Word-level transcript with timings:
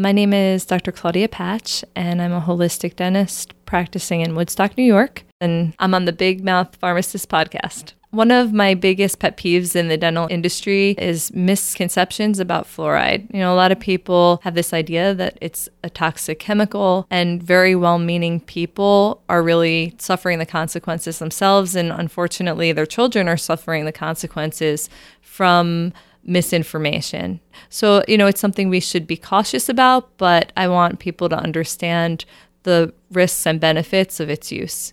My 0.00 0.12
name 0.12 0.32
is 0.32 0.64
Dr. 0.64 0.92
Claudia 0.92 1.28
Patch, 1.28 1.84
and 1.94 2.22
I'm 2.22 2.32
a 2.32 2.40
holistic 2.40 2.96
dentist 2.96 3.52
practicing 3.66 4.22
in 4.22 4.34
Woodstock, 4.34 4.78
New 4.78 4.84
York. 4.84 5.24
And 5.42 5.74
I'm 5.78 5.92
on 5.92 6.06
the 6.06 6.12
Big 6.14 6.42
Mouth 6.42 6.74
Pharmacist 6.76 7.28
podcast. 7.28 7.92
One 8.08 8.30
of 8.30 8.50
my 8.50 8.72
biggest 8.72 9.18
pet 9.18 9.36
peeves 9.36 9.76
in 9.76 9.88
the 9.88 9.98
dental 9.98 10.26
industry 10.30 10.92
is 10.96 11.30
misconceptions 11.34 12.40
about 12.40 12.64
fluoride. 12.64 13.30
You 13.30 13.40
know, 13.40 13.52
a 13.52 13.56
lot 13.56 13.72
of 13.72 13.78
people 13.78 14.40
have 14.42 14.54
this 14.54 14.72
idea 14.72 15.14
that 15.16 15.36
it's 15.42 15.68
a 15.84 15.90
toxic 15.90 16.38
chemical, 16.38 17.06
and 17.10 17.42
very 17.42 17.76
well 17.76 17.98
meaning 17.98 18.40
people 18.40 19.22
are 19.28 19.42
really 19.42 19.94
suffering 19.98 20.38
the 20.38 20.46
consequences 20.46 21.18
themselves. 21.18 21.76
And 21.76 21.92
unfortunately, 21.92 22.72
their 22.72 22.86
children 22.86 23.28
are 23.28 23.36
suffering 23.36 23.84
the 23.84 23.92
consequences 23.92 24.88
from 25.20 25.92
misinformation. 26.24 27.40
So, 27.68 28.02
you 28.06 28.18
know, 28.18 28.26
it's 28.26 28.40
something 28.40 28.68
we 28.68 28.80
should 28.80 29.06
be 29.06 29.16
cautious 29.16 29.68
about, 29.68 30.16
but 30.18 30.52
I 30.56 30.68
want 30.68 30.98
people 30.98 31.28
to 31.28 31.36
understand 31.36 32.24
the 32.62 32.92
risks 33.10 33.46
and 33.46 33.60
benefits 33.60 34.20
of 34.20 34.28
its 34.28 34.52
use. 34.52 34.92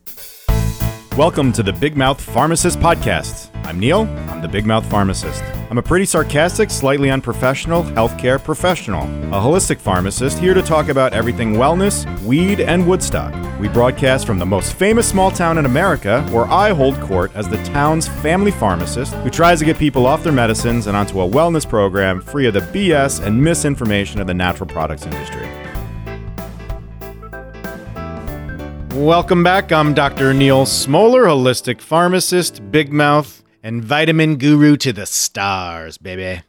Welcome 1.17 1.51
to 1.53 1.63
the 1.63 1.73
Big 1.73 1.97
Mouth 1.97 2.21
Pharmacist 2.21 2.77
Podcast. 2.77 3.49
I'm 3.65 3.79
Neal, 3.79 4.01
I'm 4.29 4.39
the 4.39 4.47
Big 4.47 4.67
Mouth 4.67 4.85
Pharmacist. 4.85 5.41
I'm 5.71 5.79
a 5.79 5.81
pretty 5.81 6.05
sarcastic, 6.05 6.69
slightly 6.69 7.09
unprofessional 7.09 7.81
healthcare 7.81 8.41
professional, 8.41 9.01
a 9.01 9.41
holistic 9.41 9.79
pharmacist 9.79 10.37
here 10.37 10.53
to 10.53 10.61
talk 10.61 10.89
about 10.89 11.13
everything 11.13 11.53
wellness, 11.53 12.05
weed, 12.21 12.59
and 12.59 12.87
Woodstock. 12.87 13.33
We 13.59 13.67
broadcast 13.67 14.27
from 14.27 14.37
the 14.37 14.45
most 14.45 14.73
famous 14.73 15.09
small 15.09 15.31
town 15.31 15.57
in 15.57 15.65
America, 15.65 16.21
where 16.29 16.45
I 16.45 16.69
hold 16.69 17.01
court 17.01 17.31
as 17.33 17.49
the 17.49 17.63
town's 17.63 18.07
family 18.07 18.51
pharmacist 18.51 19.15
who 19.15 19.31
tries 19.31 19.57
to 19.57 19.65
get 19.65 19.79
people 19.79 20.05
off 20.05 20.23
their 20.23 20.31
medicines 20.31 20.85
and 20.85 20.95
onto 20.95 21.19
a 21.19 21.27
wellness 21.27 21.67
program 21.67 22.21
free 22.21 22.45
of 22.45 22.53
the 22.53 22.59
BS 22.59 23.25
and 23.25 23.43
misinformation 23.43 24.21
of 24.21 24.27
the 24.27 24.35
natural 24.35 24.69
products 24.69 25.07
industry. 25.07 25.49
Welcome 28.97 29.43
back. 29.43 29.71
I'm 29.71 29.93
Dr. 29.93 30.33
Neal 30.33 30.65
Smoller, 30.65 31.25
holistic 31.25 31.81
pharmacist, 31.81 32.71
big 32.71 32.91
mouth, 32.91 33.43
and 33.61 33.83
vitamin 33.83 34.37
guru 34.37 34.75
to 34.77 34.91
the 34.91 35.05
stars, 35.05 35.99
baby. 35.99 36.41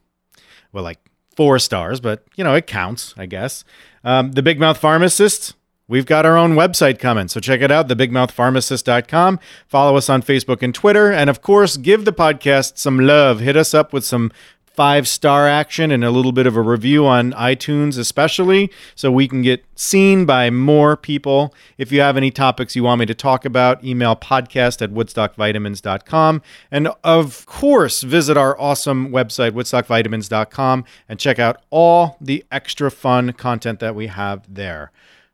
Well, 0.72 0.82
like 0.82 0.98
four 1.36 1.58
stars, 1.58 2.00
but 2.00 2.24
you 2.36 2.42
know, 2.42 2.54
it 2.54 2.66
counts, 2.66 3.12
I 3.19 3.26
guess. 3.26 3.64
Um, 4.02 4.32
the 4.32 4.42
Big 4.42 4.58
Mouth 4.58 4.78
Pharmacist, 4.78 5.56
we've 5.88 6.06
got 6.06 6.24
our 6.24 6.38
own 6.38 6.54
website 6.54 6.98
coming. 6.98 7.28
So 7.28 7.38
check 7.38 7.60
it 7.60 7.70
out, 7.70 7.86
thebigmouthpharmacist.com. 7.86 9.41
Follow 9.69 9.96
us 9.98 10.08
on 10.08 10.22
Facebook 10.22 10.62
and 10.62 10.74
Twitter. 10.74 11.12
And 11.12 11.28
of 11.28 11.42
course, 11.42 11.76
give 11.76 12.06
the 12.06 12.14
podcast 12.14 12.78
some 12.78 12.98
love. 12.98 13.41
Hit 13.41 13.58
us 13.58 13.74
up 13.74 13.92
with 13.92 14.06
some 14.06 14.32
five 14.78 15.08
star 15.08 15.48
action 15.48 15.90
and 15.90 16.04
a 16.04 16.10
little 16.12 16.30
bit 16.30 16.46
of 16.46 16.54
a 16.54 16.62
review 16.62 17.04
on 17.04 17.32
iTunes, 17.32 17.98
especially, 17.98 18.70
so 18.94 19.10
we 19.10 19.26
can 19.26 19.42
get 19.42 19.64
seen 19.74 20.24
by 20.24 20.50
more 20.50 20.96
people. 20.96 21.52
If 21.78 21.90
you 21.90 22.00
have 22.00 22.16
any 22.16 22.30
topics 22.30 22.76
you 22.76 22.84
want 22.84 23.00
me 23.00 23.06
to 23.06 23.14
talk 23.14 23.44
about, 23.44 23.82
email 23.82 24.14
podcast 24.14 24.80
at 24.80 24.92
woodstockvitamins.com. 24.92 26.42
And 26.70 26.88
of 27.02 27.44
course, 27.46 28.02
visit 28.02 28.36
our 28.36 28.56
awesome 28.60 29.08
website, 29.08 29.50
woodstockvitamins.com, 29.50 30.84
and 31.08 31.18
check 31.18 31.40
out 31.40 31.60
all 31.70 32.16
the 32.20 32.44
extra 32.52 32.92
fun 32.92 33.32
content 33.32 33.80
that 33.80 33.96
we 33.96 34.06
have 34.06 34.44
there. 34.48 34.92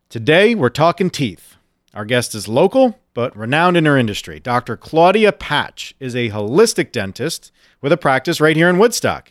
Today, 0.08 0.54
we're 0.54 0.70
talking 0.70 1.10
teeth. 1.10 1.53
Our 1.94 2.04
guest 2.04 2.34
is 2.34 2.48
local, 2.48 2.98
but 3.14 3.36
renowned 3.36 3.76
in 3.76 3.84
her 3.84 3.96
industry. 3.96 4.40
Dr. 4.40 4.76
Claudia 4.76 5.30
Patch 5.30 5.94
is 6.00 6.16
a 6.16 6.30
holistic 6.30 6.90
dentist 6.90 7.52
with 7.80 7.92
a 7.92 7.96
practice 7.96 8.40
right 8.40 8.56
here 8.56 8.68
in 8.68 8.78
Woodstock. 8.78 9.30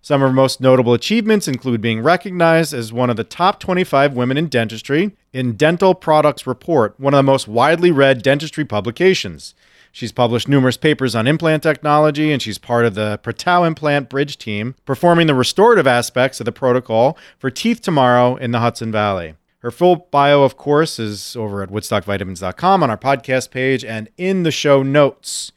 Some 0.00 0.22
of 0.22 0.28
her 0.28 0.32
most 0.32 0.60
notable 0.60 0.94
achievements 0.94 1.48
include 1.48 1.80
being 1.80 2.02
recognized 2.02 2.72
as 2.72 2.92
one 2.92 3.10
of 3.10 3.16
the 3.16 3.24
top 3.24 3.58
25 3.58 4.14
women 4.14 4.36
in 4.36 4.46
dentistry 4.46 5.16
in 5.32 5.56
Dental 5.56 5.92
Products 5.92 6.46
Report, 6.46 6.94
one 7.00 7.14
of 7.14 7.18
the 7.18 7.24
most 7.24 7.48
widely 7.48 7.90
read 7.90 8.22
dentistry 8.22 8.64
publications. 8.64 9.54
She's 9.90 10.12
published 10.12 10.48
numerous 10.48 10.76
papers 10.76 11.16
on 11.16 11.26
implant 11.26 11.64
technology, 11.64 12.30
and 12.30 12.40
she's 12.40 12.58
part 12.58 12.84
of 12.84 12.94
the 12.94 13.18
Prettau 13.24 13.66
Implant 13.66 14.08
Bridge 14.08 14.38
team, 14.38 14.76
performing 14.84 15.26
the 15.26 15.34
restorative 15.34 15.86
aspects 15.86 16.38
of 16.38 16.44
the 16.44 16.52
protocol 16.52 17.18
for 17.38 17.50
Teeth 17.50 17.80
Tomorrow 17.80 18.36
in 18.36 18.52
the 18.52 18.60
Hudson 18.60 18.92
Valley. 18.92 19.34
Her 19.64 19.70
full 19.70 19.96
bio, 20.10 20.42
of 20.42 20.58
course, 20.58 20.98
is 20.98 21.34
over 21.36 21.62
at 21.62 21.70
woodstockvitamins.com 21.70 22.82
on 22.82 22.90
our 22.90 22.98
podcast 22.98 23.50
page 23.50 23.82
and 23.82 24.10
in 24.18 24.42
the 24.42 24.50
show 24.50 24.82
notes. 24.82 25.52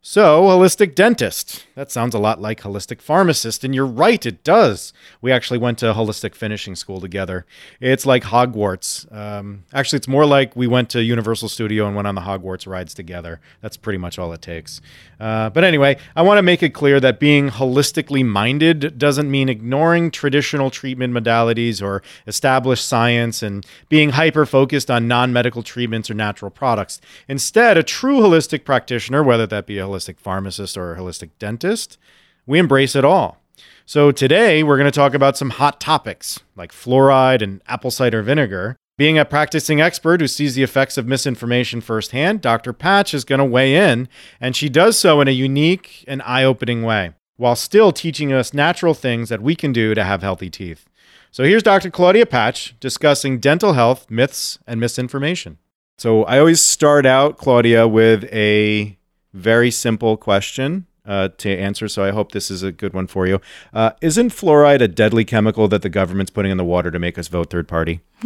So, 0.00 0.44
holistic 0.44 0.94
dentist. 0.94 1.65
That 1.76 1.90
sounds 1.90 2.14
a 2.14 2.18
lot 2.18 2.40
like 2.40 2.62
holistic 2.62 3.02
pharmacist, 3.02 3.62
and 3.62 3.74
you're 3.74 3.84
right, 3.84 4.24
it 4.24 4.42
does. 4.42 4.94
We 5.20 5.30
actually 5.30 5.58
went 5.58 5.76
to 5.80 5.92
holistic 5.92 6.34
finishing 6.34 6.74
school 6.74 7.02
together. 7.02 7.44
It's 7.82 8.06
like 8.06 8.24
Hogwarts. 8.24 9.14
Um, 9.14 9.64
actually, 9.74 9.98
it's 9.98 10.08
more 10.08 10.24
like 10.24 10.56
we 10.56 10.66
went 10.66 10.88
to 10.90 11.02
Universal 11.02 11.50
Studio 11.50 11.86
and 11.86 11.94
went 11.94 12.08
on 12.08 12.14
the 12.14 12.22
Hogwarts 12.22 12.66
rides 12.66 12.94
together. 12.94 13.40
That's 13.60 13.76
pretty 13.76 13.98
much 13.98 14.18
all 14.18 14.32
it 14.32 14.40
takes. 14.40 14.80
Uh, 15.20 15.50
but 15.50 15.64
anyway, 15.64 15.98
I 16.14 16.22
want 16.22 16.38
to 16.38 16.42
make 16.42 16.62
it 16.62 16.70
clear 16.70 16.98
that 16.98 17.20
being 17.20 17.50
holistically 17.50 18.24
minded 18.24 18.96
doesn't 18.96 19.30
mean 19.30 19.50
ignoring 19.50 20.10
traditional 20.10 20.70
treatment 20.70 21.12
modalities 21.12 21.82
or 21.82 22.02
established 22.26 22.88
science 22.88 23.42
and 23.42 23.66
being 23.90 24.10
hyper 24.10 24.46
focused 24.46 24.90
on 24.90 25.06
non 25.06 25.30
medical 25.30 25.62
treatments 25.62 26.10
or 26.10 26.14
natural 26.14 26.50
products. 26.50 27.02
Instead, 27.28 27.76
a 27.76 27.82
true 27.82 28.20
holistic 28.20 28.64
practitioner, 28.64 29.22
whether 29.22 29.46
that 29.46 29.66
be 29.66 29.78
a 29.78 29.84
holistic 29.84 30.18
pharmacist 30.18 30.78
or 30.78 30.94
a 30.94 30.98
holistic 30.98 31.28
dentist. 31.38 31.65
We 32.46 32.58
embrace 32.58 32.94
it 32.94 33.04
all. 33.04 33.38
So 33.84 34.10
today 34.10 34.62
we're 34.62 34.76
going 34.76 34.90
to 34.90 34.90
talk 34.90 35.14
about 35.14 35.36
some 35.36 35.50
hot 35.50 35.80
topics 35.80 36.40
like 36.56 36.72
fluoride 36.72 37.42
and 37.42 37.62
apple 37.66 37.90
cider 37.90 38.22
vinegar. 38.22 38.76
Being 38.98 39.18
a 39.18 39.24
practicing 39.24 39.80
expert 39.80 40.20
who 40.20 40.26
sees 40.26 40.54
the 40.54 40.62
effects 40.62 40.96
of 40.96 41.06
misinformation 41.06 41.80
firsthand, 41.80 42.40
Dr. 42.40 42.72
Patch 42.72 43.12
is 43.12 43.24
going 43.24 43.40
to 43.40 43.44
weigh 43.44 43.76
in, 43.76 44.08
and 44.40 44.56
she 44.56 44.70
does 44.70 44.98
so 44.98 45.20
in 45.20 45.28
a 45.28 45.32
unique 45.32 46.02
and 46.08 46.22
eye 46.22 46.44
opening 46.44 46.82
way, 46.82 47.12
while 47.36 47.54
still 47.54 47.92
teaching 47.92 48.32
us 48.32 48.54
natural 48.54 48.94
things 48.94 49.28
that 49.28 49.42
we 49.42 49.54
can 49.54 49.70
do 49.70 49.94
to 49.94 50.02
have 50.02 50.22
healthy 50.22 50.48
teeth. 50.48 50.86
So 51.30 51.44
here's 51.44 51.62
Dr. 51.62 51.90
Claudia 51.90 52.24
Patch 52.24 52.74
discussing 52.80 53.38
dental 53.38 53.74
health 53.74 54.10
myths 54.10 54.58
and 54.66 54.80
misinformation. 54.80 55.58
So 55.98 56.24
I 56.24 56.38
always 56.38 56.64
start 56.64 57.04
out, 57.04 57.36
Claudia, 57.36 57.86
with 57.86 58.24
a 58.32 58.96
very 59.34 59.70
simple 59.70 60.16
question 60.16 60.86
uh, 61.06 61.28
to 61.38 61.50
answer, 61.50 61.88
so 61.88 62.04
I 62.04 62.10
hope 62.10 62.32
this 62.32 62.50
is 62.50 62.62
a 62.62 62.72
good 62.72 62.92
one 62.92 63.06
for 63.06 63.26
you. 63.26 63.40
Uh, 63.72 63.90
isn't 64.00 64.30
fluoride 64.30 64.80
a 64.80 64.88
deadly 64.88 65.24
chemical 65.24 65.68
that 65.68 65.82
the 65.82 65.88
government's 65.88 66.30
putting 66.30 66.50
in 66.50 66.58
the 66.58 66.64
water 66.64 66.90
to 66.90 66.98
make 66.98 67.18
us 67.18 67.28
vote 67.28 67.50
third 67.50 67.68
party? 67.68 68.00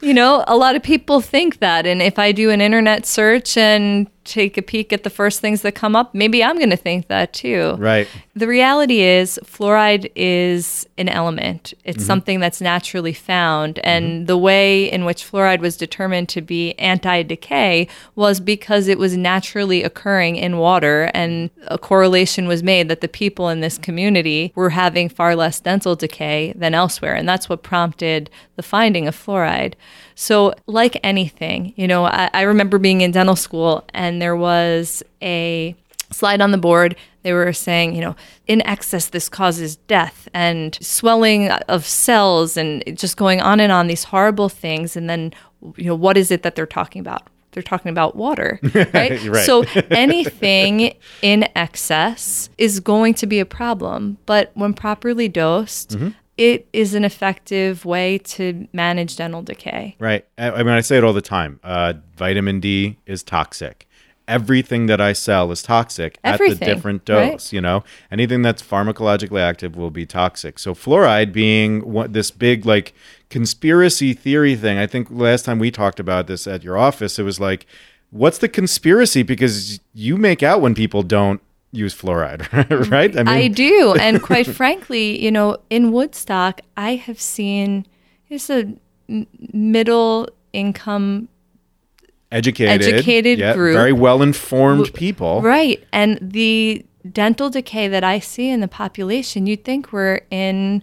you 0.00 0.14
know, 0.14 0.44
a 0.46 0.56
lot 0.56 0.76
of 0.76 0.82
people 0.82 1.20
think 1.20 1.58
that. 1.58 1.86
And 1.86 2.02
if 2.02 2.18
I 2.18 2.32
do 2.32 2.50
an 2.50 2.60
internet 2.60 3.06
search 3.06 3.56
and 3.56 4.08
take 4.24 4.58
a 4.58 4.62
peek 4.62 4.92
at 4.92 5.02
the 5.02 5.10
first 5.10 5.40
things 5.40 5.62
that 5.62 5.74
come 5.74 5.96
up, 5.96 6.14
maybe 6.14 6.44
I'm 6.44 6.56
going 6.56 6.70
to 6.70 6.76
think 6.76 7.08
that 7.08 7.32
too. 7.32 7.74
Right. 7.78 8.06
The 8.34 8.46
reality 8.46 9.00
is, 9.00 9.38
fluoride 9.44 10.10
is 10.14 10.86
an 10.98 11.08
element, 11.08 11.72
it's 11.84 11.98
mm-hmm. 11.98 12.06
something 12.06 12.40
that's 12.40 12.60
naturally 12.60 13.12
found. 13.12 13.78
And 13.82 14.06
mm-hmm. 14.06 14.24
the 14.26 14.38
way 14.38 14.90
in 14.90 15.04
which 15.04 15.24
fluoride 15.30 15.60
was 15.60 15.76
determined 15.76 16.28
to 16.30 16.42
be 16.42 16.78
anti 16.78 17.22
decay 17.22 17.88
was 18.14 18.40
because 18.40 18.88
it 18.88 18.98
was 18.98 19.16
naturally 19.16 19.82
occurring 19.82 20.36
in 20.36 20.58
water. 20.58 21.10
And 21.14 21.50
a 21.66 21.78
correlation 21.78 22.46
was 22.46 22.62
made 22.62 22.88
that 22.88 23.00
the 23.00 23.08
people 23.08 23.48
in 23.48 23.60
this 23.60 23.78
community 23.78 24.52
were 24.54 24.70
having 24.70 25.08
far 25.08 25.34
less 25.34 25.60
dental 25.60 25.96
decay 25.96 26.52
than 26.54 26.74
elsewhere. 26.74 27.14
And 27.14 27.28
that's 27.28 27.48
what 27.48 27.62
prompted 27.62 28.30
the 28.56 28.62
finding 28.62 29.08
of 29.08 29.16
fluoride. 29.16 29.74
So, 30.20 30.52
like 30.66 31.00
anything, 31.02 31.72
you 31.76 31.88
know, 31.88 32.04
I, 32.04 32.28
I 32.34 32.42
remember 32.42 32.78
being 32.78 33.00
in 33.00 33.10
dental 33.10 33.36
school 33.36 33.86
and 33.94 34.20
there 34.20 34.36
was 34.36 35.02
a 35.22 35.74
slide 36.10 36.42
on 36.42 36.50
the 36.50 36.58
board. 36.58 36.94
They 37.22 37.32
were 37.32 37.54
saying 37.54 37.94
you 37.94 38.02
know 38.02 38.16
in 38.46 38.60
excess 38.66 39.08
this 39.08 39.30
causes 39.30 39.76
death 39.76 40.28
and 40.34 40.76
swelling 40.82 41.50
of 41.50 41.86
cells 41.86 42.58
and 42.58 42.84
just 42.98 43.16
going 43.16 43.40
on 43.40 43.60
and 43.60 43.72
on 43.72 43.86
these 43.86 44.04
horrible 44.04 44.50
things. 44.50 44.94
And 44.94 45.08
then 45.08 45.32
you 45.76 45.86
know 45.86 45.94
what 45.94 46.18
is 46.18 46.30
it 46.30 46.42
that 46.42 46.54
they're 46.54 46.66
talking 46.66 47.00
about? 47.00 47.26
They're 47.52 47.62
talking 47.62 47.90
about 47.90 48.14
water 48.14 48.60
right, 48.74 49.24
right. 49.24 49.46
so 49.46 49.64
anything 49.90 50.94
in 51.22 51.48
excess 51.56 52.50
is 52.58 52.78
going 52.78 53.14
to 53.14 53.26
be 53.26 53.40
a 53.40 53.46
problem. 53.46 54.18
But 54.26 54.50
when 54.52 54.74
properly 54.74 55.28
dosed 55.28 55.92
mm-hmm 55.92 56.10
it 56.40 56.66
is 56.72 56.94
an 56.94 57.04
effective 57.04 57.84
way 57.84 58.16
to 58.16 58.66
manage 58.72 59.16
dental 59.16 59.42
decay. 59.42 59.94
Right. 59.98 60.26
I, 60.38 60.50
I 60.50 60.62
mean, 60.62 60.72
I 60.72 60.80
say 60.80 60.96
it 60.96 61.04
all 61.04 61.12
the 61.12 61.20
time. 61.20 61.60
Uh, 61.62 61.92
vitamin 62.16 62.60
D 62.60 62.96
is 63.04 63.22
toxic. 63.22 63.86
Everything 64.26 64.86
that 64.86 65.02
I 65.02 65.12
sell 65.12 65.52
is 65.52 65.62
toxic 65.62 66.18
Everything, 66.24 66.54
at 66.54 66.60
the 66.60 66.64
different 66.64 67.04
dose. 67.04 67.30
Right? 67.30 67.52
You 67.52 67.60
know, 67.60 67.84
anything 68.10 68.40
that's 68.40 68.62
pharmacologically 68.62 69.40
active 69.40 69.76
will 69.76 69.90
be 69.90 70.06
toxic. 70.06 70.58
So 70.58 70.72
fluoride 70.72 71.30
being 71.30 71.80
what 71.80 72.14
this 72.14 72.30
big 72.30 72.64
like 72.64 72.94
conspiracy 73.28 74.14
theory 74.14 74.56
thing. 74.56 74.78
I 74.78 74.86
think 74.86 75.08
last 75.10 75.44
time 75.44 75.58
we 75.58 75.70
talked 75.70 76.00
about 76.00 76.26
this 76.26 76.46
at 76.46 76.64
your 76.64 76.78
office, 76.78 77.18
it 77.18 77.24
was 77.24 77.38
like, 77.38 77.66
what's 78.08 78.38
the 78.38 78.48
conspiracy? 78.48 79.22
Because 79.22 79.78
you 79.92 80.16
make 80.16 80.42
out 80.42 80.62
when 80.62 80.74
people 80.74 81.02
don't 81.02 81.42
use 81.72 81.94
fluoride, 81.94 82.42
right? 82.90 83.16
I, 83.28 83.42
I 83.42 83.48
do. 83.48 83.94
And 84.00 84.22
quite 84.22 84.46
frankly, 84.60 85.22
you 85.22 85.30
know, 85.30 85.56
in 85.70 85.92
Woodstock, 85.92 86.60
I 86.76 86.96
have 86.96 87.20
seen 87.20 87.86
it's 88.28 88.50
a 88.50 88.74
middle 89.52 90.28
income 90.52 91.28
educated, 92.32 92.82
educated 92.82 93.38
yeah, 93.38 93.54
group. 93.54 93.74
very 93.74 93.92
well 93.92 94.22
informed 94.22 94.92
people. 94.94 95.42
Right. 95.42 95.82
And 95.92 96.18
the 96.20 96.84
dental 97.10 97.50
decay 97.50 97.88
that 97.88 98.04
I 98.04 98.18
see 98.18 98.48
in 98.50 98.60
the 98.60 98.68
population, 98.68 99.46
you'd 99.46 99.64
think 99.64 99.92
we're 99.92 100.20
in 100.30 100.82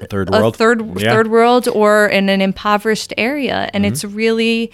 A 0.00 0.06
third 0.06 0.30
world. 0.30 0.54
a 0.54 0.58
third 0.58 0.98
Yeah. 1.00 1.12
third 1.12 1.28
world 1.30 1.68
or 1.68 2.06
in 2.06 2.28
an 2.28 2.40
impoverished 2.40 3.12
area 3.16 3.70
and 3.72 3.84
Mm-hmm. 3.84 3.92
it's 3.92 4.04
really 4.04 4.72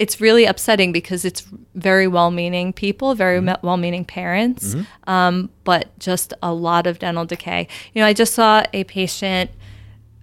it's 0.00 0.20
really 0.20 0.44
upsetting 0.46 0.90
because 0.92 1.24
it's 1.24 1.42
very 1.74 2.08
well-meaning 2.08 2.72
people 2.72 3.14
very 3.14 3.38
Mm-hmm. 3.40 3.66
well-meaning 3.66 4.04
parents 4.04 4.74
um, 5.06 5.50
but 5.64 5.82
just 5.98 6.32
a 6.42 6.52
lot 6.52 6.86
of 6.86 6.98
dental 6.98 7.24
decay 7.26 7.68
you 7.92 8.00
know 8.00 8.06
i 8.06 8.12
just 8.12 8.32
saw 8.34 8.64
a 8.72 8.82
patient 8.84 9.50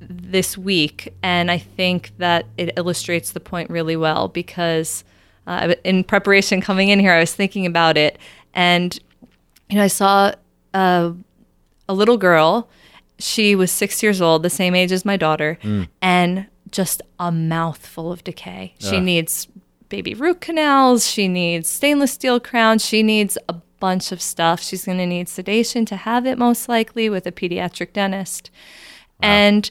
this 0.02 0.58
week 0.58 1.14
and 1.24 1.50
i 1.52 1.58
think 1.58 2.12
that 2.18 2.46
it 2.58 2.74
illustrates 2.78 3.32
the 3.32 3.40
point 3.40 3.70
really 3.70 3.96
well 3.96 4.28
because 4.28 5.04
uh, 5.48 5.74
in 5.84 6.04
preparation 6.04 6.60
coming 6.62 6.90
in 6.90 7.00
here 7.00 7.14
i 7.14 7.20
was 7.20 7.34
thinking 7.34 7.66
about 7.66 7.98
it 7.98 8.18
and 8.54 9.00
you 9.70 9.76
know 9.78 9.84
i 9.84 9.88
saw 9.88 10.32
uh, 10.74 11.12
a 11.90 11.94
little 11.94 12.18
girl. 12.18 12.70
She 13.20 13.56
was 13.56 13.72
six 13.72 14.04
years 14.04 14.20
old, 14.22 14.44
the 14.44 14.50
same 14.50 14.76
age 14.76 14.92
as 14.92 15.06
my 15.06 15.18
daughter, 15.18 15.58
and 16.02 16.46
just 16.70 17.02
a 17.18 17.32
mouthful 17.32 18.12
of 18.12 18.24
decay. 18.24 18.74
She 18.78 19.00
needs 19.00 19.48
baby 19.90 20.14
root 20.14 20.42
canals. 20.42 21.08
She 21.08 21.28
needs 21.28 21.70
stainless 21.70 22.14
steel 22.14 22.40
crowns. 22.40 22.86
She 22.86 23.04
needs 23.04 23.38
a 23.48 23.56
bunch 23.80 24.12
of 24.12 24.22
stuff. 24.22 24.62
She's 24.62 24.86
going 24.86 24.98
to 24.98 25.06
need 25.06 25.30
sedation 25.30 25.86
to 25.86 25.96
have 25.96 26.26
it, 26.26 26.38
most 26.38 26.68
likely, 26.68 27.10
with 27.10 27.26
a 27.28 27.32
pediatric 27.32 27.94
dentist. 27.94 28.50
And 29.22 29.70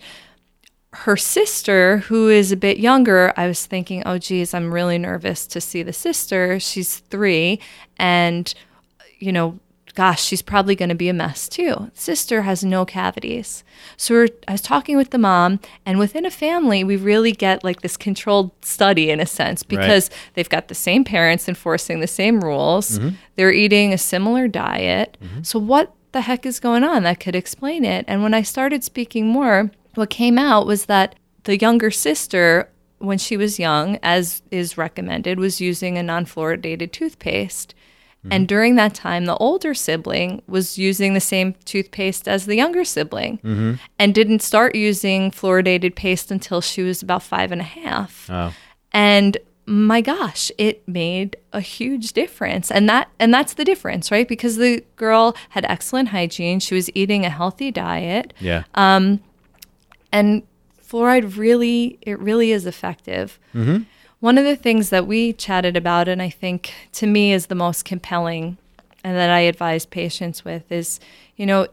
her 0.92 1.16
sister, 1.16 1.98
who 1.98 2.28
is 2.28 2.50
a 2.52 2.56
bit 2.56 2.78
younger, 2.78 3.32
I 3.36 3.46
was 3.46 3.66
thinking, 3.66 4.02
oh, 4.06 4.18
geez, 4.18 4.54
I'm 4.54 4.72
really 4.72 4.98
nervous 4.98 5.46
to 5.48 5.60
see 5.60 5.82
the 5.82 5.92
sister. 5.92 6.58
She's 6.58 6.98
three. 6.98 7.60
And, 7.98 8.52
you 9.18 9.32
know, 9.32 9.58
gosh, 9.96 10.22
she's 10.22 10.42
probably 10.42 10.76
going 10.76 10.90
to 10.90 10.94
be 10.94 11.08
a 11.08 11.14
mess 11.14 11.48
too. 11.48 11.90
Sister 11.94 12.42
has 12.42 12.62
no 12.62 12.84
cavities. 12.84 13.64
So 13.96 14.14
we're, 14.14 14.28
I 14.46 14.52
was 14.52 14.60
talking 14.60 14.96
with 14.96 15.10
the 15.10 15.18
mom, 15.18 15.58
and 15.86 15.98
within 15.98 16.26
a 16.26 16.30
family, 16.30 16.84
we 16.84 16.96
really 16.96 17.32
get 17.32 17.64
like 17.64 17.80
this 17.80 17.96
controlled 17.96 18.52
study 18.62 19.10
in 19.10 19.20
a 19.20 19.26
sense 19.26 19.62
because 19.62 20.10
they've 20.34 20.48
got 20.48 20.68
the 20.68 20.74
same 20.74 21.02
parents 21.02 21.48
enforcing 21.48 22.00
the 22.00 22.06
same 22.06 22.44
rules. 22.44 22.98
Mm-hmm. 22.98 23.16
They're 23.36 23.52
eating 23.52 23.92
a 23.92 23.98
similar 23.98 24.46
diet. 24.46 25.16
Mm-hmm. 25.20 25.42
So, 25.42 25.58
what 25.58 25.94
the 26.12 26.20
heck 26.20 26.44
is 26.44 26.60
going 26.60 26.84
on 26.84 27.02
that 27.04 27.18
could 27.18 27.34
explain 27.34 27.84
it? 27.84 28.04
And 28.06 28.22
when 28.22 28.34
I 28.34 28.42
started 28.42 28.84
speaking 28.84 29.26
more, 29.26 29.70
what 29.94 30.10
came 30.10 30.38
out 30.38 30.66
was 30.66 30.86
that 30.86 31.14
the 31.44 31.58
younger 31.58 31.90
sister, 31.90 32.68
when 32.98 33.16
she 33.16 33.38
was 33.38 33.58
young, 33.58 33.98
as 34.02 34.42
is 34.50 34.76
recommended, 34.76 35.38
was 35.38 35.58
using 35.58 35.96
a 35.96 36.02
non 36.02 36.26
fluoridated 36.26 36.92
toothpaste. 36.92 37.74
And 38.30 38.42
mm-hmm. 38.42 38.46
during 38.46 38.74
that 38.76 38.94
time, 38.94 39.26
the 39.26 39.36
older 39.36 39.74
sibling 39.74 40.42
was 40.46 40.78
using 40.78 41.14
the 41.14 41.20
same 41.20 41.54
toothpaste 41.64 42.28
as 42.28 42.46
the 42.46 42.56
younger 42.56 42.84
sibling 42.84 43.38
mm-hmm. 43.38 43.74
and 43.98 44.14
didn't 44.14 44.42
start 44.42 44.74
using 44.74 45.30
fluoridated 45.30 45.94
paste 45.94 46.30
until 46.30 46.60
she 46.60 46.82
was 46.82 47.02
about 47.02 47.22
five 47.22 47.52
and 47.52 47.60
a 47.60 47.64
half. 47.64 48.28
Oh. 48.30 48.52
And 48.92 49.36
my 49.66 50.00
gosh, 50.00 50.52
it 50.58 50.86
made 50.88 51.36
a 51.52 51.60
huge 51.60 52.12
difference. 52.12 52.70
And 52.70 52.88
that 52.88 53.08
and 53.18 53.34
that's 53.34 53.54
the 53.54 53.64
difference, 53.64 54.10
right? 54.10 54.28
Because 54.28 54.56
the 54.56 54.84
girl 54.94 55.36
had 55.50 55.64
excellent 55.68 56.10
hygiene, 56.10 56.60
she 56.60 56.74
was 56.74 56.88
eating 56.94 57.24
a 57.24 57.30
healthy 57.30 57.70
diet, 57.70 58.32
Yeah. 58.38 58.62
Um, 58.74 59.20
and 60.12 60.42
fluoride 60.86 61.36
really 61.36 61.98
it 62.02 62.18
really 62.20 62.52
is 62.52 62.64
effective 62.64 63.40
mm-hmm. 63.52 63.82
One 64.20 64.38
of 64.38 64.44
the 64.44 64.56
things 64.56 64.90
that 64.90 65.06
we 65.06 65.32
chatted 65.32 65.76
about 65.76 66.08
and 66.08 66.20
i 66.22 66.28
think 66.30 66.72
to 66.92 67.06
me 67.06 67.32
is 67.32 67.46
the 67.46 67.54
most 67.54 67.84
compelling 67.84 68.56
and 69.04 69.16
that 69.16 69.30
i 69.30 69.40
advise 69.40 69.86
patients 69.86 70.44
with 70.44 70.70
is 70.72 70.98
you 71.36 71.46
know 71.46 71.66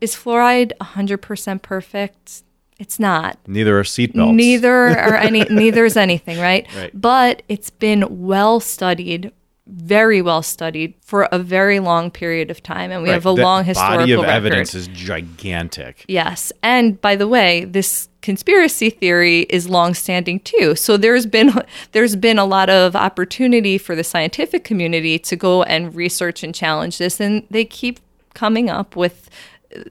is 0.00 0.14
fluoride 0.14 0.72
100% 0.80 1.62
perfect 1.62 2.42
it's 2.78 3.00
not 3.00 3.36
Neither 3.46 3.78
are 3.78 3.82
seatbelts. 3.82 4.34
neither 4.34 4.72
are 4.98 5.16
any 5.16 5.44
neither 5.50 5.84
is 5.84 5.96
anything 5.96 6.38
right? 6.38 6.66
Right. 6.76 6.90
but 6.94 7.42
it's 7.48 7.70
been 7.70 8.04
well 8.26 8.60
studied 8.60 9.32
very 9.66 10.22
well 10.22 10.42
studied 10.42 10.94
for 11.02 11.28
a 11.30 11.38
very 11.38 11.78
long 11.80 12.10
period 12.10 12.50
of 12.50 12.62
time 12.62 12.90
and 12.90 13.02
we 13.02 13.08
Right. 13.10 13.14
have 13.14 13.26
a 13.26 13.34
The 13.34 13.42
long 13.42 13.64
historical 13.64 13.98
body 13.98 14.12
of 14.12 14.20
record. 14.20 14.32
evidence 14.32 14.74
is 14.74 14.88
gigantic. 14.88 16.06
Yes. 16.08 16.52
And 16.62 16.98
by 17.02 17.16
the 17.16 17.28
way, 17.28 17.64
this 17.66 18.07
conspiracy 18.28 18.90
theory 18.90 19.40
is 19.48 19.70
longstanding 19.70 20.38
too. 20.40 20.74
So 20.74 20.98
there's 20.98 21.24
been 21.24 21.50
there's 21.92 22.14
been 22.14 22.38
a 22.38 22.44
lot 22.44 22.68
of 22.68 22.94
opportunity 22.94 23.78
for 23.78 23.94
the 23.96 24.04
scientific 24.04 24.64
community 24.64 25.18
to 25.20 25.34
go 25.34 25.62
and 25.62 25.94
research 25.94 26.42
and 26.44 26.54
challenge 26.54 26.98
this 26.98 27.20
and 27.20 27.46
they 27.50 27.64
keep 27.64 28.00
coming 28.34 28.68
up 28.68 28.96
with 28.96 29.30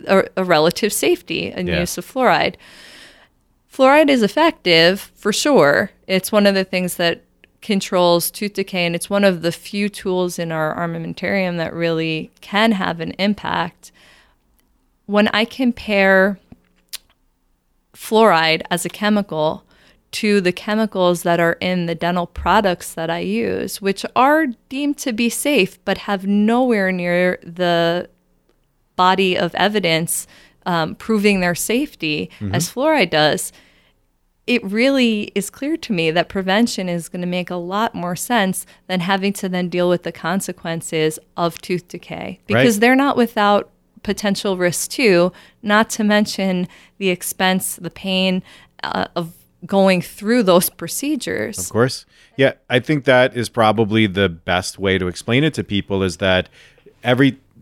a, 0.06 0.24
a 0.38 0.44
relative 0.44 0.94
safety 0.94 1.52
and 1.52 1.68
Yeah. 1.68 1.80
use 1.80 1.98
of 1.98 2.06
fluoride. 2.06 2.56
Fluoride 3.74 4.10
is 4.10 4.22
effective 4.22 5.12
for 5.16 5.34
sure. 5.34 5.90
It's 6.06 6.32
one 6.32 6.46
of 6.46 6.54
the 6.54 6.64
things 6.64 6.98
that 6.98 7.24
controls 7.62 8.30
tooth 8.30 8.54
decay, 8.54 8.86
and 8.86 8.96
it's 8.96 9.10
one 9.10 9.24
of 9.24 9.42
the 9.42 9.52
few 9.52 9.90
tools 9.90 10.38
in 10.38 10.52
our 10.52 10.76
armamentarium 10.76 11.58
that 11.58 11.74
really 11.74 12.30
can 12.42 12.72
have 12.74 13.00
an 13.00 13.12
impact. 13.18 13.92
When 15.08 15.28
I 15.30 15.44
compare 15.46 16.38
fluoride 17.98 18.62
as 18.70 18.86
a 18.86 18.90
chemical 18.90 19.64
to 20.12 20.40
the 20.40 20.52
chemicals 20.54 21.24
that 21.24 21.40
are 21.40 21.58
in 21.60 21.86
the 21.86 21.96
dental 21.96 22.28
products 22.28 22.94
that 22.94 23.10
I 23.10 23.20
use, 23.20 23.82
which 23.82 24.06
are 24.16 24.46
deemed 24.70 24.98
to 25.00 25.12
be 25.12 25.30
safe 25.30 25.84
but 25.84 25.98
have 26.00 26.26
nowhere 26.26 26.92
near 26.92 27.40
the 27.44 28.10
body 28.96 29.38
of 29.38 29.54
evidence 29.56 30.28
um, 30.66 30.96
proving 30.96 31.40
their 31.40 31.56
safety 31.56 32.30
as 32.54 32.70
fluoride 32.72 33.10
does, 33.10 33.52
it 34.46 34.64
really 34.64 35.32
is 35.36 35.50
clear 35.50 35.76
to 35.76 35.92
me 35.92 36.10
that 36.12 36.30
prevention 36.30 36.88
is 36.88 37.10
going 37.10 37.22
to 37.22 37.28
make 37.28 37.50
a 37.50 37.56
lot 37.56 37.94
more 37.94 38.16
sense 38.16 38.66
than 38.88 39.02
having 39.02 39.34
to 39.34 39.50
then 39.50 39.68
deal 39.70 39.90
with 39.90 40.04
the 40.04 40.12
consequences 40.12 41.20
of 41.36 41.58
tooth 41.62 41.88
decay 41.90 42.40
because 42.48 42.76
Right. 42.76 42.82
they're 42.82 42.96
not 42.96 43.18
without 43.18 43.70
potential 44.08 44.56
risks 44.56 44.88
too, 44.88 45.34
not 45.62 45.90
to 45.90 46.02
mention 46.02 46.66
the 46.98 47.10
expense, 47.10 47.76
the 47.76 47.90
pain 47.90 48.42
uh, 48.82 49.06
of 49.18 49.34
going 49.66 50.02
through 50.02 50.44
those 50.44 50.70
procedures. 50.70 51.60
Of 51.60 51.70
course. 51.70 52.06
Yeah, 52.38 52.54
I 52.70 52.80
think 52.80 53.04
that 53.04 53.36
is 53.36 53.50
probably 53.50 54.08
the 54.08 54.30
best 54.30 54.80
way 54.80 54.98
to 54.98 55.08
explain 55.08 55.44
it 55.44 55.54
to 55.56 55.64
people 55.64 56.04
is 56.04 56.18
that 56.18 56.48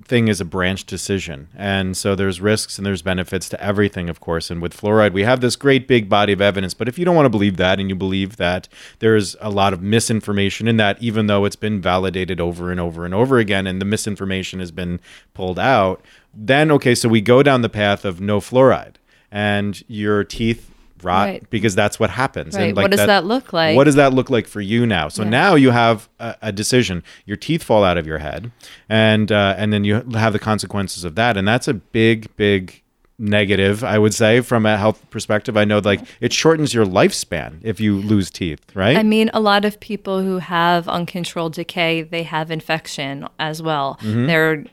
everything 0.06 0.28
is 0.28 0.40
a 0.40 0.46
branch 0.46 0.86
decision. 0.86 1.48
And 1.56 1.98
so 1.98 2.14
there's 2.14 2.40
risks 2.40 2.78
and 2.78 2.86
there's 2.86 3.02
benefits 3.02 3.50
to 3.50 3.64
everything, 3.64 4.08
of 4.08 4.20
course. 4.20 4.52
And 4.52 4.62
with 4.62 4.80
fluoride, 4.80 5.14
we 5.14 5.24
have 5.24 5.42
this 5.42 5.56
great 5.56 5.88
big 5.88 6.08
body 6.08 6.32
of 6.32 6.42
evidence. 6.42 6.76
But 6.76 6.88
if 6.88 7.00
you 7.00 7.06
don't 7.06 7.16
want 7.16 7.26
to 7.26 7.32
believe 7.32 7.58
that 7.58 7.80
and 7.80 7.90
you 7.90 7.96
believe 7.96 8.38
that 8.38 8.68
there's 9.00 9.36
a 9.42 9.50
lot 9.50 9.74
of 9.74 9.82
misinformation 9.82 10.68
in 10.68 10.78
that, 10.78 11.02
even 11.02 11.26
though 11.26 11.44
it's 11.44 11.56
been 11.56 11.82
validated 11.82 12.40
over 12.40 12.70
and 12.70 12.80
over 12.80 13.04
and 13.04 13.16
over 13.16 13.40
again 13.40 13.66
and 13.66 13.82
the 13.82 13.86
misinformation 13.86 14.60
has 14.60 14.70
been 14.70 15.00
pulled 15.34 15.58
out, 15.58 16.06
then 16.34 16.70
okay, 16.72 16.94
so 16.94 17.10
we 17.10 17.22
go 17.22 17.42
down 17.42 17.64
the 17.64 17.70
path 17.70 18.06
of 18.06 18.22
no 18.22 18.40
fluoride 18.40 18.96
and 19.32 19.84
your 19.88 20.24
teeth 20.24 20.70
rot 21.06 21.28
Right. 21.28 21.50
because 21.50 21.76
that's 21.76 22.00
what 22.00 22.10
happens. 22.10 22.56
Right. 22.56 22.70
And 22.70 22.76
What 22.78 22.92
does 22.92 23.06
that 23.06 23.24
look 23.26 23.54
like? 23.54 23.76
What 23.78 23.86
does 23.86 23.96
that 23.96 24.14
look 24.14 24.30
like 24.30 24.48
for 24.48 24.60
you 24.62 24.86
now? 24.86 25.08
So 25.08 25.24
Yeah. 25.24 25.30
now 25.30 25.56
you 25.56 25.72
have 25.72 26.10
a, 26.20 26.36
a 26.42 26.52
decision. 26.52 27.04
Your 27.26 27.38
teeth 27.38 27.64
fall 27.64 27.84
out 27.84 27.98
of 27.98 28.06
your 28.08 28.18
head, 28.18 28.52
and 28.90 29.32
uh, 29.32 29.56
and 29.58 29.72
then 29.72 29.84
you 29.86 30.02
have 30.16 30.34
the 30.34 30.40
consequences 30.40 31.04
of 31.06 31.16
that, 31.16 31.38
and 31.38 31.48
that's 31.48 31.68
a 31.68 31.74
big, 31.76 32.36
big 32.36 32.82
negative. 33.18 33.82
I 33.82 33.98
would 33.98 34.14
say 34.14 34.42
from 34.42 34.66
a 34.66 34.76
health 34.78 35.10
perspective. 35.10 35.56
I 35.56 35.64
know 35.64 35.80
like 35.80 36.02
it 36.20 36.34
shortens 36.34 36.74
your 36.74 36.86
lifespan 36.86 37.60
if 37.62 37.80
you 37.80 37.96
lose 37.96 38.30
teeth, 38.30 38.60
right? 38.76 38.98
I 38.98 39.04
mean, 39.04 39.30
a 39.34 39.40
lot 39.40 39.64
of 39.64 39.80
people 39.80 40.22
who 40.22 40.40
have 40.40 40.90
uncontrolled 40.90 41.54
decay, 41.54 42.02
they 42.02 42.24
have 42.24 42.52
infection 42.52 43.26
as 43.40 43.62
well. 43.62 43.98
They're 44.04 44.66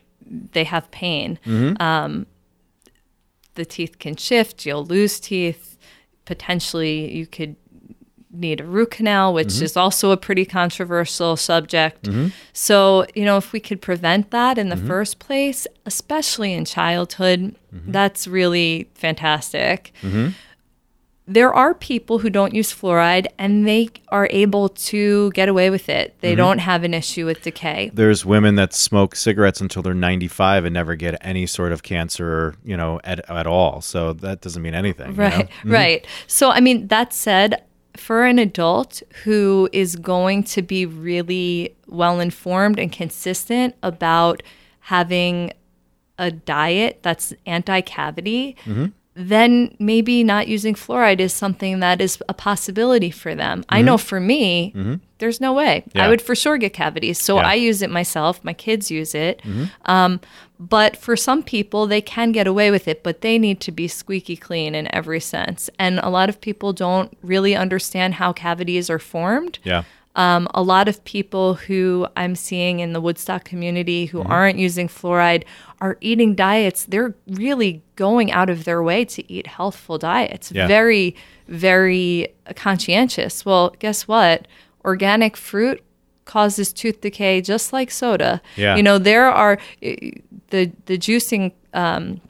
they 0.52 0.64
have 0.64 0.90
pain. 0.90 1.38
Um, 1.78 2.26
the 3.54 3.64
teeth 3.64 3.98
can 3.98 4.16
shift. 4.16 4.64
You'll 4.66 4.84
lose 4.86 5.20
teeth. 5.20 5.76
Potentially, 6.24 7.14
you 7.14 7.26
could 7.26 7.56
need 8.30 8.60
a 8.60 8.64
root 8.64 8.92
canal, 8.92 9.34
which 9.34 9.48
mm-hmm. 9.48 9.64
is 9.64 9.76
also 9.76 10.10
a 10.10 10.16
pretty 10.16 10.44
controversial 10.44 11.36
subject. 11.36 12.04
Mm-hmm. 12.04 12.28
So, 12.52 13.06
you 13.14 13.24
know, 13.24 13.36
if 13.36 13.52
we 13.52 13.60
could 13.60 13.82
prevent 13.82 14.30
that 14.30 14.56
in 14.56 14.70
the 14.70 14.76
mm-hmm. 14.76 14.86
first 14.86 15.18
place, 15.18 15.66
especially 15.84 16.54
in 16.54 16.64
childhood, 16.64 17.56
that's 17.90 18.26
really 18.26 18.90
fantastic. 18.94 19.92
There 21.26 21.54
are 21.54 21.72
people 21.72 22.18
who 22.18 22.28
don't 22.28 22.52
use 22.52 22.72
fluoride 22.72 23.26
and 23.38 23.66
they 23.66 23.88
are 24.08 24.26
able 24.30 24.68
to 24.68 25.30
get 25.32 25.48
away 25.48 25.70
with 25.70 25.88
it. 25.88 26.16
They 26.20 26.34
don't 26.34 26.58
have 26.58 26.82
an 26.82 26.94
issue 26.94 27.26
with 27.26 27.42
decay. 27.42 27.90
There's 27.94 28.24
women 28.26 28.56
that 28.56 28.74
smoke 28.74 29.14
cigarettes 29.14 29.60
until 29.60 29.82
they're 29.82 29.94
95 29.94 30.64
and 30.64 30.74
never 30.74 30.96
get 30.96 31.16
any 31.20 31.46
sort 31.46 31.70
of 31.70 31.84
cancer, 31.84 32.54
you 32.64 32.76
know, 32.76 33.00
at, 33.04 33.28
at 33.30 33.46
all. 33.46 33.80
So 33.80 34.12
that 34.14 34.40
doesn't 34.40 34.62
mean 34.62 34.74
anything. 34.74 35.12
you 35.12 35.16
know? 35.16 35.22
Right, 35.22 35.50
right. 35.64 36.06
So, 36.26 36.50
I 36.50 36.60
mean, 36.60 36.88
that 36.88 37.12
said, 37.12 37.62
for 37.96 38.24
an 38.24 38.38
adult 38.40 39.02
who 39.22 39.68
is 39.72 39.96
going 39.96 40.42
to 40.44 40.62
be 40.62 40.86
really 40.86 41.76
well 41.86 42.18
informed 42.20 42.78
and 42.80 42.90
consistent 42.90 43.76
about 43.82 44.42
having 44.80 45.52
a 46.18 46.30
diet 46.32 46.98
that's 47.02 47.32
anti 47.46 47.80
cavity, 47.82 48.56
Mm-hmm. 48.64 48.86
Then 49.14 49.76
maybe 49.78 50.24
not 50.24 50.48
using 50.48 50.74
fluoride 50.74 51.20
is 51.20 51.32
something 51.32 51.80
that 51.80 52.00
is 52.00 52.22
a 52.28 52.34
possibility 52.34 53.10
for 53.10 53.34
them. 53.34 53.62
I 53.68 53.82
know 53.82 53.98
for 53.98 54.20
me, 54.20 54.72
there's 55.18 55.40
no 55.40 55.52
way. 55.52 55.80
Mm-hmm. 55.86 55.98
Yeah. 55.98 56.06
I 56.06 56.08
would 56.08 56.22
for 56.22 56.34
sure 56.34 56.56
get 56.56 56.72
cavities. 56.72 57.20
So 57.20 57.36
Yeah. 57.36 57.48
I 57.48 57.54
use 57.54 57.82
it 57.82 57.90
myself. 57.90 58.42
My 58.42 58.54
kids 58.54 58.90
use 58.90 59.14
it. 59.14 59.42
Um, 59.84 60.20
but 60.58 60.96
for 60.96 61.16
some 61.16 61.42
people, 61.42 61.86
they 61.86 62.00
can 62.00 62.32
get 62.32 62.46
away 62.46 62.70
with 62.70 62.88
it, 62.88 63.02
but 63.02 63.20
they 63.20 63.38
need 63.38 63.60
to 63.62 63.72
be 63.72 63.86
squeaky 63.88 64.36
clean 64.36 64.74
in 64.74 64.92
every 64.94 65.20
sense. 65.20 65.68
And 65.78 65.98
a 65.98 66.08
lot 66.08 66.28
of 66.28 66.40
people 66.40 66.72
don't 66.72 67.14
really 67.22 67.54
understand 67.54 68.14
how 68.14 68.32
cavities 68.32 68.88
are 68.88 68.98
formed. 69.00 69.58
Yeah. 69.64 69.82
Um, 70.14 70.46
a 70.52 70.62
lot 70.62 70.88
of 70.88 71.02
people 71.04 71.54
who 71.54 72.06
I'm 72.16 72.36
seeing 72.36 72.80
in 72.80 72.92
the 72.92 73.00
Woodstock 73.00 73.44
community 73.44 74.06
who 74.06 74.22
aren't 74.22 74.58
using 74.58 74.86
fluoride 74.88 75.44
are 75.80 75.96
eating 76.00 76.34
diets. 76.34 76.84
They're 76.84 77.14
really 77.26 77.82
going 77.96 78.30
out 78.30 78.50
of 78.50 78.64
their 78.64 78.82
way 78.82 79.06
to 79.06 79.32
eat 79.32 79.46
healthful 79.46 79.96
diets. 79.96 80.52
Yeah. 80.52 80.66
Very, 80.66 81.16
very 81.48 82.28
conscientious. 82.56 83.46
Well, 83.46 83.74
guess 83.78 84.06
what? 84.06 84.46
Organic 84.84 85.36
fruit 85.36 85.82
causes 86.24 86.72
tooth 86.72 87.00
decay 87.00 87.40
just 87.40 87.72
like 87.72 87.90
soda. 87.90 88.42
Yeah. 88.56 88.76
You 88.76 88.82
know, 88.82 88.98
there 88.98 89.30
are 89.30 89.58
eh, 89.82 90.12
the 90.48 90.70
the 90.86 90.98
juicing 90.98 91.52
um, 91.72 92.20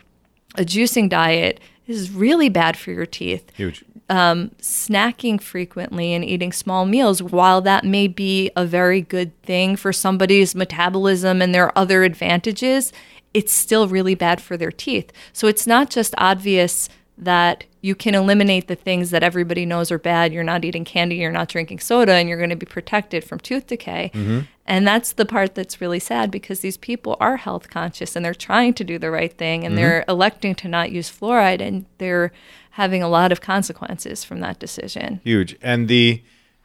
a 0.56 0.62
juicing 0.62 1.08
diet 1.08 1.60
is 1.86 2.10
really 2.10 2.48
bad 2.48 2.76
for 2.76 2.92
your 2.92 3.06
teeth 3.06 3.50
Huge. 3.54 3.84
Um, 4.08 4.50
snacking 4.60 5.40
frequently 5.40 6.12
and 6.12 6.24
eating 6.24 6.52
small 6.52 6.84
meals, 6.84 7.22
while 7.22 7.62
that 7.62 7.84
may 7.84 8.08
be 8.08 8.50
a 8.56 8.66
very 8.66 9.00
good 9.00 9.40
thing 9.42 9.74
for 9.74 9.92
somebody's 9.92 10.54
metabolism 10.54 11.40
and 11.40 11.54
their 11.54 11.76
other 11.78 12.02
advantages, 12.02 12.92
it's 13.32 13.54
still 13.54 13.88
really 13.88 14.14
bad 14.14 14.40
for 14.40 14.58
their 14.58 14.72
teeth. 14.72 15.12
So 15.32 15.46
it's 15.46 15.66
not 15.66 15.88
just 15.88 16.14
obvious 16.18 16.90
that 17.16 17.64
you 17.82 17.96
can 17.96 18.14
eliminate 18.14 18.68
the 18.68 18.76
things 18.76 19.10
that 19.10 19.24
everybody 19.24 19.66
knows 19.66 19.90
are 19.90 19.98
bad. 19.98 20.32
You're 20.32 20.44
not 20.44 20.64
eating 20.64 20.84
candy, 20.84 21.16
you're 21.16 21.32
not 21.32 21.48
drinking 21.48 21.80
soda, 21.80 22.12
and 22.12 22.28
you're 22.28 22.38
going 22.38 22.50
to 22.50 22.56
be 22.56 22.64
protected 22.64 23.24
from 23.24 23.40
tooth 23.40 23.66
decay. 23.66 24.12
Mm-hmm. 24.14 24.40
And 24.64 24.86
that's 24.86 25.12
the 25.12 25.26
part 25.26 25.56
that's 25.56 25.80
really 25.80 25.98
sad 25.98 26.30
because 26.30 26.60
these 26.60 26.76
people 26.76 27.16
are 27.18 27.36
health 27.36 27.68
conscious 27.68 28.14
and 28.14 28.24
they're 28.24 28.34
trying 28.34 28.74
to 28.74 28.84
do 28.84 28.98
the 28.98 29.10
right 29.10 29.36
thing 29.36 29.64
and 29.64 29.76
they're 29.76 30.02
mm-hmm. 30.02 30.10
electing 30.12 30.54
to 30.54 30.68
not 30.68 30.92
use 30.92 31.10
fluoride 31.10 31.60
and 31.60 31.84
they're 31.98 32.32
having 32.70 33.02
a 33.02 33.08
lot 33.08 33.32
of 33.32 33.40
consequences 33.40 34.22
from 34.22 34.38
that 34.40 34.60
decision. 34.60 35.20
Huge. 35.24 35.56
And 35.60 35.88
the, 35.88 36.22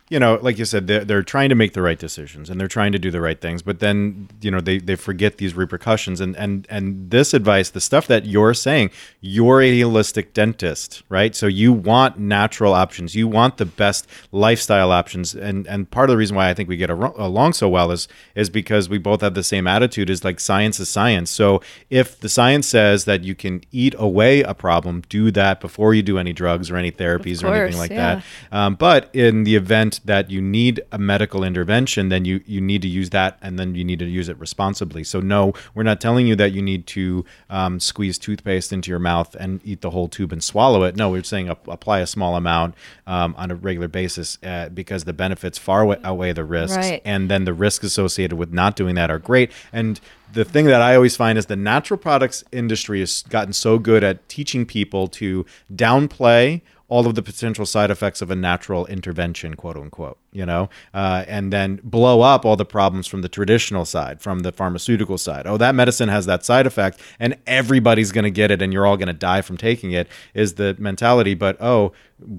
you 0.09 0.19
know, 0.19 0.39
like 0.41 0.57
you 0.57 0.63
said, 0.63 0.87
they're, 0.87 1.03
they're 1.03 1.23
trying 1.23 1.49
to 1.49 1.55
make 1.55 1.73
the 1.73 1.81
right 1.81 1.99
decisions 1.99 2.49
and 2.49 2.59
they're 2.59 2.69
trying 2.69 2.93
to 2.93 2.99
do 2.99 3.11
the 3.11 3.19
right 3.19 3.41
things, 3.41 3.61
but 3.61 3.79
then, 3.79 4.29
you 4.39 4.49
know, 4.49 4.61
they, 4.61 4.77
they 4.77 4.95
forget 4.95 5.37
these 5.37 5.53
repercussions. 5.53 6.21
And, 6.21 6.33
and, 6.37 6.65
and 6.69 7.11
this 7.11 7.33
advice, 7.33 7.71
the 7.71 7.81
stuff 7.81 8.07
that 8.07 8.25
you're 8.25 8.53
saying, 8.53 8.89
you're 9.19 9.61
a 9.61 9.69
holistic 9.69 10.31
dentist, 10.31 11.03
right? 11.09 11.35
So 11.35 11.47
you 11.47 11.73
want 11.73 12.17
natural 12.17 12.73
options. 12.73 13.15
You 13.15 13.27
want 13.27 13.57
the 13.57 13.65
best 13.65 14.07
lifestyle 14.31 14.93
options. 14.93 15.35
And, 15.35 15.67
and 15.67 15.91
part 15.91 16.09
of 16.09 16.13
the 16.13 16.17
reason 16.17 16.37
why 16.37 16.49
I 16.49 16.53
think 16.53 16.69
we 16.69 16.77
get 16.77 16.89
along 16.89 17.53
so 17.53 17.67
well 17.67 17.91
is, 17.91 18.07
is 18.33 18.49
because 18.49 18.87
we 18.87 18.99
both 18.99 19.19
have 19.19 19.33
the 19.33 19.43
same 19.43 19.67
attitude 19.67 20.09
is 20.09 20.23
like 20.23 20.39
science 20.39 20.79
is 20.79 20.87
science. 20.87 21.31
So 21.31 21.61
if 21.89 22.17
the 22.17 22.29
science 22.29 22.65
says 22.65 23.03
that 23.05 23.25
you 23.25 23.35
can 23.35 23.61
eat 23.73 23.93
away 23.97 24.41
a 24.41 24.53
problem, 24.53 25.03
do 25.09 25.31
that 25.31 25.59
before 25.59 25.93
you 25.93 26.01
do 26.01 26.17
any 26.17 26.31
drugs 26.31 26.71
or 26.71 26.77
any 26.77 26.93
therapies 26.93 27.43
or 27.43 27.53
anything 27.53 27.77
like 27.77 27.91
yeah. 27.91 28.21
that. 28.51 28.57
Um, 28.57 28.75
but 28.75 29.13
in 29.13 29.43
the 29.43 29.57
event 29.57 29.96
that 29.99 30.29
you 30.29 30.41
need 30.41 30.81
a 30.91 30.97
medical 30.97 31.43
intervention, 31.43 32.09
then 32.09 32.25
you, 32.25 32.41
you 32.45 32.61
need 32.61 32.81
to 32.81 32.87
use 32.87 33.09
that 33.11 33.37
and 33.41 33.57
then 33.57 33.75
you 33.75 33.83
need 33.83 33.99
to 33.99 34.05
use 34.05 34.29
it 34.29 34.37
responsibly. 34.39 35.03
So, 35.03 35.19
no, 35.19 35.53
we're 35.73 35.83
not 35.83 36.01
telling 36.01 36.27
you 36.27 36.35
that 36.35 36.51
you 36.51 36.61
need 36.61 36.87
to 36.87 37.25
um, 37.49 37.79
squeeze 37.79 38.17
toothpaste 38.17 38.71
into 38.73 38.89
your 38.89 38.99
mouth 38.99 39.35
and 39.35 39.61
eat 39.63 39.81
the 39.81 39.89
whole 39.89 40.07
tube 40.07 40.31
and 40.31 40.43
swallow 40.43 40.83
it. 40.83 40.95
No, 40.95 41.09
we're 41.09 41.23
saying 41.23 41.49
ap- 41.49 41.67
apply 41.67 41.99
a 41.99 42.07
small 42.07 42.35
amount 42.35 42.75
um, 43.05 43.35
on 43.37 43.51
a 43.51 43.55
regular 43.55 43.87
basis 43.87 44.37
uh, 44.43 44.69
because 44.69 45.03
the 45.03 45.13
benefits 45.13 45.57
far 45.57 45.85
wa- 45.85 45.97
outweigh 46.03 46.33
the 46.33 46.43
risks. 46.43 46.77
Right. 46.77 47.01
And 47.05 47.29
then 47.29 47.45
the 47.45 47.53
risks 47.53 47.83
associated 47.83 48.37
with 48.37 48.53
not 48.53 48.75
doing 48.75 48.95
that 48.95 49.09
are 49.09 49.19
great. 49.19 49.51
And 49.71 49.99
the 50.33 50.45
thing 50.45 50.65
that 50.65 50.81
I 50.81 50.95
always 50.95 51.15
find 51.15 51.37
is 51.37 51.45
the 51.45 51.55
natural 51.55 51.97
products 51.97 52.43
industry 52.51 52.99
has 52.99 53.23
gotten 53.23 53.53
so 53.53 53.79
good 53.79 54.03
at 54.03 54.27
teaching 54.29 54.65
people 54.65 55.07
to 55.07 55.45
downplay 55.73 56.61
all 56.89 57.05
of 57.05 57.15
the 57.15 57.21
potential 57.21 57.65
side 57.65 57.91
effects 57.91 58.21
of 58.21 58.31
a 58.31 58.35
natural 58.35 58.85
intervention, 58.85 59.55
quote 59.55 59.75
unquote, 59.75 60.17
you 60.31 60.45
know, 60.45 60.69
uh, 60.93 61.25
and 61.27 61.51
then 61.51 61.79
blow 61.83 62.21
up 62.21 62.45
all 62.45 62.55
the 62.55 62.63
problems 62.65 63.07
from 63.07 63.21
the 63.21 63.27
traditional 63.29 63.83
side, 63.83 64.21
from 64.21 64.39
the 64.39 64.51
pharmaceutical 64.53 65.17
side. 65.17 65.45
Oh, 65.45 65.57
that 65.57 65.75
medicine 65.75 66.07
has 66.09 66.25
that 66.27 66.45
side 66.45 66.65
effect, 66.65 67.01
and 67.19 67.35
everybody's 67.45 68.11
going 68.13 68.23
to 68.23 68.31
get 68.31 68.51
it, 68.51 68.61
and 68.61 68.71
you're 68.71 68.85
all 68.85 68.95
going 68.95 69.07
to 69.07 69.13
die 69.13 69.41
from 69.41 69.57
taking 69.57 69.91
it, 69.91 70.07
is 70.33 70.53
the 70.53 70.75
mentality. 70.79 71.33
But 71.33 71.57
oh, 71.61 71.91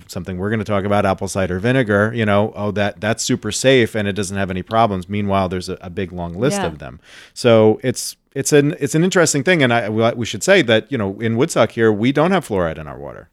something 0.07 0.39
we're 0.39 0.51
going 0.51 0.59
to 0.61 0.65
talk 0.65 0.85
about, 0.85 1.05
apple 1.05 1.29
cider 1.29 1.59
vinegar, 1.59 2.13
you 2.15 2.25
know, 2.25 2.53
oh, 2.57 2.71
that 2.73 3.01
that's 3.01 3.23
super 3.23 3.53
safe 3.53 3.95
and 3.95 4.09
it 4.09 4.15
doesn't 4.15 4.37
have 4.37 4.51
any 4.51 4.63
problems. 4.63 5.09
Meanwhile, 5.09 5.49
there's 5.51 5.69
a, 5.69 5.77
a 5.81 5.91
big 5.91 6.11
long 6.13 6.35
list 6.35 6.59
Yeah. 6.59 6.67
of 6.67 6.79
them. 6.79 7.01
So 7.35 7.79
it's 7.83 8.17
it's 8.35 8.53
an 8.53 8.75
it's 8.81 8.95
an 8.95 9.05
interesting 9.05 9.45
thing, 9.45 9.63
and 9.63 9.73
I 9.73 9.89
we 9.91 10.25
should 10.27 10.43
say 10.43 10.63
that 10.63 10.91
you 10.91 10.99
know 10.99 11.21
in 11.21 11.37
Woodstock 11.37 11.73
here 11.73 11.93
we 11.93 12.13
don't 12.13 12.31
have 12.31 12.49
fluoride 12.49 12.79
in 12.79 12.87
our 12.89 12.99
water. 12.99 13.29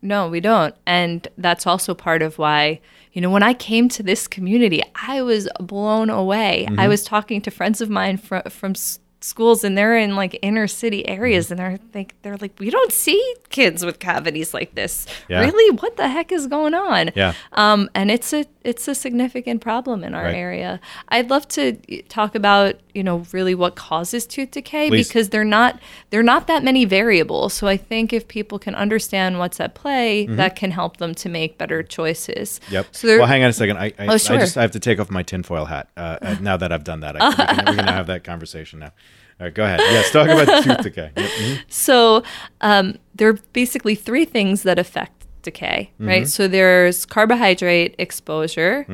No, 0.00 0.28
we 0.28 0.40
don't. 0.40 0.74
And 0.86 1.26
that's 1.36 1.66
also 1.66 1.94
part 1.94 2.22
of 2.22 2.38
why, 2.38 2.80
you 3.12 3.20
know, 3.20 3.30
when 3.30 3.42
I 3.42 3.54
came 3.54 3.88
to 3.90 4.02
this 4.02 4.28
community, 4.28 4.82
I 4.94 5.22
was 5.22 5.48
blown 5.58 6.08
away. 6.08 6.66
I 6.66 6.70
mm-hmm. 6.70 6.88
was 6.88 7.04
talking 7.04 7.40
to 7.42 7.50
friends 7.50 7.80
of 7.80 7.90
mine 7.90 8.16
from 8.16 8.42
from 8.44 8.74
schools 9.20 9.64
and 9.64 9.76
they're 9.76 9.96
in 9.96 10.14
like 10.14 10.38
inner 10.42 10.68
city 10.68 11.06
areas 11.08 11.50
and 11.50 11.58
they're 11.58 11.78
like 11.92 12.14
they're 12.22 12.36
like 12.36 12.52
we 12.60 12.70
don't 12.70 12.92
see 12.92 13.20
kids 13.50 13.84
with 13.84 13.98
cavities 13.98 14.54
like 14.54 14.74
this. 14.76 15.06
Yeah. 15.28 15.40
Really? 15.40 15.76
What 15.76 15.96
the 15.96 16.08
heck 16.08 16.30
is 16.30 16.46
going 16.46 16.74
on? 16.74 17.10
Yeah. 17.16 17.34
Um, 17.52 17.90
and 17.94 18.10
it's 18.10 18.32
a 18.32 18.46
it's 18.62 18.86
a 18.86 18.94
significant 18.94 19.60
problem 19.60 20.04
in 20.04 20.14
our 20.14 20.24
Right. 20.24 20.34
area. 20.34 20.78
I'd 21.08 21.30
love 21.30 21.48
to 21.48 21.72
talk 22.08 22.34
about 22.34 22.76
you 22.94 23.02
know 23.02 23.24
really 23.32 23.54
what 23.54 23.74
causes 23.74 24.26
tooth 24.26 24.52
decay 24.52 24.88
Please. 24.88 25.08
because 25.08 25.30
they're 25.30 25.44
not 25.44 25.80
they're 26.10 26.22
not 26.22 26.46
that 26.46 26.62
many 26.62 26.84
variables. 26.84 27.54
So 27.54 27.66
I 27.66 27.76
think 27.76 28.12
if 28.12 28.28
people 28.28 28.58
can 28.58 28.74
understand 28.76 29.38
what's 29.40 29.58
at 29.58 29.74
play, 29.74 30.26
that 30.26 30.54
can 30.54 30.70
help 30.70 30.98
them 30.98 31.14
to 31.16 31.28
make 31.28 31.58
better 31.58 31.82
choices. 31.82 32.60
Yep. 32.70 32.86
So 32.92 33.18
well, 33.18 33.26
hang 33.26 33.42
on 33.42 33.50
a 33.50 33.52
second. 33.52 33.78
I 33.78 33.86
I, 33.98 34.06
Oh, 34.06 34.16
sure. 34.16 34.36
I 34.36 34.40
just 34.40 34.56
I 34.56 34.62
have 34.62 34.70
to 34.72 34.80
take 34.80 35.00
off 35.00 35.10
my 35.10 35.22
tinfoil 35.24 35.64
hat. 35.64 35.88
Uh, 35.96 36.18
uh, 36.22 36.36
now 36.40 36.56
that 36.56 36.70
I've 36.72 36.84
done 36.84 37.00
that, 37.00 37.20
I, 37.20 37.28
we 37.30 37.34
can, 37.34 37.64
we're 37.66 37.74
gonna 37.76 37.92
have 37.92 38.06
that 38.06 38.22
conversation 38.22 38.78
now. 38.78 38.92
All 39.40 39.46
right, 39.46 39.54
go 39.54 39.64
ahead. 39.64 39.80
Yes, 39.80 40.10
talk 40.10 40.28
about 40.28 40.64
tooth 40.64 40.82
decay. 40.82 41.10
Yep. 41.16 41.30
mhm. 41.30 41.58
So 41.68 42.22
um, 42.60 42.96
there 43.14 43.28
are 43.28 43.38
basically 43.52 43.94
three 43.94 44.24
things 44.24 44.62
that 44.64 44.78
affect 44.78 45.26
decay, 45.42 45.92
right? 46.00 46.26
So 46.26 46.48
there's 46.48 47.06
carbohydrate 47.06 47.94
exposure, 47.98 48.84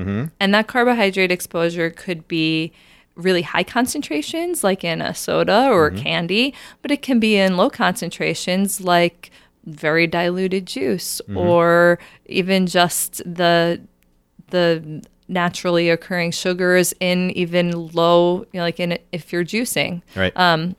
and 0.40 0.54
that 0.54 0.66
carbohydrate 0.66 1.32
exposure 1.32 1.88
could 1.90 2.28
be 2.28 2.72
really 3.16 3.42
high 3.42 3.62
concentrations, 3.64 4.62
like 4.62 4.84
in 4.84 5.00
a 5.00 5.14
soda 5.14 5.68
or 5.70 5.90
candy, 5.90 6.52
but 6.82 6.90
it 6.90 7.00
can 7.00 7.18
be 7.20 7.36
in 7.36 7.56
low 7.56 7.70
concentrations, 7.70 8.80
like 8.82 9.30
very 9.64 10.06
diluted 10.06 10.66
juice, 10.66 11.22
or 11.34 11.98
even 12.26 12.66
just 12.66 13.22
the 13.24 13.80
the 14.50 15.02
naturally 15.28 15.88
occurring 15.90 16.30
sugars 16.30 16.92
in 17.00 17.30
even 17.30 17.88
low, 17.88 18.40
you 18.52 18.58
know, 18.60 18.62
like 18.62 18.78
in 18.80 18.98
if 19.12 19.32
you're 19.32 19.44
juicing 19.44 20.02
Right. 20.14 20.36
Um, 20.36 20.76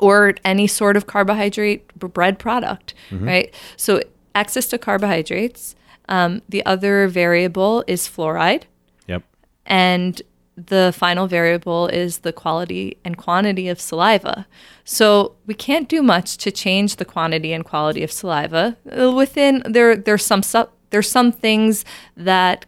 or 0.00 0.34
any 0.44 0.66
sort 0.66 0.96
of 0.96 1.06
carbohydrate 1.06 1.82
b- 1.98 2.06
bread 2.08 2.38
product, 2.38 2.92
right? 3.10 3.54
So 3.76 4.00
access 4.34 4.66
to 4.68 4.78
carbohydrates. 4.78 5.74
Um, 6.08 6.42
the 6.48 6.64
other 6.66 7.08
variable 7.08 7.82
is 7.86 8.06
fluoride, 8.08 8.64
yep. 9.08 9.22
and 9.64 10.20
the 10.56 10.92
final 10.96 11.26
variable 11.26 11.86
is 11.88 12.18
the 12.18 12.32
quality 12.32 12.96
and 13.04 13.16
quantity 13.16 13.68
of 13.68 13.80
saliva. 13.80 14.46
So 14.84 15.34
we 15.46 15.54
can't 15.54 15.88
do 15.88 16.02
much 16.02 16.36
to 16.38 16.50
change 16.50 16.96
the 16.96 17.04
quantity 17.04 17.52
and 17.52 17.64
quality 17.64 18.02
of 18.02 18.12
saliva. 18.12 18.76
Uh, 18.86 19.10
Within 19.12 19.62
there, 19.64 19.96
there's 19.96 20.24
some 20.24 20.42
su- 20.42 20.68
there's 20.90 21.10
some 21.10 21.32
things 21.32 21.84
that 22.16 22.66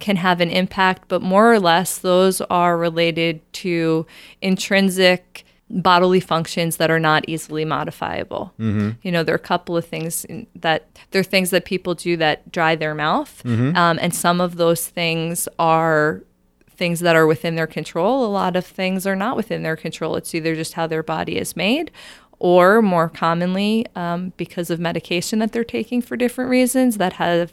can 0.00 0.16
have 0.16 0.40
an 0.40 0.50
impact, 0.50 1.04
but 1.08 1.22
more 1.22 1.52
or 1.52 1.60
less 1.60 1.98
those 1.98 2.40
are 2.42 2.76
related 2.78 3.40
to 3.54 4.06
intrinsic 4.40 5.44
bodily 5.70 6.20
functions 6.20 6.78
that 6.78 6.90
are 6.90 6.98
not 7.00 7.28
easily 7.28 7.64
modifiable. 7.64 8.54
You 9.02 9.12
know, 9.12 9.22
there 9.22 9.34
are 9.34 9.36
a 9.36 9.38
couple 9.38 9.76
of 9.76 9.84
things 9.84 10.24
that 10.54 10.86
there 11.10 11.20
are 11.20 11.24
things 11.24 11.50
that 11.50 11.64
people 11.66 11.94
do 11.94 12.16
that 12.16 12.50
dry 12.50 12.74
their 12.74 12.94
mouth, 12.94 13.42
um, 13.44 13.98
and 14.00 14.14
some 14.14 14.40
of 14.40 14.56
those 14.56 14.88
things 14.88 15.46
are 15.58 16.22
things 16.70 17.00
that 17.00 17.16
are 17.16 17.26
within 17.26 17.54
their 17.56 17.66
control. 17.66 18.24
A 18.24 18.28
lot 18.28 18.56
of 18.56 18.64
things 18.64 19.06
are 19.06 19.16
not 19.16 19.36
within 19.36 19.62
their 19.62 19.76
control. 19.76 20.16
It's 20.16 20.34
either 20.34 20.54
just 20.54 20.72
how 20.74 20.86
their 20.86 21.02
body 21.02 21.36
is 21.36 21.54
made, 21.56 21.90
or 22.38 22.80
more 22.80 23.08
commonly, 23.08 23.84
um, 23.94 24.32
because 24.36 24.70
of 24.70 24.78
medication 24.80 25.40
that 25.40 25.52
they're 25.52 25.64
taking 25.64 26.00
for 26.00 26.16
different 26.16 26.48
reasons 26.50 26.96
that 26.96 27.14
have 27.14 27.52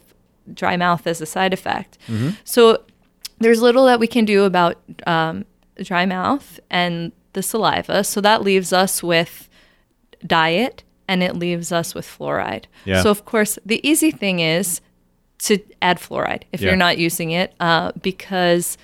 dry 0.53 0.77
mouth 0.77 1.07
as 1.07 1.21
a 1.21 1.25
side 1.25 1.53
effect. 1.53 1.97
So 2.43 2.83
there's 3.39 3.61
little 3.61 3.85
that 3.85 3.99
we 3.99 4.07
can 4.07 4.25
do 4.25 4.43
about 4.43 4.77
um, 5.07 5.45
dry 5.83 6.05
mouth 6.05 6.59
and 6.69 7.11
the 7.33 7.43
saliva. 7.43 8.03
So 8.03 8.21
that 8.21 8.41
leaves 8.43 8.71
us 8.71 9.03
with 9.03 9.49
diet 10.25 10.83
and 11.07 11.21
it 11.21 11.35
leaves 11.35 11.71
us 11.71 11.93
with 11.93 12.05
fluoride. 12.07 12.65
Yeah. 12.85 13.03
So, 13.03 13.09
of 13.11 13.25
course, 13.25 13.59
the 13.65 13.85
easy 13.87 14.09
thing 14.11 14.39
is 14.39 14.81
to 15.39 15.59
add 15.81 15.97
fluoride 15.99 16.43
if 16.53 16.61
Yeah. 16.61 16.69
you're 16.69 16.77
not 16.77 16.97
using 16.97 17.31
it 17.31 17.53
uh, 17.59 17.91
because 18.01 18.77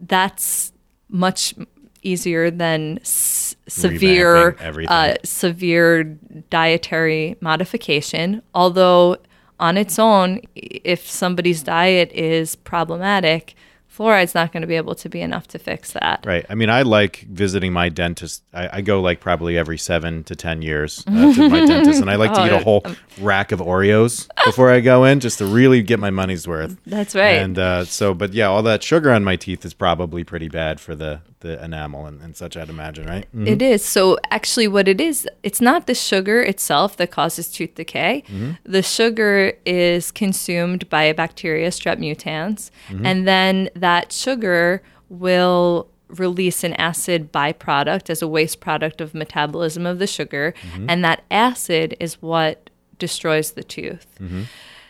that's 0.00 0.72
much 1.08 1.54
easier 2.02 2.50
than 2.50 2.98
s- 3.00 3.56
severe 3.66 4.54
uh, 4.88 5.14
severe 5.24 6.04
dietary 6.50 7.36
modification 7.40 8.40
although 8.54 9.16
on 9.60 9.76
its 9.76 9.98
own 9.98 10.40
if 10.54 11.08
somebody's 11.08 11.62
diet 11.62 12.10
is 12.12 12.54
problematic 12.56 13.54
fluoride's 13.88 14.34
not 14.34 14.52
going 14.52 14.60
to 14.60 14.66
be 14.66 14.76
able 14.76 14.94
to 14.94 15.08
be 15.08 15.20
enough 15.20 15.48
to 15.48 15.58
fix 15.58 15.90
that 15.92 16.22
Right. 16.24 16.46
I 16.48 16.54
mean, 16.54 16.70
I 16.70 16.82
like 16.82 17.26
visiting 17.28 17.72
my 17.72 17.88
dentist. 17.88 18.44
I, 18.54 18.68
I 18.78 18.80
go 18.82 19.00
like 19.00 19.18
probably 19.18 19.58
every 19.58 19.78
seven 19.78 20.22
to 20.24 20.36
10 20.36 20.62
years 20.62 21.02
uh, 21.08 21.10
to 21.34 21.48
my 21.48 21.64
dentist, 21.66 22.00
and 22.00 22.08
I 22.08 22.14
like 22.14 22.32
to 22.34 22.44
eat 22.46 22.52
a 22.52 22.60
Oh, 22.60 22.62
whole 22.62 22.86
rack 23.20 23.50
of 23.50 23.58
Oreos 23.58 24.28
before 24.44 24.70
I 24.70 24.78
go 24.80 25.02
in 25.04 25.18
just 25.18 25.38
to 25.38 25.46
really 25.46 25.82
get 25.82 25.98
my 25.98 26.10
money's 26.10 26.46
worth. 26.46 26.76
that's 26.86 27.16
right 27.16 27.38
And 27.38 27.58
uh, 27.58 27.84
so, 27.86 28.14
but 28.14 28.34
yeah, 28.34 28.46
all 28.46 28.62
that 28.62 28.84
sugar 28.84 29.10
on 29.10 29.24
my 29.24 29.34
teeth 29.34 29.64
is 29.64 29.74
probably 29.74 30.22
pretty 30.22 30.48
bad 30.48 30.78
for 30.78 30.94
the, 30.94 31.20
the 31.40 31.62
enamel 31.62 32.06
and, 32.06 32.20
and 32.20 32.36
such, 32.36 32.56
I'd 32.56 32.68
imagine, 32.68 33.06
right? 33.06 33.26
Mm. 33.34 33.46
It 33.46 33.58
mm-hmm. 33.58 33.72
is. 33.72 33.84
So 33.84 34.18
actually 34.30 34.68
what 34.68 34.88
it 34.88 35.00
is, 35.00 35.28
it's 35.42 35.60
not 35.60 35.86
the 35.86 35.94
sugar 35.94 36.42
itself 36.42 36.96
that 36.96 37.10
causes 37.10 37.50
tooth 37.50 37.74
decay. 37.74 38.24
Mm-hmm. 38.26 38.50
The 38.64 38.82
sugar 38.82 39.52
is 39.64 40.10
consumed 40.10 40.88
by 40.88 41.04
a 41.04 41.14
bacteria, 41.14 41.68
Strep 41.68 41.98
mutans, 41.98 42.70
mm-hmm. 42.88 43.06
and 43.06 43.26
then 43.26 43.70
that 43.74 44.12
sugar 44.12 44.82
will 45.08 45.88
release 46.08 46.64
an 46.64 46.72
acid 46.74 47.30
byproduct 47.32 48.08
as 48.08 48.22
a 48.22 48.28
waste 48.28 48.60
product 48.60 49.00
of 49.00 49.14
metabolism 49.14 49.86
of 49.86 49.98
the 49.98 50.06
sugar, 50.06 50.54
and 50.88 51.04
that 51.04 51.22
acid 51.30 51.96
is 52.00 52.22
what 52.22 52.70
destroys 52.98 53.52
the 53.52 53.62
tooth. 53.62 54.06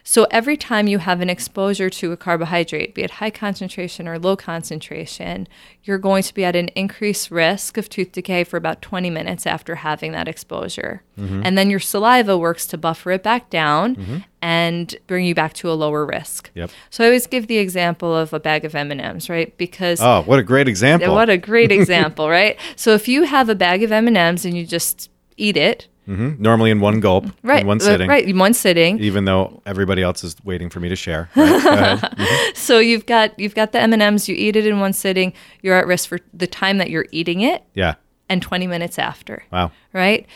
So 0.08 0.26
every 0.30 0.56
time 0.56 0.86
you 0.88 1.00
have 1.00 1.20
an 1.20 1.28
exposure 1.28 1.90
to 1.90 2.12
a 2.12 2.16
carbohydrate, 2.16 2.94
be 2.94 3.02
it 3.02 3.10
high 3.10 3.28
concentration 3.28 4.08
or 4.08 4.18
low 4.18 4.36
concentration, 4.36 5.46
you're 5.84 5.98
going 5.98 6.22
to 6.22 6.32
be 6.32 6.46
at 6.46 6.56
an 6.56 6.68
increased 6.68 7.30
risk 7.30 7.76
of 7.76 7.90
tooth 7.90 8.12
decay 8.12 8.44
for 8.44 8.56
about 8.56 8.80
20 8.80 9.10
minutes 9.10 9.46
after 9.46 9.74
having 9.74 10.12
that 10.12 10.26
exposure. 10.26 11.02
Mm-hmm. 11.18 11.42
And 11.44 11.58
then 11.58 11.68
your 11.68 11.78
saliva 11.78 12.38
works 12.38 12.66
to 12.68 12.78
buffer 12.78 13.10
it 13.10 13.22
back 13.22 13.50
down 13.50 13.96
mm-hmm. 13.96 14.16
and 14.40 14.96
bring 15.06 15.26
you 15.26 15.34
back 15.34 15.52
to 15.52 15.70
a 15.70 15.76
lower 15.76 16.06
risk. 16.06 16.50
Yep. 16.54 16.70
So 16.88 17.04
I 17.04 17.08
always 17.08 17.26
give 17.26 17.46
the 17.46 17.58
example 17.58 18.16
of 18.16 18.32
a 18.32 18.40
bag 18.40 18.64
of 18.64 18.74
M&Ms, 18.74 19.28
right? 19.28 19.54
Because 19.58 20.00
Oh, 20.00 20.22
what 20.22 20.38
a 20.38 20.42
great 20.42 20.68
example. 20.68 21.14
what 21.14 21.28
a 21.28 21.36
great 21.36 21.70
example, 21.80 22.30
right? 22.30 22.58
So 22.76 22.94
if 22.94 23.08
you 23.08 23.24
have 23.24 23.50
a 23.50 23.54
bag 23.54 23.82
of 23.82 23.92
M&Ms 23.92 24.46
and 24.46 24.56
you 24.56 24.64
just 24.64 25.10
eat 25.36 25.58
it, 25.58 25.86
Mhm. 26.08 26.38
Normally 26.38 26.70
in 26.70 26.80
one 26.80 27.00
gulp, 27.00 27.26
right, 27.42 27.60
in 27.60 27.66
one 27.66 27.76
uh, 27.76 27.84
sitting, 27.84 28.08
right, 28.08 28.26
in 28.26 28.38
one 28.38 28.54
sitting, 28.54 28.98
even 29.00 29.26
though 29.26 29.60
everybody 29.66 30.02
else 30.02 30.24
is 30.24 30.34
waiting 30.42 30.70
for 30.70 30.80
me 30.80 30.88
to 30.88 30.96
share. 30.96 31.28
Right? 31.36 31.64
Ahead. 31.66 32.54
So 32.56 32.78
you've 32.78 33.06
got 33.06 33.38
you've 33.38 33.54
got 33.54 33.72
the 33.72 33.80
M 33.80 33.92
and 33.92 34.00
M's. 34.02 34.28
You 34.28 34.34
eat 34.34 34.56
it 34.56 34.66
in 34.66 34.80
one 34.80 34.92
sitting. 34.92 35.32
You're 35.62 35.76
at 35.76 35.86
risk 35.86 36.08
for 36.08 36.18
the 36.32 36.46
time 36.46 36.78
that 36.78 36.90
you're 36.90 37.06
eating 37.12 37.40
it 37.42 37.62
Yeah. 37.74 37.94
and 38.28 38.40
20 38.42 38.66
minutes 38.66 38.98
after. 38.98 39.44
Wow. 39.52 39.70
Right. 39.92 40.26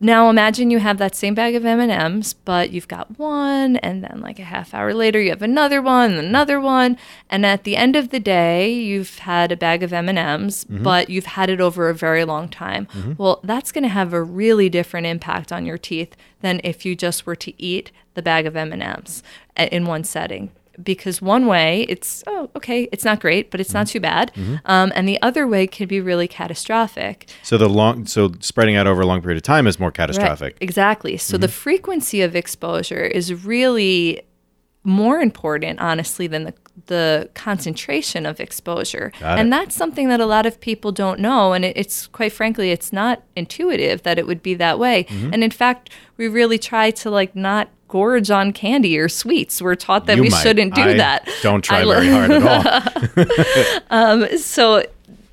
Now 0.00 0.28
imagine 0.28 0.70
you 0.70 0.80
have 0.80 0.98
that 0.98 1.14
same 1.14 1.34
bag 1.34 1.54
of 1.54 1.64
M 1.64 1.80
and 1.80 1.90
M's, 1.90 2.34
but 2.34 2.70
you've 2.70 2.88
got 2.88 3.18
one, 3.18 3.76
and 3.76 4.04
then 4.04 4.20
like 4.20 4.38
a 4.38 4.44
half 4.44 4.74
hour 4.74 4.92
later 4.92 5.20
you 5.20 5.30
have 5.30 5.40
another 5.40 5.80
one, 5.80 6.12
and 6.12 6.26
another 6.28 6.60
one, 6.60 6.98
and 7.30 7.46
at 7.46 7.64
the 7.64 7.76
end 7.76 7.96
of 7.96 8.10
the 8.10 8.20
day 8.20 8.70
you've 8.70 9.18
had 9.20 9.50
a 9.50 9.56
bag 9.56 9.82
of 9.82 9.92
M 9.92 10.10
and 10.10 10.18
M's, 10.18 10.64
but 10.64 11.08
you've 11.08 11.24
had 11.26 11.48
it 11.48 11.60
over 11.60 11.88
a 11.88 11.94
very 11.94 12.24
long 12.24 12.48
time. 12.48 12.86
Mm-hmm. 12.86 13.12
Well, 13.16 13.40
that's 13.44 13.72
going 13.72 13.84
to 13.84 13.88
have 13.88 14.12
a 14.12 14.22
really 14.22 14.68
different 14.68 15.06
impact 15.06 15.52
on 15.52 15.64
your 15.64 15.78
teeth 15.78 16.16
than 16.42 16.60
if 16.62 16.84
you 16.84 16.94
just 16.94 17.24
were 17.24 17.36
to 17.36 17.62
eat 17.62 17.92
the 18.14 18.22
bag 18.22 18.44
of 18.44 18.56
M 18.56 18.72
and 18.72 18.82
M's 18.82 19.22
eh, 19.56 19.68
in 19.72 19.86
one 19.86 20.04
setting 20.04 20.50
because 20.82 21.20
one 21.20 21.46
way 21.46 21.84
it's 21.88 22.22
oh 22.26 22.50
okay 22.56 22.88
it's 22.92 23.04
not 23.04 23.20
great 23.20 23.50
but 23.50 23.60
it's 23.60 23.74
not 23.74 23.86
too 23.86 24.00
bad. 24.00 24.32
Um, 24.64 24.92
and 24.94 25.08
the 25.08 25.20
other 25.22 25.46
way 25.46 25.66
can 25.66 25.88
be 25.88 26.00
really 26.00 26.28
catastrophic. 26.28 27.28
So 27.42 27.58
the 27.58 27.68
long, 27.68 28.06
so 28.06 28.32
spreading 28.40 28.76
out 28.76 28.86
over 28.86 29.02
a 29.02 29.06
long 29.06 29.20
period 29.20 29.36
of 29.36 29.42
time 29.42 29.66
is 29.66 29.78
more 29.78 29.90
catastrophic. 29.90 30.54
Right, 30.54 30.58
exactly. 30.60 31.16
So 31.16 31.36
the 31.38 31.48
frequency 31.48 32.22
of 32.22 32.36
exposure 32.36 33.04
is 33.04 33.44
really 33.44 34.22
more 34.84 35.20
important 35.20 35.78
honestly 35.80 36.26
than 36.26 36.44
the 36.44 36.54
the 36.86 37.28
concentration 37.34 38.24
of 38.24 38.40
exposure. 38.40 39.12
And 39.20 39.52
that's 39.52 39.74
something 39.74 40.08
that 40.08 40.20
a 40.20 40.26
lot 40.26 40.46
of 40.46 40.58
people 40.58 40.90
don't 40.90 41.20
know. 41.20 41.52
And 41.52 41.66
it, 41.66 41.76
it's 41.76 42.06
quite 42.06 42.32
frankly 42.32 42.70
it's 42.70 42.92
not 42.92 43.22
intuitive 43.36 44.02
that 44.04 44.18
it 44.18 44.26
would 44.26 44.42
be 44.42 44.54
that 44.54 44.78
way. 44.78 45.04
Mm-hmm. 45.04 45.30
and 45.34 45.44
in 45.44 45.50
fact 45.50 45.90
we 46.16 46.28
really 46.28 46.58
try 46.58 46.90
to 46.90 47.10
like 47.10 47.36
not 47.36 47.68
gorge 47.92 48.30
on 48.30 48.54
candy 48.54 48.98
or 48.98 49.06
sweets 49.06 49.60
we're 49.60 49.74
taught 49.74 50.06
that 50.06 50.16
You 50.16 50.22
we 50.22 50.30
might. 50.30 50.42
shouldn't 50.42 50.74
do 50.74 50.80
I 50.80 50.94
that 50.94 51.28
Don't 51.42 51.62
try 51.62 51.82
I 51.82 51.84
very 51.84 52.08
hard 52.08 52.30
at 52.30 52.42
all. 52.42 53.26
Um, 53.90 54.38
so 54.38 54.82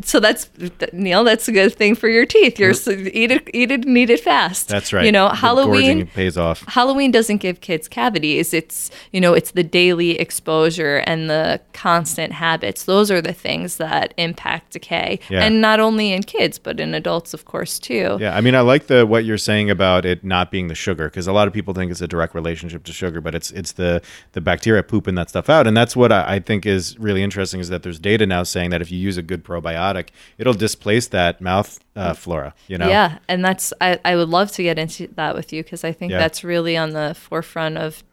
so 0.02 0.20
that's 0.20 0.50
Neal. 0.94 1.24
That's 1.24 1.48
a 1.48 1.52
good 1.52 1.74
thing 1.76 1.96
for 1.96 2.08
your 2.08 2.26
teeth. 2.26 2.58
You're 2.60 2.72
eat 2.72 3.32
it, 3.32 3.50
eat 3.54 3.72
it, 3.72 3.86
and 3.86 3.98
eat 3.98 4.10
it 4.10 4.20
fast. 4.22 4.68
That's 4.70 4.94
right. 4.94 5.06
You 5.06 5.12
know, 5.12 5.30
The 5.30 5.36
Halloween. 5.36 6.08
pays 6.08 6.38
off. 6.38 6.64
Halloween 6.68 7.12
doesn't 7.12 7.38
give 7.38 7.62
kids 7.62 7.88
cavities. 7.88 8.54
It's 8.54 8.92
you 9.12 9.20
know, 9.20 9.34
it's 9.34 9.52
the 9.52 9.64
daily 9.64 10.20
exposure 10.20 10.98
and 11.06 11.30
the 11.30 11.60
constant 11.74 12.34
habits. 12.34 12.86
Those 12.86 13.12
are 13.12 13.22
the 13.22 13.34
things 13.34 13.78
that 13.78 14.14
impact 14.18 14.72
decay, 14.74 15.20
Yeah. 15.30 15.44
and 15.44 15.62
not 15.62 15.80
only 15.80 16.14
in 16.14 16.24
kids 16.24 16.60
but 16.60 16.80
in 16.80 16.94
adults, 16.94 17.34
of 17.34 17.46
course, 17.46 17.80
too. 17.80 18.18
Yeah, 18.20 18.36
I 18.36 18.42
mean, 18.42 18.56
I 18.56 18.62
like 18.62 18.88
the 18.88 19.06
what 19.06 19.26
you're 19.26 19.38
saying 19.38 19.70
about 19.70 20.06
it 20.06 20.24
not 20.24 20.52
being 20.52 20.68
the 20.68 20.76
sugar 20.76 21.10
because 21.10 21.28
a 21.28 21.34
lot 21.34 21.48
of 21.48 21.54
people 21.54 21.74
think 21.74 21.92
it's 21.92 22.02
a 22.02 22.08
direct 22.08 22.34
relationship 22.36 22.84
to 22.86 22.94
sugar, 22.94 23.20
but 23.22 23.36
it's 23.36 23.52
it's 23.52 23.74
the 23.74 24.02
the 24.32 24.42
bacteria 24.42 24.84
pooping 24.84 25.16
that 25.16 25.30
stuff 25.30 25.50
out, 25.50 25.68
and 25.68 25.76
that's 25.76 25.96
what 25.96 26.12
I, 26.12 26.36
I 26.36 26.40
think 26.40 26.66
is 26.66 26.98
really 27.00 27.24
interesting 27.24 27.60
is 27.60 27.70
that 27.70 27.84
there's 27.84 28.00
data 28.00 28.26
now 28.26 28.44
saying 28.44 28.70
that 28.70 28.82
if 28.82 28.92
you 28.92 28.98
use 28.98 29.18
a 29.18 29.22
good 29.22 29.44
probiotic, 29.44 29.89
it'll 30.38 30.54
displace 30.54 31.08
that 31.08 31.42
mouth 31.42 31.80
uh, 31.96 32.14
flora. 32.14 32.54
You 32.68 32.78
know, 32.78 32.88
Yeah, 32.90 33.18
and 33.28 33.44
that's 33.44 33.74
I, 33.82 34.00
I 34.06 34.16
would 34.16 34.30
love 34.30 34.52
to 34.54 34.64
get 34.64 34.78
into 34.80 35.08
that 35.16 35.36
with 35.36 35.52
you 35.54 35.64
because 35.64 35.84
I 35.84 35.92
think 35.92 36.12
Yeah. 36.12 36.20
that's 36.20 36.44
really 36.44 36.76
on 36.78 36.92
the 36.92 37.16
forefront 37.18 37.78
of 37.78 38.04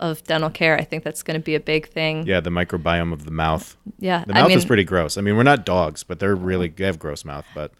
of 0.00 0.22
dental 0.24 0.50
care. 0.50 0.78
I 0.78 0.84
think 0.84 1.02
that's 1.02 1.22
going 1.24 1.38
to 1.40 1.44
be 1.44 1.54
a 1.56 1.60
big 1.60 1.88
thing. 1.88 2.24
yeah, 2.26 2.38
the 2.40 2.50
microbiome 2.50 3.12
of 3.12 3.24
the 3.24 3.32
mouth. 3.32 3.76
Yeah, 3.98 4.24
The 4.24 4.32
I 4.32 4.40
mouth 4.42 4.48
mean, 4.48 4.58
is 4.58 4.64
pretty 4.64 4.84
gross. 4.84 5.16
I 5.18 5.22
mean, 5.22 5.36
we're 5.36 5.42
not 5.42 5.66
dogs, 5.66 6.04
but 6.04 6.20
they're 6.20 6.36
really 6.36 6.68
they 6.68 6.84
have 6.84 6.98
gross 7.00 7.24
mouth, 7.24 7.46
but 7.54 7.72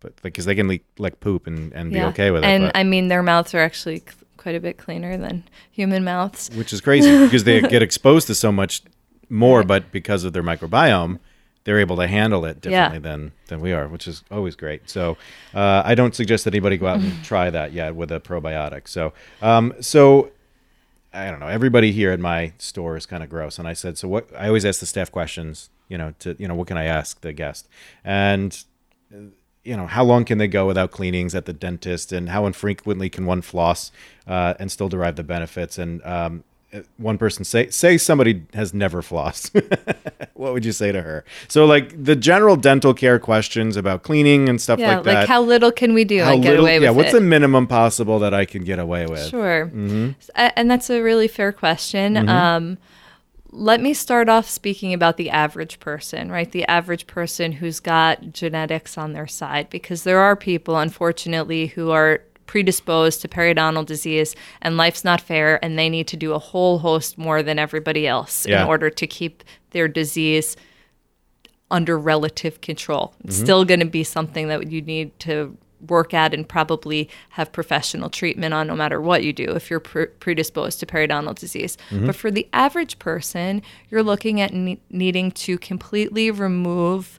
but 0.00 0.20
because 0.22 0.44
they 0.46 0.54
can 0.54 0.68
leak 0.68 0.84
like 0.98 1.20
poop 1.20 1.46
and, 1.46 1.72
and 1.74 1.90
be 1.90 1.96
yeah. 1.98 2.08
okay 2.08 2.30
with 2.30 2.44
it. 2.44 2.46
And 2.46 2.64
but- 2.66 2.76
I 2.76 2.82
mean, 2.84 3.08
their 3.08 3.22
mouths 3.22 3.54
are 3.54 3.60
actually 3.60 4.02
quite 4.38 4.54
a 4.54 4.60
bit 4.60 4.78
cleaner 4.78 5.16
than 5.18 5.42
human 5.70 6.04
mouths. 6.04 6.50
which 6.54 6.72
is 6.72 6.80
crazy 6.80 7.24
because 7.24 7.44
they 7.44 7.60
get 7.76 7.82
exposed 7.82 8.26
to 8.28 8.34
so 8.34 8.50
much 8.52 8.82
more, 9.28 9.62
but 9.64 9.90
because 9.92 10.22
of 10.24 10.32
their 10.32 10.42
microbiome, 10.42 11.18
they're 11.66 11.78
able 11.80 11.96
to 11.96 12.06
handle 12.06 12.46
it 12.46 12.64
Yeah. 12.64 12.70
differently 12.88 12.98
than 13.10 13.32
than 13.48 13.60
we 13.60 13.74
are, 13.74 13.86
which 13.88 14.08
is 14.08 14.22
always 14.30 14.56
great. 14.56 14.88
So 14.88 15.18
uh, 15.54 15.82
I 15.84 15.94
don't 15.94 16.14
suggest 16.14 16.44
that 16.44 16.54
anybody 16.54 16.78
go 16.78 16.86
out 16.86 17.00
and 17.00 17.22
try 17.22 17.50
that 17.50 17.72
yet 17.72 17.94
with 17.94 18.10
a 18.10 18.20
probiotic. 18.20 18.88
So 18.88 19.12
um, 19.42 19.74
so 19.80 20.30
I 21.12 21.30
don't 21.30 21.40
know. 21.40 21.48
Everybody 21.48 21.92
here 21.92 22.12
at 22.12 22.20
my 22.20 22.52
store 22.58 22.96
is 22.96 23.04
kind 23.06 23.22
of 23.22 23.28
gross, 23.30 23.58
and 23.58 23.66
I 23.68 23.74
said, 23.74 23.98
so 23.98 24.06
what? 24.08 24.28
I 24.36 24.46
always 24.48 24.64
ask 24.64 24.80
the 24.80 24.86
staff 24.86 25.10
questions. 25.12 25.68
You 25.88 25.98
know, 25.98 26.14
to 26.20 26.34
you 26.38 26.48
know, 26.48 26.54
what 26.54 26.66
can 26.68 26.76
I 26.76 26.84
ask 26.84 27.20
the 27.20 27.32
guest? 27.32 27.68
And 28.04 28.64
you 29.64 29.76
know, 29.76 29.86
how 29.86 30.04
long 30.04 30.24
can 30.24 30.38
they 30.38 30.46
go 30.48 30.66
without 30.66 30.90
cleanings 30.92 31.34
at 31.34 31.44
the 31.46 31.52
dentist, 31.52 32.12
and 32.12 32.28
how 32.28 32.46
infrequently 32.46 33.08
can 33.08 33.26
one 33.26 33.42
floss 33.42 33.90
uh, 34.26 34.54
and 34.60 34.70
still 34.70 34.88
derive 34.88 35.16
the 35.16 35.24
benefits? 35.24 35.78
And 35.78 36.04
um, 36.04 36.44
uh, 36.44 36.55
one 36.96 37.18
person 37.18 37.44
say 37.44 37.70
say 37.70 37.96
somebody 37.98 38.42
has 38.54 38.72
never 38.74 39.02
flossed. 39.02 39.52
what 40.34 40.52
would 40.52 40.64
you 40.64 40.72
say 40.72 40.92
to 40.92 41.02
her? 41.02 41.24
So, 41.48 41.64
like 41.66 42.02
the 42.02 42.16
general 42.16 42.56
dental 42.56 42.94
care 42.94 43.18
questions 43.18 43.76
about 43.76 44.02
cleaning 44.02 44.48
and 44.48 44.60
stuff 44.60 44.78
Yeah, 44.78 44.96
like 44.96 45.04
that 45.04 45.14
like, 45.14 45.28
how 45.28 45.42
little 45.42 45.72
can 45.72 45.94
we 45.94 46.04
do 46.04 46.22
How 46.22 46.34
and 46.34 46.42
get 46.42 46.50
little- 46.50 46.64
away 46.66 46.78
with 46.78 46.84
yeah, 46.84 46.90
what's 46.90 47.10
it? 47.10 47.14
the 47.14 47.20
minimum 47.20 47.66
possible 47.66 48.18
that 48.20 48.34
I 48.34 48.44
can 48.44 48.64
get 48.64 48.78
away 48.78 49.06
with? 49.06 49.28
Sure. 49.28 49.66
Mm-hmm. 49.66 50.10
And 50.34 50.70
that's 50.70 50.90
a 50.90 51.00
really 51.02 51.28
fair 51.28 51.52
question. 51.52 52.28
Um, 52.28 52.78
let 53.50 53.80
me 53.80 53.94
start 53.94 54.28
off 54.28 54.48
speaking 54.50 54.92
about 54.92 55.16
the 55.16 55.30
average 55.30 55.80
person, 55.80 56.30
right? 56.30 56.50
The 56.50 56.66
average 56.66 57.06
person 57.06 57.52
who's 57.52 57.80
got 57.80 58.32
genetics 58.32 58.98
on 58.98 59.12
their 59.14 59.26
side, 59.26 59.70
because 59.70 60.02
there 60.02 60.18
are 60.18 60.36
people, 60.36 60.76
unfortunately, 60.76 61.68
who 61.68 61.90
are 61.90 62.20
predisposed 62.46 63.20
to 63.20 63.28
periodontal 63.28 63.84
disease 63.84 64.34
and 64.62 64.76
life's 64.76 65.04
not 65.04 65.20
fair 65.20 65.62
and 65.64 65.78
they 65.78 65.88
need 65.88 66.06
to 66.08 66.16
do 66.16 66.32
a 66.32 66.38
whole 66.38 66.78
host 66.78 67.18
more 67.18 67.42
than 67.42 67.58
everybody 67.58 68.06
else 68.06 68.46
Yeah. 68.46 68.62
in 68.62 68.68
order 68.68 68.90
to 68.90 69.06
keep 69.06 69.42
their 69.70 69.88
disease 69.88 70.56
under 71.70 71.98
relative 71.98 72.60
control. 72.60 73.14
It's 73.24 73.36
mm-hmm. 73.36 73.44
still 73.44 73.64
going 73.64 73.80
to 73.80 73.86
be 73.86 74.04
something 74.04 74.48
that 74.48 74.70
you 74.70 74.82
need 74.82 75.18
to 75.20 75.56
work 75.88 76.14
at 76.14 76.32
and 76.32 76.48
probably 76.48 77.08
have 77.30 77.52
professional 77.52 78.08
treatment 78.08 78.54
on 78.54 78.66
no 78.66 78.74
matter 78.74 79.00
what 79.00 79.24
you 79.24 79.32
do 79.32 79.44
if 79.50 79.70
you're 79.70 79.80
pre- 79.80 80.06
predisposed 80.06 80.80
to 80.80 80.86
periodontal 80.86 81.34
disease. 81.34 81.76
Mm-hmm. 81.90 82.06
But 82.06 82.16
for 82.16 82.30
the 82.30 82.48
average 82.52 82.98
person, 82.98 83.62
you're 83.90 84.02
looking 84.02 84.40
at 84.40 84.52
ne- 84.52 84.80
needing 84.90 85.30
to 85.32 85.58
completely 85.58 86.30
remove 86.30 87.18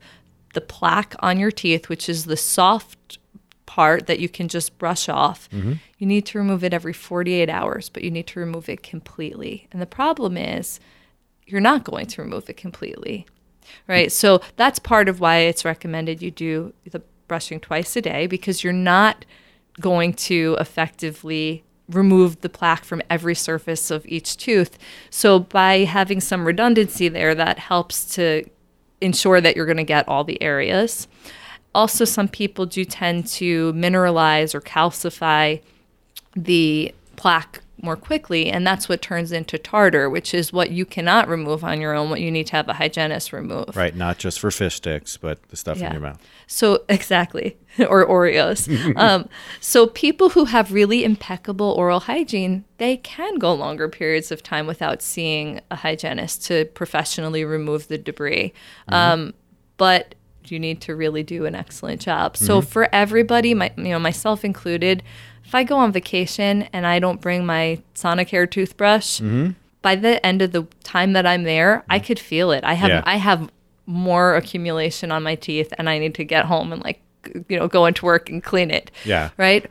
the 0.54 0.62
plaque 0.62 1.14
on 1.20 1.38
your 1.40 1.52
teeth, 1.52 1.90
which 1.90 2.10
is 2.10 2.26
the 2.26 2.38
soft 2.38 3.20
part 3.68 4.08
that 4.08 4.20
you 4.20 4.28
can 4.28 4.48
just 4.48 4.80
brush 4.80 5.08
off. 5.08 5.48
Mm-hmm. 5.52 5.74
You 6.00 6.08
need 6.08 6.26
to 6.26 6.40
remove 6.40 6.64
it 6.64 6.74
every 6.74 6.94
48 6.94 7.50
hours, 7.50 7.90
but 7.90 8.04
you 8.04 8.10
need 8.10 8.26
to 8.28 8.40
remove 8.40 8.68
it 8.68 8.82
completely. 8.82 9.68
And 9.72 9.80
the 9.80 9.86
problem 9.86 10.36
is, 10.38 10.80
you're 11.46 11.62
not 11.62 11.84
going 11.84 12.08
to 12.08 12.22
remove 12.22 12.50
it 12.50 12.58
completely. 12.58 13.28
Right. 13.88 14.12
So 14.12 14.42
that's 14.56 14.80
part 14.80 15.10
of 15.10 15.20
why 15.20 15.40
it's 15.40 15.66
recommended 15.66 16.22
you 16.22 16.32
do 16.32 16.74
the 16.90 17.02
brushing 17.28 17.60
twice 17.60 17.96
a 17.96 18.02
day 18.02 18.28
because 18.28 18.64
you're 18.64 18.74
not 18.74 19.26
going 19.80 20.14
to 20.14 20.58
effectively 20.60 21.64
remove 21.90 22.42
the 22.42 22.50
plaque 22.50 22.84
from 22.84 23.02
every 23.10 23.36
surface 23.36 23.92
of 23.92 24.06
each 24.06 24.38
tooth. 24.38 24.78
So 25.10 25.40
by 25.40 25.80
having 25.80 26.20
some 26.20 26.46
redundancy 26.46 27.08
there, 27.08 27.36
that 27.36 27.60
helps 27.60 28.06
to 28.16 28.50
ensure 29.00 29.40
that 29.42 29.56
you're 29.56 29.66
going 29.66 29.78
to 29.78 29.84
get 29.84 30.08
all 30.08 30.24
the 30.24 30.42
areas. 30.42 31.08
Also, 31.76 32.06
some 32.06 32.28
people 32.28 32.66
do 32.66 32.84
tend 32.86 33.28
to 33.28 33.72
mineralize 33.74 34.56
or 34.56 34.62
calcify 34.62 35.62
the 36.36 36.94
plaque 37.16 37.62
more 37.80 37.96
quickly, 37.96 38.50
and 38.50 38.66
that's 38.66 38.90
what 38.90 39.04
turns 39.04 39.32
into 39.32 39.56
tartar, 39.60 40.10
which 40.10 40.34
is 40.34 40.52
what 40.52 40.72
you 40.72 40.84
cannot 40.84 41.28
remove 41.28 41.64
on 41.64 41.80
your 41.80 41.94
own, 41.94 42.10
what 42.10 42.20
you 42.20 42.32
need 42.32 42.48
to 42.48 42.56
have 42.56 42.68
a 42.68 42.74
hygienist 42.74 43.32
remove. 43.32 43.76
Right, 43.76 43.96
not 43.96 44.18
just 44.18 44.40
for 44.40 44.50
fish 44.50 44.76
sticks, 44.78 45.16
but 45.16 45.48
the 45.50 45.56
stuff 45.56 45.78
Yeah. 45.78 45.88
in 45.88 45.92
your 45.94 46.02
mouth. 46.02 46.20
So 46.48 46.84
exactly, 46.90 47.56
or 47.88 48.08
Oreos. 48.08 48.68
um, 48.98 49.30
so 49.60 49.86
people 49.86 50.30
who 50.30 50.46
have 50.46 50.74
really 50.74 51.04
impeccable 51.04 51.70
oral 51.78 52.00
hygiene, 52.00 52.66
they 52.80 52.98
can 52.98 53.36
go 53.38 53.54
longer 53.54 53.88
periods 53.88 54.32
of 54.32 54.42
time 54.42 54.66
without 54.66 55.04
seeing 55.04 55.62
a 55.70 55.76
hygienist 55.76 56.46
to 56.48 56.66
professionally 56.66 57.46
remove 57.46 57.88
the 57.90 58.00
debris. 58.00 58.54
Um, 58.88 59.36
but 59.78 60.16
you 60.52 60.60
need 60.60 60.82
to 60.82 60.96
really 60.96 61.24
do 61.24 61.46
an 61.46 61.56
excellent 61.56 62.02
job. 62.02 62.38
So 62.38 62.60
mm-hmm. 62.60 62.68
for 62.68 62.90
everybody, 62.94 63.54
my 63.54 63.72
you 63.78 63.86
know 63.86 64.00
myself 64.00 64.44
included, 64.44 65.04
if 65.46 65.56
I 65.56 65.64
go 65.64 65.78
on 65.78 65.92
vacation 65.92 66.64
and 66.74 66.86
I 66.86 67.00
don't 67.00 67.22
bring 67.22 67.46
my 67.46 67.82
Sonicare 67.96 68.50
toothbrush, 68.50 69.22
mm-hmm. 69.22 69.52
by 69.82 69.96
the 69.96 70.24
end 70.26 70.42
of 70.42 70.52
the 70.52 70.68
time 70.84 71.14
that 71.14 71.26
I'm 71.26 71.44
there, 71.44 71.84
I 71.90 72.00
mm. 72.00 72.06
could 72.06 72.20
feel 72.20 72.52
it. 72.52 72.64
I 72.64 72.74
have 72.74 72.90
Yeah. 72.90 73.04
I 73.06 73.18
have 73.18 73.50
more 73.86 74.36
accumulation 74.36 75.12
on 75.12 75.24
my 75.24 75.36
teeth 75.36 75.74
and 75.78 75.90
I 75.90 75.98
need 75.98 76.14
to 76.16 76.26
get 76.26 76.46
home 76.46 76.74
and 76.74 76.84
like 76.84 77.02
you 77.48 77.58
know 77.58 77.68
go 77.68 77.86
into 77.86 78.06
work 78.06 78.30
and 78.30 78.44
clean 78.44 78.72
it. 78.72 78.92
Yeah. 79.06 79.30
Right? 79.38 79.70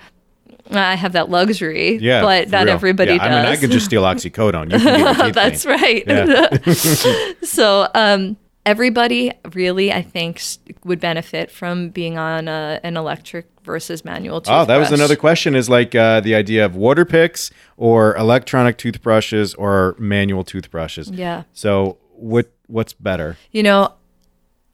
I 0.71 0.97
have 0.97 1.13
that 1.13 1.31
luxury, 1.31 1.97
Yeah, 1.99 2.23
but 2.23 2.51
not 2.51 2.65
real. 2.65 2.75
everybody 2.75 3.13
yeah, 3.13 3.19
does. 3.19 3.27
I 3.27 3.43
mean, 3.43 3.53
I 3.53 3.57
could 3.57 3.71
just 3.71 3.87
steal 3.87 4.03
oxycodone. 4.13 4.73
You 4.73 4.79
can 4.79 5.17
get 5.17 5.35
That's 5.35 5.65
right. 5.67 6.05
Yeah. 6.07 7.33
so 7.43 7.89
um, 7.95 8.37
everybody 8.67 9.33
really, 9.55 9.93
I 9.93 10.03
think, 10.03 10.43
would 10.85 11.01
benefit 11.01 11.51
from 11.51 11.89
being 11.91 12.19
on 12.19 12.49
a, 12.49 12.81
an 12.83 12.97
electric 12.97 13.47
versus 13.63 14.05
manual 14.05 14.41
toothbrush. 14.41 14.63
Oh, 14.63 14.65
that 14.67 14.77
was 14.77 14.93
another 14.93 15.17
question. 15.17 15.55
Is 15.55 15.71
like 15.71 15.95
uh, 15.95 16.21
the 16.21 16.35
idea 16.35 16.67
of 16.67 16.77
water 16.77 17.05
picks 17.05 17.51
or 17.77 18.15
electronic 18.17 18.77
toothbrushes 18.77 19.55
or 19.55 19.95
manual 19.99 20.45
toothbrushes. 20.45 21.11
Yeah. 21.11 21.45
So 21.55 21.99
what 22.13 22.53
what's 22.67 22.93
better? 22.93 23.39
You 23.53 23.63
know, 23.63 23.95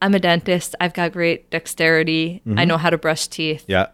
I'm 0.01 0.15
a 0.15 0.19
dentist. 0.19 0.75
I've 0.81 0.95
got 0.95 1.13
great 1.13 1.51
dexterity. 1.51 2.43
Mm-hmm. 2.47 2.59
I 2.59 2.65
know 2.65 2.79
how 2.79 2.91
to 2.91 2.99
brush 2.99 3.29
teeth. 3.29 3.65
Yeah. 3.69 3.89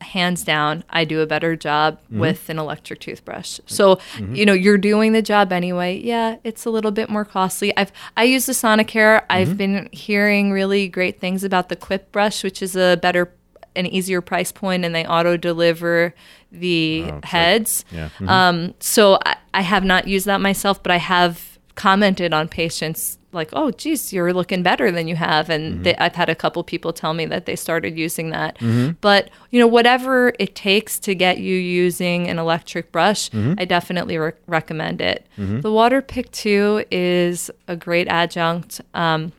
Hands 0.00 0.44
down, 0.44 0.84
I 0.90 1.04
do 1.04 1.20
a 1.20 1.26
better 1.26 1.56
job 1.56 1.98
Mm-hmm. 2.04 2.18
with 2.20 2.48
an 2.50 2.58
electric 2.58 3.00
toothbrush. 3.00 3.58
So, 3.66 3.98
you 4.32 4.44
know, 4.46 4.52
you're 4.52 4.78
doing 4.78 5.12
the 5.12 5.22
job 5.22 5.52
anyway. 5.52 5.98
Yeah, 5.98 6.36
it's 6.44 6.64
a 6.66 6.70
little 6.70 6.90
bit 6.92 7.08
more 7.08 7.24
costly. 7.24 7.76
I've 7.76 7.92
I 8.16 8.24
use 8.24 8.46
the 8.46 8.52
Sonicare. 8.52 9.20
Mm-hmm. 9.22 9.32
I've 9.32 9.56
been 9.56 9.88
hearing 9.92 10.52
really 10.52 10.88
great 10.88 11.18
things 11.20 11.42
about 11.44 11.68
the 11.68 11.76
Quip 11.76 12.12
brush, 12.12 12.44
which 12.44 12.62
is 12.62 12.76
a 12.76 12.96
better 13.00 13.32
an 13.74 13.86
easier 13.86 14.20
price 14.22 14.52
point 14.52 14.84
and 14.86 14.94
they 14.94 15.04
auto 15.04 15.36
deliver 15.36 16.14
the 16.52 17.12
heads. 17.24 17.84
Yeah. 17.90 18.08
Mhm. 18.18 18.28
Um, 18.28 18.74
so 18.80 19.18
I, 19.26 19.36
I 19.52 19.60
have 19.62 19.84
not 19.84 20.06
used 20.08 20.26
that 20.26 20.40
myself, 20.40 20.82
but 20.82 20.92
I 20.92 20.96
have 20.98 21.55
commented 21.76 22.32
on 22.32 22.48
patients 22.48 23.18
like, 23.32 23.50
"Oh, 23.52 23.70
geez, 23.70 24.12
you're 24.12 24.32
looking 24.32 24.64
better 24.64 24.90
than 24.90 25.06
you 25.06 25.14
have," 25.14 25.48
and 25.48 25.74
mm-hmm. 25.74 25.82
they, 25.84 25.96
I've 25.96 26.16
had 26.16 26.28
a 26.28 26.34
couple 26.34 26.64
people 26.64 26.92
tell 26.92 27.14
me 27.14 27.26
that 27.26 27.46
they 27.46 27.54
started 27.54 27.96
using 27.96 28.30
that. 28.30 28.58
Mm-hmm. 28.58 28.92
But 29.00 29.30
you 29.50 29.60
know, 29.60 29.66
whatever 29.68 30.32
it 30.40 30.56
takes 30.56 30.98
to 31.00 31.14
get 31.14 31.38
you 31.38 31.54
using 31.54 32.28
an 32.28 32.38
electric 32.40 32.90
brush, 32.90 33.30
mm-hmm. 33.30 33.54
I 33.58 33.64
definitely 33.64 34.18
re- 34.18 34.32
recommend 34.48 35.00
it. 35.00 35.26
The 35.60 35.70
Water 35.70 36.02
Pick 36.02 36.32
too 36.32 36.84
is 36.90 37.50
a 37.68 37.76
great 37.76 38.08
adjunct. 38.08 38.80
Um, 38.94 39.32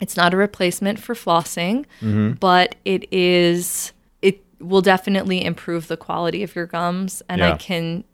it's 0.00 0.16
not 0.16 0.32
a 0.32 0.36
replacement 0.36 1.00
for 1.00 1.14
flossing, 1.14 1.86
but 2.38 2.76
it 2.84 3.12
is. 3.12 3.92
It 4.22 4.44
will 4.60 4.82
definitely 4.82 5.44
improve 5.44 5.88
the 5.88 5.96
quality 5.96 6.42
of 6.42 6.54
your 6.54 6.66
gums, 6.66 7.22
and 7.28 7.42
I 7.42 7.56
can 7.56 8.04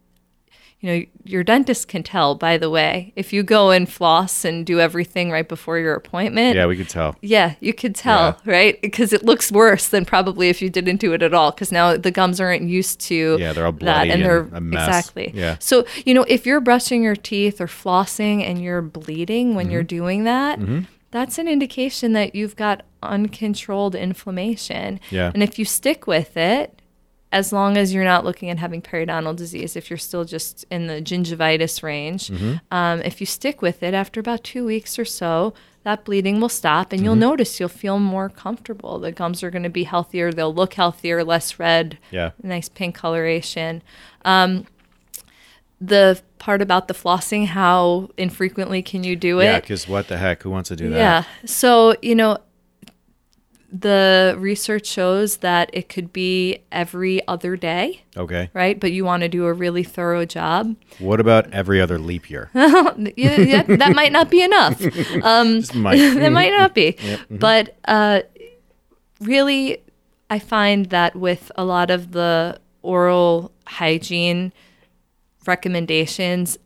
you 0.85 0.91
know, 1.01 1.07
your 1.25 1.43
dentist 1.43 1.89
can 1.89 2.03
tell, 2.03 2.35
by 2.35 2.59
the 2.59 2.69
way, 2.69 3.11
if 3.17 3.33
you 3.33 3.43
go 3.43 3.71
and 3.71 3.89
floss 3.91 4.45
and 4.45 4.67
do 4.67 4.81
everything 4.81 5.31
right 5.31 5.49
before 5.49 5.79
your 5.79 5.95
appointment. 5.95 6.57
Yeah, 6.57 6.67
we 6.67 6.77
could 6.77 6.91
tell. 6.91 7.17
Yeah, 7.23 7.55
you 7.61 7.73
could 7.73 7.95
tell, 7.95 8.39
right? 8.45 8.79
Because 8.83 9.15
it 9.15 9.25
looks 9.25 9.51
worse 9.51 9.89
than 9.89 10.05
probably 10.05 10.51
if 10.51 10.61
you 10.61 10.69
didn't 10.69 10.97
do 10.99 11.15
it 11.15 11.23
at 11.23 11.33
all. 11.33 11.53
Because 11.53 11.73
now 11.73 11.97
the 11.97 12.11
gums 12.11 12.39
aren't 12.39 12.65
used 12.69 13.01
to 13.09 13.39
Yeah, 13.41 13.55
they're 13.55 13.65
all 13.65 13.73
that, 13.73 14.03
and 14.03 14.13
and 14.13 14.23
they're 14.25 14.41
a 14.53 14.61
mess. 14.61 14.87
exactly. 14.87 15.31
Yeah. 15.35 15.57
So 15.59 15.87
you 16.05 16.13
know, 16.13 16.27
if 16.29 16.45
you're 16.45 16.61
brushing 16.61 17.03
your 17.03 17.17
teeth 17.17 17.63
or 17.63 17.67
flossing 17.67 18.43
and 18.45 18.63
you're 18.63 18.83
bleeding 18.83 19.55
when 19.55 19.71
you're 19.71 19.81
Mm-hmm. 19.83 19.97
doing 19.97 20.25
that, 20.25 20.59
that's 21.13 21.39
an 21.39 21.49
indication 21.49 22.13
that 22.13 22.35
you've 22.35 22.57
got 22.57 22.83
uncontrolled 23.03 23.95
inflammation. 23.95 25.01
Yeah. 25.11 25.31
And 25.33 25.43
if 25.43 25.59
you 25.59 25.65
stick 25.65 26.07
with 26.07 26.37
it, 26.37 26.81
as 27.41 27.53
long 27.53 27.77
as 27.77 27.93
you're 27.93 28.05
not 28.15 28.25
looking 28.25 28.49
at 28.49 28.59
having 28.59 28.81
periodontal 28.81 29.35
disease, 29.37 29.75
if 29.77 29.91
you're 29.91 29.99
still 30.11 30.25
just 30.25 30.65
in 30.71 30.87
the 30.87 31.03
gingivitis 31.03 31.83
range, 31.83 32.29
Mm-hmm. 32.29 32.55
um, 32.71 33.03
if 33.03 33.21
you 33.21 33.27
stick 33.27 33.61
with 33.61 33.83
it 33.83 33.93
after 33.93 34.21
about 34.21 34.45
two 34.45 34.65
weeks 34.65 34.99
or 34.99 35.05
so, 35.05 35.53
that 35.83 36.05
bleeding 36.05 36.41
will 36.41 36.49
stop 36.49 36.93
and 36.93 37.01
Mm-hmm. 37.01 37.05
you'll 37.05 37.17
notice 37.31 37.59
you'll 37.59 37.69
feel 37.69 37.99
more 37.99 38.29
comfortable. 38.29 38.99
The 39.01 39.13
gums 39.13 39.43
are 39.43 39.51
going 39.51 39.65
to 39.65 39.69
be 39.81 39.85
healthier, 39.85 40.33
they'll 40.33 40.55
look 40.55 40.75
healthier, 40.75 41.25
less 41.25 41.59
red, 41.59 41.99
Yeah. 42.13 42.31
nice 42.43 42.69
pink 42.69 42.95
coloration. 42.95 43.83
Um, 44.25 44.67
the 45.81 46.23
part 46.39 46.63
about 46.63 46.89
the 46.89 46.95
flossing, 46.95 47.47
how 47.49 48.11
infrequently 48.17 48.81
can 48.83 49.03
you 49.05 49.17
do 49.17 49.41
it? 49.41 49.45
Yeah, 49.45 49.61
because 49.61 49.89
what 49.89 50.09
the 50.09 50.17
heck? 50.19 50.43
Who 50.45 50.51
wants 50.51 50.69
to 50.69 50.77
do 50.77 50.89
that? 50.91 50.97
Yeah. 50.97 51.25
So, 51.47 51.97
you 52.01 52.15
know, 52.15 52.39
the 53.77 54.37
research 54.39 54.87
shows 54.87 55.39
that 55.39 55.69
it 55.73 55.89
could 55.89 56.13
be 56.13 56.59
every 56.71 57.27
other 57.27 57.57
day, 57.57 58.03
Okay. 58.17 58.49
right? 58.55 58.79
But 58.79 58.93
you 58.93 59.05
want 59.05 59.23
to 59.23 59.29
do 59.29 59.47
a 59.47 59.53
really 59.53 59.83
thorough 59.83 60.25
job. 60.25 60.77
What 61.01 61.19
about 61.19 61.53
every 61.53 61.81
other 61.81 61.99
leap 61.99 62.31
year? 62.31 62.51
yeah, 62.55 63.41
yeah, 63.41 63.63
that 63.65 63.93
might 63.97 64.13
not 64.13 64.31
be 64.31 64.43
enough. 64.43 64.81
Um, 65.25 65.63
might. 65.75 65.97
that 66.15 66.31
might 66.31 66.53
not 66.53 66.73
be. 66.75 66.97
But 67.29 67.77
uh, 67.87 68.21
really, 69.21 69.79
I 70.31 70.39
find 70.39 70.87
that 70.91 71.17
with 71.17 71.51
a 71.57 71.65
lot 71.65 71.91
of 71.91 72.13
the 72.13 72.61
oral 72.83 73.51
hygiene 73.67 74.53
recommendations, 75.47 76.59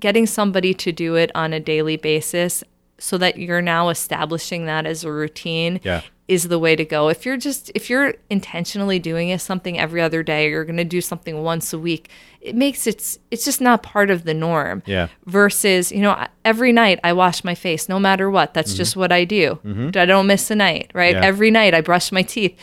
getting 0.00 0.26
somebody 0.26 0.74
to 0.74 0.92
do 0.92 1.14
it 1.14 1.30
on 1.34 1.52
a 1.52 1.60
daily 1.60 1.96
basis 1.96 2.64
so 2.98 3.18
that 3.18 3.38
you're 3.38 3.62
now 3.62 3.88
establishing 3.88 4.66
that 4.66 4.86
as 4.86 5.04
a 5.04 5.12
routine 5.12 5.80
Yeah. 5.84 6.00
Is 6.28 6.48
the 6.48 6.58
way 6.58 6.74
to 6.74 6.84
go. 6.84 7.08
If 7.08 7.24
you're 7.24 7.36
just 7.36 7.70
if 7.74 7.88
you're 7.88 8.14
intentionally 8.30 8.98
doing 8.98 9.36
something 9.38 9.78
every 9.78 10.02
other 10.02 10.22
day, 10.22 10.50
you're 10.50 10.64
going 10.64 10.76
to 10.76 10.84
do 10.84 11.00
something 11.00 11.42
once 11.42 11.72
a 11.72 11.78
week. 11.78 12.10
It 12.40 12.56
makes 12.56 12.86
it's 12.86 13.18
it's 13.30 13.44
just 13.44 13.60
not 13.60 13.82
part 13.82 14.10
of 14.10 14.24
the 14.24 14.34
norm. 14.34 14.82
Yeah. 14.86 15.08
Versus, 15.26 15.92
you 15.92 16.00
know, 16.00 16.26
every 16.44 16.72
night 16.72 16.98
I 17.04 17.12
wash 17.12 17.44
my 17.44 17.54
face 17.54 17.88
no 17.88 18.00
matter 18.00 18.30
what. 18.30 18.54
That's 18.54 18.74
just 18.74 18.96
what 18.96 19.12
I 19.12 19.24
do. 19.24 19.58
I 19.96 20.04
don't 20.04 20.26
miss 20.26 20.50
a 20.50 20.56
night, 20.56 20.90
right? 20.94 21.14
Mm-hmm. 21.14 21.22
Yeah. 21.22 21.28
Every 21.28 21.50
night 21.50 21.74
I 21.74 21.80
brush 21.80 22.10
my 22.10 22.22
teeth. 22.22 22.58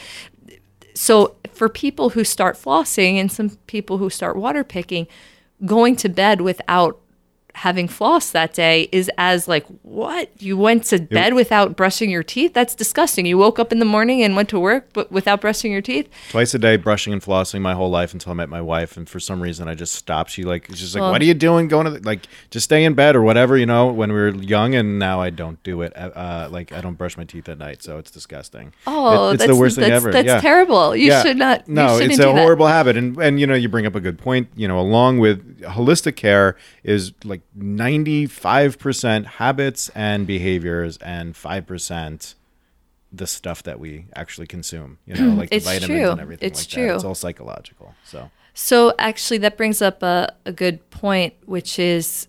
So 0.93 1.36
for 1.54 1.69
people 1.69 2.10
who 2.10 2.23
start 2.23 2.56
flossing 2.56 3.15
and 3.15 3.32
some 3.32 3.52
people 3.67 3.97
who 3.97 4.10
start 4.10 4.36
water 4.36 4.63
picking, 4.63 5.08
going 5.65 5.95
to 5.97 6.10
bed 6.10 6.41
without 6.41 6.99
having 7.56 7.88
floss 7.88 8.32
that 8.32 8.52
day 8.54 8.89
is 8.92 9.12
as 9.18 9.48
like 9.48 9.66
what 9.84 10.30
you 10.42 10.58
went 10.58 10.84
to 10.86 11.00
bed 11.00 11.36
without 11.36 11.76
brushing 11.78 12.10
your 12.10 12.24
teeth 12.24 12.52
that's 12.52 12.74
disgusting 12.74 13.28
you 13.28 13.38
woke 13.38 13.60
up 13.60 13.72
in 13.72 13.78
the 13.78 13.86
morning 13.86 14.24
and 14.24 14.36
went 14.36 14.50
to 14.50 14.60
work 14.60 14.89
but 14.94 15.12
without 15.12 15.39
brushing 15.39 15.72
your 15.72 15.82
teeth 15.82 16.10
Twice 16.32 16.54
a 16.56 16.60
day, 16.60 16.78
brushing 16.78 17.13
and 17.13 17.22
flossing 17.22 17.62
my 17.62 17.74
whole 17.76 17.92
life 17.92 18.12
until 18.12 18.32
I 18.32 18.36
met 18.36 18.50
my 18.50 18.62
wife, 18.62 18.98
and 18.98 19.08
for 19.08 19.20
some 19.20 19.39
reason 19.42 19.68
I 19.68 19.76
just 19.76 19.94
stopped. 19.94 20.32
She 20.32 20.44
like 20.44 20.66
she's 20.70 20.80
just 20.80 20.96
like, 20.96 21.02
Well- 21.02 21.12
"What 21.12 21.22
are 21.22 21.26
you 21.26 21.36
doing? 21.36 21.68
Going 21.68 21.86
to 21.86 21.92
the, 21.92 22.00
like 22.00 22.22
just 22.50 22.63
stay 22.63 22.84
in 22.84 22.96
bed 22.96 23.16
or 23.16 23.22
whatever?" 23.22 23.56
You 23.56 23.68
know, 23.68 23.88
when 23.92 24.12
we 24.12 24.20
were 24.20 24.30
young, 24.34 24.74
and 24.74 24.98
now 24.98 25.22
I 25.22 25.30
don't 25.30 25.62
do 25.63 25.84
it. 25.84 25.94
Uh, 25.96 26.48
like 26.52 26.72
I 26.72 26.82
don't 26.82 26.96
brush 26.98 27.18
my 27.18 27.24
teeth 27.24 27.48
at 27.50 27.60
night, 27.60 27.84
so 27.84 28.00
it's 28.00 28.10
disgusting. 28.10 28.74
oh 28.88 29.30
It- 29.30 29.34
it's 29.36 29.44
that's, 29.44 29.52
the 29.54 29.60
worst 29.60 29.76
thing 29.76 29.84
that's, 29.89 30.04
ever. 30.04 30.12
that's 30.12 30.26
yeah. 30.28 30.39
terrible 30.42 30.96
you 30.96 31.10
Yeah. 31.10 31.22
should 31.22 31.38
not 31.38 31.68
No, 31.68 31.98
it's 32.00 32.16
a 32.18 32.24
that. 32.24 32.32
horrible 32.36 32.66
habit, 32.68 32.98
and 32.98 33.16
and 33.18 33.39
you 33.39 33.46
know 33.46 33.54
you 33.54 33.70
bring 33.70 33.86
up 33.86 33.94
a 33.96 34.02
good 34.02 34.18
point. 34.18 34.48
You 34.56 34.68
know, 34.68 34.80
along 34.80 35.20
with 35.20 35.62
holistic 35.62 36.16
care 36.16 36.56
is 36.84 37.12
like 37.24 37.42
ninety 37.56 38.25
five 38.25 38.79
percent 38.79 39.25
habits 39.25 39.89
and 39.95 40.25
behaviors, 40.27 40.97
and 40.97 41.36
five 41.36 41.65
percent 41.67 42.36
the 43.12 43.27
stuff 43.27 43.62
that 43.63 43.79
we 43.79 44.06
actually 44.15 44.47
consume. 44.47 44.97
You 45.06 45.13
know, 45.15 45.21
mm. 45.32 45.38
like 45.38 45.49
the 45.51 45.60
vitamins 45.60 45.99
true. 46.01 46.12
and 46.12 46.19
everything 46.21 46.47
It's 46.47 46.62
like 46.62 46.69
true. 46.69 46.88
that. 46.88 46.95
It's 46.95 47.03
all 47.03 47.15
psychological. 47.15 47.93
So 48.03 48.32
So 48.53 48.93
actually, 48.97 49.38
that 49.39 49.56
brings 49.58 49.82
up 49.82 50.01
a, 50.03 50.34
a 50.45 50.51
good 50.51 50.89
point, 50.89 51.34
which 51.45 51.77
is 51.77 52.27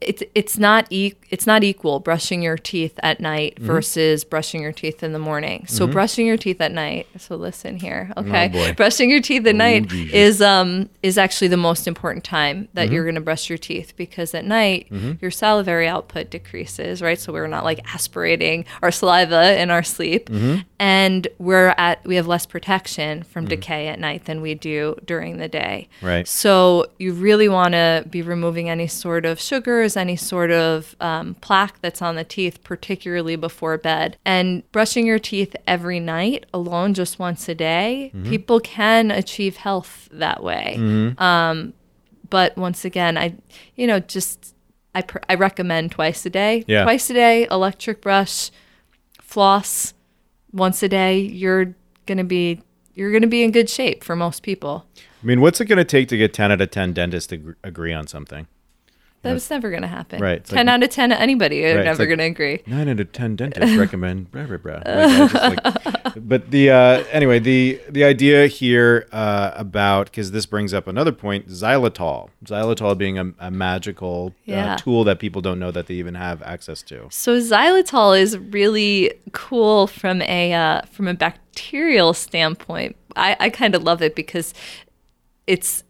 it's 0.00 0.22
it's 0.34 0.56
not 0.58 0.86
e- 0.90 1.14
it's 1.28 1.46
not 1.46 1.62
equal 1.62 2.00
brushing 2.00 2.42
your 2.42 2.56
teeth 2.56 2.98
at 3.02 3.20
night 3.20 3.54
Mm-hmm. 3.56 3.66
versus 3.66 4.24
brushing 4.24 4.62
your 4.62 4.72
teeth 4.72 5.02
in 5.02 5.12
the 5.12 5.18
morning. 5.18 5.66
So 5.66 5.86
brushing 5.86 6.26
your 6.26 6.36
teeth 6.36 6.60
at 6.60 6.72
night. 6.72 7.06
So 7.18 7.36
listen 7.36 7.76
here, 7.78 8.10
okay? 8.16 8.50
Oh, 8.54 8.72
brushing 8.76 9.10
your 9.10 9.20
teeth 9.20 9.46
at 9.46 9.54
night 9.54 9.88
Jesus. 9.88 10.14
is 10.14 10.42
um 10.42 10.88
is 11.02 11.18
actually 11.18 11.48
the 11.48 11.56
most 11.58 11.86
important 11.86 12.24
time 12.24 12.68
that 12.74 12.86
Mm-hmm. 12.86 12.94
you're 12.94 13.04
going 13.04 13.14
to 13.16 13.20
brush 13.20 13.48
your 13.50 13.58
teeth 13.58 13.92
because 13.96 14.34
at 14.34 14.44
night 14.44 14.88
your 15.20 15.30
salivary 15.30 15.86
output 15.88 16.30
decreases, 16.30 17.02
right? 17.02 17.18
So 17.18 17.32
we're 17.32 17.46
not 17.46 17.64
like 17.64 17.80
aspirating 17.94 18.64
our 18.82 18.90
saliva 18.90 19.60
in 19.60 19.70
our 19.70 19.82
sleep, 19.82 20.28
Mm-hmm. 20.30 20.60
and 20.78 21.28
we're 21.38 21.74
at 21.76 22.04
we 22.06 22.16
have 22.16 22.26
less 22.26 22.46
protection 22.46 23.22
from 23.24 23.46
decay 23.46 23.88
at 23.88 23.98
night 23.98 24.24
than 24.24 24.40
we 24.40 24.54
do 24.54 24.96
during 25.04 25.36
the 25.36 25.48
day. 25.48 25.88
Right. 26.00 26.26
So 26.26 26.86
you 26.98 27.12
really 27.12 27.48
want 27.48 27.72
to 27.72 28.04
be 28.08 28.22
removing 28.22 28.68
any 28.70 28.86
sort 28.86 29.24
of 29.26 29.40
sugars, 29.40 29.89
any 29.96 30.16
sort 30.16 30.50
of 30.50 30.94
um, 31.00 31.34
plaque 31.36 31.80
that's 31.80 32.00
on 32.02 32.16
the 32.16 32.24
teeth, 32.24 32.62
particularly 32.64 33.36
before 33.36 33.76
bed. 33.78 34.16
And 34.24 34.62
brushing 34.72 35.06
your 35.06 35.18
teeth 35.18 35.54
every 35.66 36.00
night 36.00 36.46
alone, 36.54 36.94
just 36.94 37.18
once 37.18 37.48
a 37.48 37.54
day, 37.54 38.10
Mm-hmm. 38.14 38.28
people 38.30 38.60
can 38.60 39.10
achieve 39.10 39.56
health 39.56 40.08
that 40.12 40.42
way. 40.42 40.76
Um, 41.18 41.72
but 42.28 42.56
once 42.56 42.84
again, 42.84 43.16
I, 43.18 43.34
you 43.76 43.86
know, 43.86 44.00
just 44.00 44.54
I, 44.94 45.02
pr- 45.02 45.18
I 45.28 45.34
recommend 45.34 45.92
twice 45.92 46.24
a 46.26 46.30
day. 46.30 46.64
Yeah. 46.66 46.82
Twice 46.84 47.10
a 47.10 47.14
day, 47.14 47.46
electric 47.50 48.00
brush, 48.00 48.50
floss 49.20 49.94
once 50.52 50.82
a 50.82 50.88
day. 50.88 51.18
You're 51.18 51.74
gonna 52.06 52.24
be 52.24 52.62
you're 52.94 53.12
gonna 53.12 53.26
be 53.26 53.42
in 53.42 53.50
good 53.52 53.70
shape 53.70 54.02
for 54.04 54.16
most 54.16 54.42
people. 54.42 54.86
I 55.22 55.26
mean, 55.26 55.40
what's 55.40 55.60
it 55.60 55.66
going 55.66 55.76
to 55.76 55.84
take 55.84 56.08
to 56.08 56.16
get 56.16 56.32
ten 56.32 56.50
out 56.50 56.60
of 56.62 56.70
ten 56.70 56.92
dentists 56.94 57.26
to 57.28 57.54
agree 57.62 57.92
on 57.92 58.06
something? 58.06 58.46
That 59.22 59.34
was 59.34 59.50
never 59.50 59.68
going 59.68 59.82
to 59.82 59.88
happen. 59.88 60.18
Right, 60.20 60.42
10 60.42 60.56
like- 60.66 60.72
out 60.74 60.82
of 60.82 60.88
10 60.88 61.12
anybody 61.12 61.62
are 61.66 61.76
Right, 61.76 61.84
never 61.84 61.98
like- 62.04 62.08
going 62.08 62.18
to 62.20 62.24
agree. 62.24 62.60
Nine 62.66 62.88
out 62.88 63.00
of 63.00 63.12
ten 63.12 63.36
dentists 63.36 63.76
recommend 63.84 64.30
blah 64.30 64.44
blah 64.44 64.56
blah. 64.56 64.80
Like, 64.86 65.34
like- 65.64 66.14
but 66.28 66.50
the 66.50 66.70
uh, 66.70 67.04
anyway, 67.12 67.38
the 67.38 67.78
the 67.90 68.02
idea 68.04 68.46
here 68.46 69.06
uh, 69.12 69.50
about 69.54 70.06
because 70.06 70.30
this 70.30 70.46
brings 70.46 70.72
up 70.72 70.86
another 70.88 71.12
point: 71.12 71.48
xylitol. 71.48 72.30
Xylitol 72.46 72.96
being 72.96 73.18
a, 73.18 73.32
a 73.38 73.50
magical 73.50 74.34
Yeah. 74.46 74.72
uh, 74.74 74.76
tool 74.78 75.04
that 75.04 75.18
people 75.18 75.42
don't 75.42 75.58
know 75.58 75.70
that 75.70 75.86
they 75.86 75.94
even 75.94 76.14
have 76.14 76.40
access 76.42 76.80
to. 76.84 77.06
So 77.10 77.38
xylitol 77.38 78.18
is 78.18 78.38
really 78.38 79.12
cool 79.32 79.86
from 79.86 80.22
a 80.22 80.54
uh, 80.54 80.80
from 80.90 81.06
a 81.08 81.14
bacterial 81.14 82.14
standpoint. 82.14 82.96
I, 83.16 83.36
I 83.38 83.50
kind 83.50 83.74
of 83.74 83.82
love 83.82 84.00
it 84.00 84.14
because 84.16 84.54
it's 85.46 85.84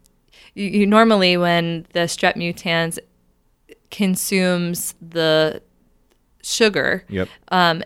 you, 0.54 0.66
you 0.66 0.86
normally 0.86 1.36
when 1.36 1.86
the 1.92 2.00
strep 2.00 2.34
mutans 2.36 2.98
consumes 3.90 4.94
the 5.00 5.62
sugar, 6.42 7.04
Yep. 7.08 7.28
Um, 7.48 7.82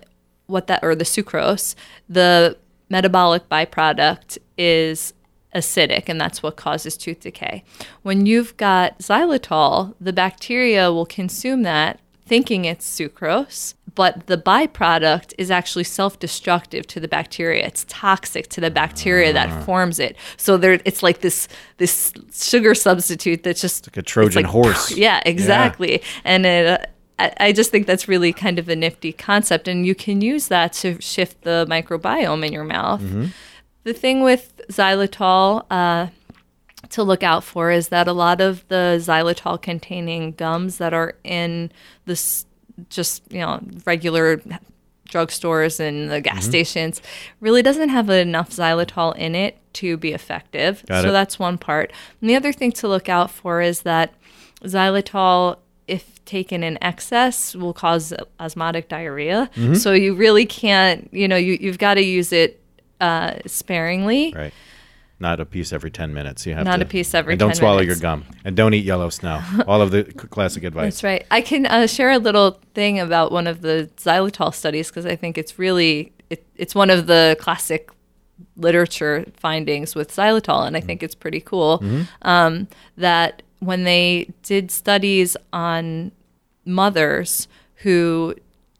what 0.46 0.66
that 0.66 0.80
or 0.82 0.94
the 0.94 1.04
sucrose, 1.04 1.74
the 2.08 2.56
metabolic 2.90 3.48
byproduct 3.48 4.38
is 4.58 5.14
acidic 5.54 6.04
and 6.08 6.20
that's 6.20 6.42
what 6.42 6.56
causes 6.56 6.96
tooth 6.96 7.20
decay. 7.20 7.64
When 8.02 8.26
you've 8.26 8.56
got 8.56 8.98
xylitol, 8.98 9.94
the 10.00 10.12
bacteria 10.12 10.92
will 10.92 11.06
consume 11.06 11.62
that 11.62 12.00
thinking 12.26 12.64
it's 12.64 12.88
sucrose, 12.88 13.74
but 13.94 14.26
the 14.26 14.36
byproduct 14.36 15.34
is 15.38 15.50
actually 15.50 15.84
self-destructive 15.84 16.86
to 16.88 17.00
the 17.00 17.08
bacteria. 17.08 17.66
It's 17.66 17.84
toxic 17.88 18.48
to 18.48 18.60
the 18.60 18.70
bacteria 18.70 19.32
that 19.32 19.64
forms 19.64 19.98
it. 19.98 20.16
So 20.36 20.56
there 20.56 20.80
it's 20.84 21.02
like 21.02 21.20
this 21.20 21.48
this 21.78 22.12
sugar 22.32 22.74
substitute 22.74 23.42
that's 23.42 23.60
just 23.60 23.86
like 23.86 23.96
a 23.96 24.02
Trojan 24.02 24.44
it's 24.44 24.52
horse. 24.52 24.96
Yeah, 24.96 25.20
exactly. 25.24 26.02
And 26.24 26.46
it 26.46 26.66
uh, 26.66 26.86
I 27.18 27.32
I 27.48 27.52
just 27.52 27.70
think 27.70 27.86
that's 27.86 28.08
really 28.08 28.32
kind 28.32 28.58
of 28.58 28.68
a 28.68 28.76
nifty 28.76 29.12
concept, 29.12 29.68
and 29.68 29.86
you 29.86 29.94
can 29.94 30.20
use 30.20 30.48
that 30.48 30.72
to 30.74 31.00
shift 31.00 31.42
the 31.42 31.66
microbiome 31.68 32.44
in 32.44 32.52
your 32.52 32.64
mouth. 32.64 33.02
Mm-hmm. 33.02 33.26
The 33.84 33.92
thing 33.92 34.22
with 34.22 34.62
xylitol 34.70 35.66
uh, 35.70 36.08
to 36.90 37.02
look 37.02 37.22
out 37.22 37.44
for 37.44 37.70
is 37.70 37.88
that 37.88 38.08
a 38.08 38.12
lot 38.12 38.40
of 38.40 38.66
the 38.68 38.98
xylitol 39.00 39.60
containing 39.60 40.32
gums 40.32 40.78
that 40.78 40.94
are 40.94 41.16
in 41.22 41.70
this 42.06 42.46
just 42.90 43.22
you 43.30 43.40
know 43.40 43.60
regular 43.86 44.40
drugstores 45.08 45.78
and 45.80 46.10
the 46.10 46.14
Mm-hmm. 46.16 46.34
gas 46.34 46.44
stations 46.44 47.02
really 47.40 47.62
doesn't 47.62 47.90
have 47.90 48.10
enough 48.10 48.50
xylitol 48.50 49.16
in 49.16 49.34
it 49.34 49.58
to 49.74 49.96
be 49.96 50.12
effective. 50.12 50.84
Got 50.86 51.02
so 51.02 51.08
it. 51.08 51.12
that's 51.12 51.38
one 51.38 51.58
part. 51.58 51.92
And 52.20 52.30
the 52.30 52.36
other 52.36 52.52
thing 52.52 52.72
to 52.72 52.88
look 52.88 53.08
out 53.08 53.30
for 53.30 53.60
is 53.60 53.82
that 53.82 54.14
xylitol 54.62 55.58
if 55.86 56.24
taken 56.24 56.62
in 56.64 56.82
excess 56.82 57.54
will 57.54 57.74
cause 57.74 58.14
osmotic 58.40 58.88
diarrhea. 58.88 59.50
Mm-hmm. 59.54 59.74
So 59.74 59.92
you 59.92 60.14
really 60.14 60.46
can't, 60.46 61.08
you 61.12 61.28
know, 61.28 61.36
you, 61.36 61.58
you've 61.60 61.78
got 61.78 61.94
to 61.94 62.00
use 62.02 62.32
it 62.32 62.60
uh, 63.00 63.34
sparingly. 63.46 64.32
Right. 64.34 64.54
Not 65.20 65.40
a 65.40 65.46
piece 65.46 65.72
every 65.72 65.90
ten 65.90 66.12
minutes. 66.12 66.44
You 66.44 66.54
have 66.54 66.64
Not 66.64 66.78
to, 66.78 66.82
a 66.82 66.88
piece 66.88 67.14
every 67.14 67.34
and 67.34 67.40
don't 67.40 67.50
10 67.50 67.56
swallow 67.56 67.80
minutes. 67.80 68.00
your 68.00 68.02
gum 68.02 68.24
and 68.44 68.56
don't 68.56 68.74
eat 68.74 68.84
yellow 68.84 69.10
snow. 69.10 69.40
All 69.66 69.80
of 69.80 69.90
the 69.90 70.04
classic 70.04 70.64
advice. 70.64 70.94
That's 70.94 71.04
right. 71.04 71.26
I 71.30 71.40
can 71.40 71.66
uh, 71.66 71.86
share 71.86 72.10
a 72.10 72.18
little 72.18 72.60
thing 72.74 72.98
about 72.98 73.30
one 73.30 73.46
of 73.46 73.60
the 73.60 73.88
xylitol 73.96 74.52
studies 74.52 74.88
because 74.88 75.06
I 75.06 75.14
think 75.16 75.38
it's 75.38 75.58
really 75.58 76.12
it, 76.30 76.44
it's 76.56 76.74
one 76.74 76.90
of 76.90 77.06
the 77.06 77.36
classic 77.40 77.90
literature 78.56 79.24
findings 79.36 79.94
with 79.94 80.10
xylitol, 80.14 80.66
and 80.66 80.76
I 80.76 80.80
think 80.80 81.02
it's 81.02 81.14
pretty 81.14 81.40
cool 81.40 81.82
um, 82.22 82.66
that 82.96 83.42
when 83.60 83.84
they 83.84 84.28
did 84.42 84.70
studies 84.70 85.36
on 85.52 86.10
mothers 86.64 87.46
who 87.76 88.34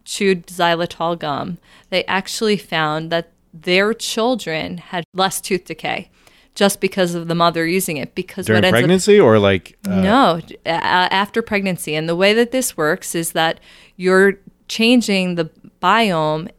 chewed 0.05 0.47
xylitol 0.49 1.19
gum, 1.19 1.59
they 1.91 2.05
actually 2.07 2.57
found 2.57 3.11
that 3.11 3.31
their 3.53 3.95
children 3.95 4.79
had 4.79 5.05
less 5.15 5.41
tooth 5.41 5.65
decay 5.65 6.11
just 6.55 6.81
because 6.81 7.15
of 7.15 7.29
the 7.29 7.35
mother 7.35 7.67
using 7.67 7.97
it. 7.97 8.15
Because 8.15 8.47
During 8.47 8.65
ends 8.65 8.75
up 8.75 8.81
pregnancy 8.81 9.21
or 9.21 9.39
like 9.39 9.77
uh, 9.89 10.01
no, 10.01 10.41
a- 10.65 10.69
after 10.69 11.43
pregnancy. 11.43 11.95
And 11.95 12.09
the 12.09 12.17
way 12.17 12.33
that 12.33 12.53
this 12.53 12.77
works 12.77 13.15
is 13.15 13.33
that 13.33 13.61
you're 13.97 14.35
changing 14.69 15.35
the 15.35 15.51
biome 15.83 16.51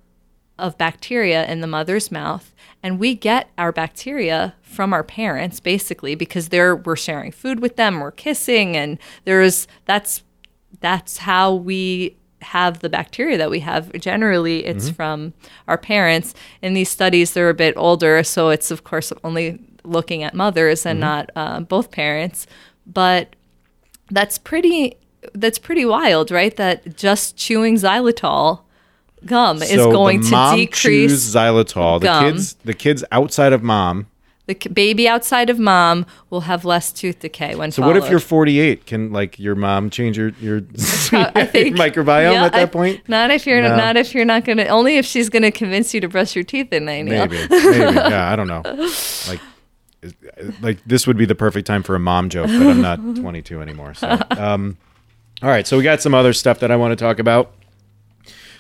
of 0.57 0.77
bacteria 0.77 1.45
in 1.45 1.61
the 1.61 1.67
mother's 1.67 2.11
mouth. 2.11 2.53
And 2.81 2.99
we 2.99 3.15
get 3.15 3.49
our 3.57 3.71
bacteria 3.71 4.55
from 4.61 4.93
our 4.93 5.03
parents 5.03 5.59
basically 5.59 6.15
because 6.15 6.49
they're 6.49 6.75
we're 6.75 6.95
sharing 6.95 7.31
food 7.31 7.59
with 7.59 7.77
them, 7.77 7.99
we're 7.99 8.11
kissing, 8.11 8.77
and 8.77 8.99
there's 9.23 9.67
that's 9.85 10.23
that's 10.81 11.17
how 11.17 11.53
we 11.53 12.15
have 12.41 12.79
the 12.79 12.89
bacteria 12.89 13.37
that 13.37 13.49
we 13.49 13.61
have. 13.61 13.91
Generally, 13.93 14.65
it's 14.65 14.89
from 14.89 15.33
our 15.67 15.79
parents. 15.79 16.35
In 16.61 16.75
these 16.75 16.89
studies, 16.89 17.33
they're 17.33 17.49
a 17.49 17.55
bit 17.55 17.73
older, 17.75 18.23
so 18.23 18.49
it's 18.49 18.69
of 18.69 18.83
course 18.83 19.11
only 19.23 19.59
looking 19.87 20.23
at 20.23 20.33
mothers 20.33 20.85
and 20.85 20.99
not 20.99 21.29
uh, 21.35 21.59
both 21.61 21.91
parents. 21.91 22.47
But 22.85 23.35
that's 24.11 24.37
pretty. 24.37 24.97
That's 25.33 25.57
pretty 25.57 25.85
wild, 25.85 26.29
right? 26.29 26.55
That 26.55 26.95
just 26.97 27.35
chewing 27.35 27.75
xylitol 27.77 28.61
gum 29.25 29.63
is 29.63 29.77
going 29.77 30.21
the 30.21 30.29
to 30.29 30.55
decrease 30.55 31.13
xylitol. 31.13 31.99
The 31.99 32.19
kids, 32.31 32.53
the 32.63 32.73
kids 32.75 33.03
outside 33.11 33.51
of 33.53 33.63
mom. 33.63 34.05
the 34.45 34.53
baby 34.71 35.07
outside 35.09 35.49
of 35.49 35.57
mom 35.57 36.05
will 36.29 36.41
have 36.41 36.63
less 36.63 36.91
tooth 36.91 37.17
decay 37.21 37.55
when 37.55 37.71
So 37.71 37.81
what 37.83 37.97
if 37.97 38.07
you're 38.07 38.19
48? 38.19 38.85
Can 38.85 39.11
like 39.11 39.39
your 39.39 39.55
mom 39.55 39.89
change 39.89 40.15
your 40.15 40.29
your 40.39 40.57
I 41.11 41.45
think 41.51 41.75
microbiome 41.75 42.33
yeah, 42.33 42.45
at 42.45 42.51
that 42.51 42.61
I- 42.61 42.65
point? 42.67 43.09
Not 43.09 43.31
if 43.31 43.47
you're 43.47 43.63
No. 43.63 43.75
not 43.75 43.97
if 43.97 44.13
you're 44.13 44.25
not 44.25 44.45
gonna. 44.45 44.65
Only 44.65 44.97
if 44.97 45.07
she's 45.07 45.29
gonna 45.29 45.51
convince 45.51 45.91
you 45.95 46.01
to 46.01 46.07
brush 46.07 46.35
your 46.35 46.43
teeth 46.43 46.71
at 46.71 46.83
night. 46.83 47.05
Maybe, 47.05 47.35
maybe. 47.49 47.95
Yeah, 47.95 48.31
I 48.31 48.35
don't 48.35 48.47
know. 48.47 48.61
Like, 49.27 49.39
like 50.61 50.83
this 50.85 51.07
would 51.07 51.17
be 51.17 51.25
the 51.25 51.35
perfect 51.35 51.67
time 51.67 51.83
for 51.83 51.95
a 51.95 51.99
mom 51.99 52.29
joke, 52.29 52.47
but 52.47 52.67
I'm 52.67 52.81
not 52.81 52.97
22 53.15 53.61
anymore. 53.61 53.93
So, 53.93 54.17
um, 54.37 54.77
All 55.41 55.49
right, 55.49 55.65
so 55.67 55.77
we 55.77 55.83
got 55.83 56.01
some 56.01 56.13
other 56.13 56.33
stuff 56.33 56.59
that 56.59 56.71
I 56.71 56.75
want 56.75 56.91
to 56.91 56.95
talk 56.95 57.19
about. 57.19 57.53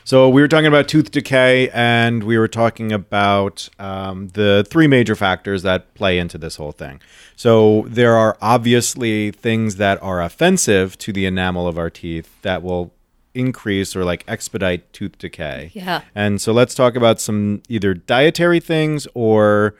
So 0.03 0.29
we 0.29 0.41
were 0.41 0.47
talking 0.47 0.67
about 0.67 0.87
tooth 0.87 1.09
decay, 1.09 1.69
and 1.69 2.23
we 2.23 2.37
were 2.37 2.47
talking 2.47 2.91
about 2.91 3.69
um, 3.79 4.27
the 4.29 4.63
three 4.69 4.85
major 4.85 5.15
factors 5.15 5.63
that 5.63 5.95
play 5.95 6.19
into 6.19 6.37
this 6.37 6.57
whole 6.57 6.71
thing. 6.73 7.01
So 7.35 7.85
there 7.87 8.15
are 8.15 8.37
obviously 8.39 9.31
things 9.31 9.77
that 9.77 10.01
are 10.03 10.21
offensive 10.21 10.95
to 10.99 11.11
the 11.11 11.25
enamel 11.25 11.67
of 11.67 11.79
our 11.79 11.89
teeth 11.89 12.29
that 12.43 12.61
will 12.61 12.93
increase 13.33 13.95
or 13.95 14.05
like 14.05 14.23
expedite 14.27 14.93
tooth 14.93 15.17
decay. 15.17 15.71
Yeah. 15.73 16.01
And 16.13 16.39
so 16.39 16.53
let's 16.53 16.75
talk 16.75 16.95
about 16.95 17.19
some 17.19 17.63
either 17.67 17.95
dietary 17.95 18.59
things 18.59 19.07
or 19.15 19.73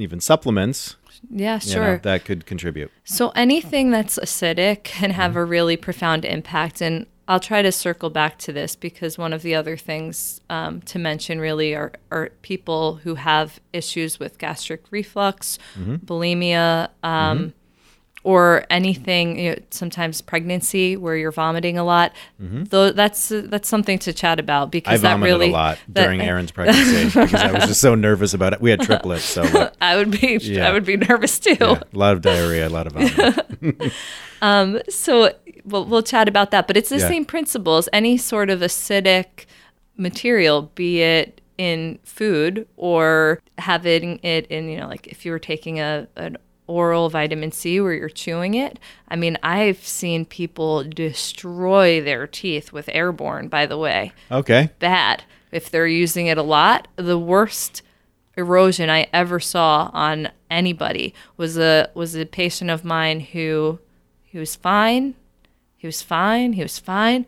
even 0.00 0.20
supplements 0.20 0.96
Yeah, 1.30 1.54
you 1.62 1.72
sure. 1.72 1.82
know, 1.82 1.96
that 2.02 2.24
could 2.24 2.46
contribute. 2.46 2.90
So 3.04 3.30
anything 3.30 3.90
that's 3.90 4.18
acidic 4.18 4.84
can 4.84 5.10
have 5.10 5.36
a 5.36 5.44
really 5.44 5.76
profound 5.76 6.24
impact. 6.24 6.80
And 6.80 7.06
I'll 7.26 7.40
try 7.40 7.60
to 7.60 7.72
circle 7.72 8.08
back 8.08 8.38
to 8.38 8.52
this 8.52 8.74
because 8.74 9.18
one 9.18 9.32
of 9.34 9.42
the 9.42 9.54
other 9.54 9.76
things 9.76 10.40
um, 10.48 10.80
to 10.82 10.98
mention 10.98 11.40
really 11.40 11.74
are, 11.74 11.92
are 12.10 12.30
people 12.42 12.96
who 12.96 13.16
have 13.16 13.60
issues 13.72 14.18
with 14.18 14.38
gastric 14.38 14.90
reflux, 14.90 15.58
bulimia, 15.78 16.88
um, 17.02 17.52
or 18.28 18.64
anything. 18.68 19.38
You 19.38 19.50
know, 19.52 19.56
sometimes 19.70 20.20
pregnancy 20.20 20.96
where 20.98 21.16
you're 21.16 21.32
vomiting 21.32 21.78
a 21.78 21.84
lot. 21.84 22.12
Mm-hmm. 22.42 22.64
Though 22.64 22.92
that's 22.92 23.30
that's 23.34 23.68
something 23.68 23.98
to 24.00 24.12
chat 24.12 24.38
about 24.38 24.70
because 24.70 24.92
I 25.02 25.08
that 25.08 25.12
vomited 25.14 25.32
really 25.32 25.48
a 25.48 25.52
lot 25.52 25.78
that- 25.88 26.02
during 26.04 26.20
Aaron's 26.20 26.50
pregnancy 26.50 27.04
because 27.06 27.34
I 27.34 27.52
was 27.52 27.64
just 27.66 27.80
so 27.80 27.94
nervous 27.94 28.34
about 28.34 28.52
it. 28.52 28.60
We 28.60 28.70
had 28.70 28.80
triplets, 28.82 29.24
so 29.24 29.42
like, 29.42 29.72
I 29.80 29.96
would 29.96 30.10
be 30.10 30.38
Yeah. 30.42 30.68
I 30.68 30.72
would 30.72 30.84
be 30.84 30.96
nervous 30.98 31.38
too. 31.38 31.56
yeah, 31.58 31.80
a 31.92 31.98
lot 31.98 32.12
of 32.12 32.20
diarrhea, 32.20 32.68
a 32.68 32.70
lot 32.70 32.86
of 32.86 32.92
vomiting. 32.92 33.90
Um, 34.40 34.78
so 34.88 35.32
we'll, 35.64 35.84
we'll 35.86 36.02
chat 36.04 36.28
about 36.28 36.52
that 36.52 36.68
but 36.68 36.76
it's 36.76 36.90
the 36.90 36.98
Yeah. 36.98 37.08
same 37.08 37.24
principles 37.24 37.88
any 37.92 38.16
sort 38.16 38.50
of 38.50 38.60
acidic 38.60 39.46
material 39.96 40.70
be 40.76 41.02
it 41.02 41.40
in 41.58 41.98
food 42.04 42.68
or 42.76 43.40
having 43.58 44.20
it 44.22 44.46
in 44.46 44.68
you 44.68 44.78
know 44.78 44.86
like 44.86 45.08
if 45.08 45.26
you 45.26 45.32
were 45.32 45.40
taking 45.40 45.80
a 45.80 46.06
an 46.14 46.36
oral 46.68 47.08
vitamin 47.10 47.50
C 47.50 47.80
where 47.80 47.92
you're 47.94 48.08
chewing 48.08 48.54
it. 48.54 48.78
I 49.08 49.16
mean 49.16 49.36
i've 49.42 49.84
seen 49.84 50.24
people 50.24 50.84
destroy 50.84 52.00
their 52.00 52.26
teeth 52.26 52.72
with 52.72 52.88
airborne 52.92 53.48
by 53.48 53.66
the 53.66 53.78
way. 53.78 54.12
Okay. 54.30 54.70
bad. 54.78 55.24
If 55.50 55.70
they're 55.70 55.86
using 55.86 56.26
it 56.26 56.38
a 56.38 56.42
lot 56.42 56.86
the 56.96 57.18
worst 57.18 57.82
erosion 58.36 58.88
i 58.88 59.08
ever 59.12 59.40
saw 59.40 59.90
on 59.92 60.28
anybody 60.50 61.12
was 61.36 61.58
a 61.58 61.90
was 61.94 62.14
a 62.14 62.24
patient 62.24 62.70
of 62.70 62.84
mine 62.84 63.18
who 63.18 63.80
he 64.22 64.38
was 64.38 64.54
fine 64.54 65.14
he 65.76 65.86
was 65.88 66.02
fine 66.02 66.52
he 66.52 66.62
was 66.62 66.78
fine. 66.78 67.26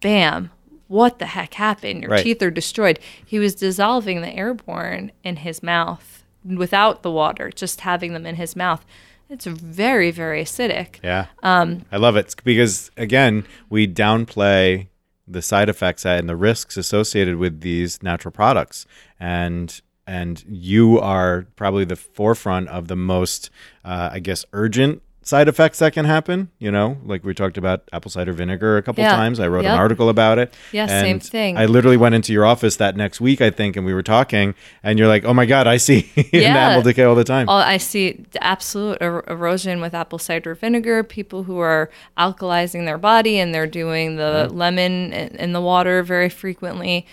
Bam. 0.00 0.50
What 0.88 1.18
the 1.20 1.26
heck 1.26 1.54
happened? 1.54 2.02
Your 2.02 2.10
Right. 2.10 2.22
teeth 2.24 2.42
are 2.42 2.50
destroyed. 2.50 2.98
He 3.24 3.38
was 3.38 3.54
dissolving 3.54 4.20
the 4.20 4.34
airborne 4.34 5.12
in 5.24 5.36
his 5.36 5.62
mouth 5.62 6.21
without 6.44 7.02
the 7.02 7.10
water 7.10 7.50
just 7.50 7.82
having 7.82 8.12
them 8.12 8.26
in 8.26 8.36
his 8.36 8.56
mouth 8.56 8.84
it's 9.32 9.46
very 9.46 10.10
very 10.10 10.42
acidic. 10.42 10.96
Yeah. 11.02 11.26
Um, 11.42 11.86
I 11.90 11.96
love 11.96 12.16
it. 12.16 12.34
Because 12.44 12.90
again, 12.98 13.44
we 13.70 13.88
downplay 13.88 14.88
the 15.26 15.40
side 15.40 15.68
effects 15.68 16.04
and 16.04 16.28
the 16.28 16.36
risks 16.36 16.76
associated 16.76 17.36
with 17.36 17.62
these 17.62 18.02
natural 18.02 18.30
products, 18.30 18.84
and 19.18 19.80
and 20.06 20.44
you 20.46 21.00
are 21.00 21.46
probably 21.56 21.86
the 21.86 21.96
forefront 21.96 22.68
of 22.68 22.88
the 22.88 22.96
most, 22.96 23.48
uh, 23.84 24.10
I 24.12 24.18
guess, 24.18 24.44
urgent 24.52 25.02
side 25.24 25.48
effects 25.48 25.78
that 25.78 25.92
can 25.92 26.04
happen. 26.04 26.50
You 26.58 26.70
know, 26.70 26.98
like 27.04 27.24
we 27.24 27.32
talked 27.34 27.56
about 27.56 27.82
apple 27.92 28.10
cider 28.10 28.32
vinegar 28.32 28.76
a 28.76 28.82
couple 28.82 29.02
Yeah. 29.04 29.14
times. 29.14 29.38
I 29.40 29.48
wrote 29.48 29.64
an 29.64 29.70
article 29.70 30.08
about 30.08 30.38
it. 30.38 30.52
Yeah, 30.72 30.86
same 30.86 31.20
thing. 31.20 31.56
I 31.56 31.66
literally 31.66 31.96
went 31.96 32.14
into 32.14 32.32
your 32.32 32.44
office 32.44 32.76
that 32.76 32.96
next 32.96 33.20
week, 33.20 33.40
I 33.40 33.50
think, 33.50 33.76
and 33.76 33.86
we 33.86 33.94
were 33.94 34.02
talking, 34.02 34.54
and 34.82 34.98
you're 34.98 35.08
like, 35.08 35.24
"Oh 35.24 35.32
my 35.34 35.46
god, 35.46 35.66
I 35.66 35.76
see 35.76 36.10
enamel 36.32 36.82
decay 36.82 37.04
all 37.04 37.14
the 37.14 37.24
time." 37.24 37.48
Oh, 37.48 37.54
I 37.54 37.76
see 37.76 38.24
the 38.32 38.42
absolute 38.42 38.98
er- 39.00 39.24
erosion 39.28 39.80
with 39.80 39.94
apple 39.94 40.18
cider 40.18 40.54
vinegar. 40.54 41.02
People 41.04 41.44
who 41.44 41.58
are 41.58 41.90
alkalizing 42.18 42.84
their 42.86 42.98
body 42.98 43.38
and 43.38 43.54
they're 43.54 43.66
doing 43.66 44.16
the 44.16 44.48
lemon 44.52 45.12
in, 45.12 45.28
in 45.36 45.52
the 45.52 45.60
water 45.60 46.02
very 46.02 46.28
frequently. 46.28 47.06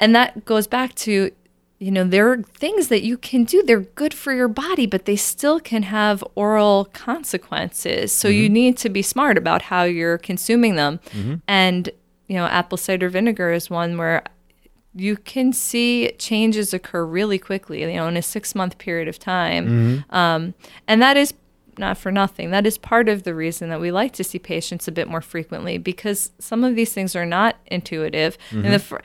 And 0.00 0.16
that 0.16 0.44
goes 0.44 0.66
back 0.66 0.94
to, 0.96 1.30
you 1.82 1.90
know, 1.90 2.04
there 2.04 2.30
are 2.30 2.40
things 2.42 2.86
that 2.88 3.02
you 3.02 3.18
can 3.18 3.42
do. 3.42 3.60
They're 3.60 3.80
good 3.80 4.14
for 4.14 4.32
your 4.32 4.46
body, 4.46 4.86
but 4.86 5.04
they 5.04 5.16
still 5.16 5.58
can 5.58 5.82
have 5.82 6.22
oral 6.36 6.84
consequences. 6.92 8.12
So 8.12 8.28
you 8.28 8.44
mm-hmm. 8.44 8.52
need 8.52 8.76
to 8.78 8.88
be 8.88 9.02
smart 9.02 9.36
about 9.36 9.62
how 9.62 9.82
you're 9.82 10.18
consuming 10.18 10.76
them. 10.76 11.00
Mm-hmm. 11.10 11.34
And, 11.48 11.90
you 12.28 12.36
know, 12.36 12.46
apple 12.46 12.78
cider 12.78 13.08
vinegar 13.08 13.50
is 13.50 13.68
one 13.68 13.98
where 13.98 14.22
you 14.94 15.16
can 15.16 15.52
see 15.52 16.12
changes 16.20 16.72
occur 16.72 17.04
really 17.04 17.38
quickly, 17.38 17.80
you 17.80 17.96
know, 17.96 18.06
in 18.06 18.16
a 18.16 18.22
six 18.22 18.54
month 18.54 18.78
period 18.78 19.08
of 19.08 19.18
time. 19.18 19.66
Mm-hmm. 19.66 20.14
Um, 20.14 20.54
and 20.86 21.02
that 21.02 21.16
is 21.16 21.34
not 21.78 21.98
for 21.98 22.12
nothing. 22.12 22.50
That 22.50 22.66
is 22.66 22.78
part 22.78 23.08
of 23.08 23.24
the 23.24 23.34
reason 23.34 23.70
that 23.70 23.80
we 23.80 23.90
like 23.90 24.12
to 24.12 24.24
see 24.24 24.38
patients 24.38 24.86
a 24.86 24.92
bit 24.92 25.08
more 25.08 25.22
frequently 25.22 25.78
because 25.78 26.30
some 26.38 26.62
of 26.64 26.76
these 26.76 26.92
things 26.92 27.16
are 27.16 27.26
not 27.26 27.56
intuitive. 27.66 28.36
And 28.50 28.74
the 28.74 28.78
fr- 28.78 28.98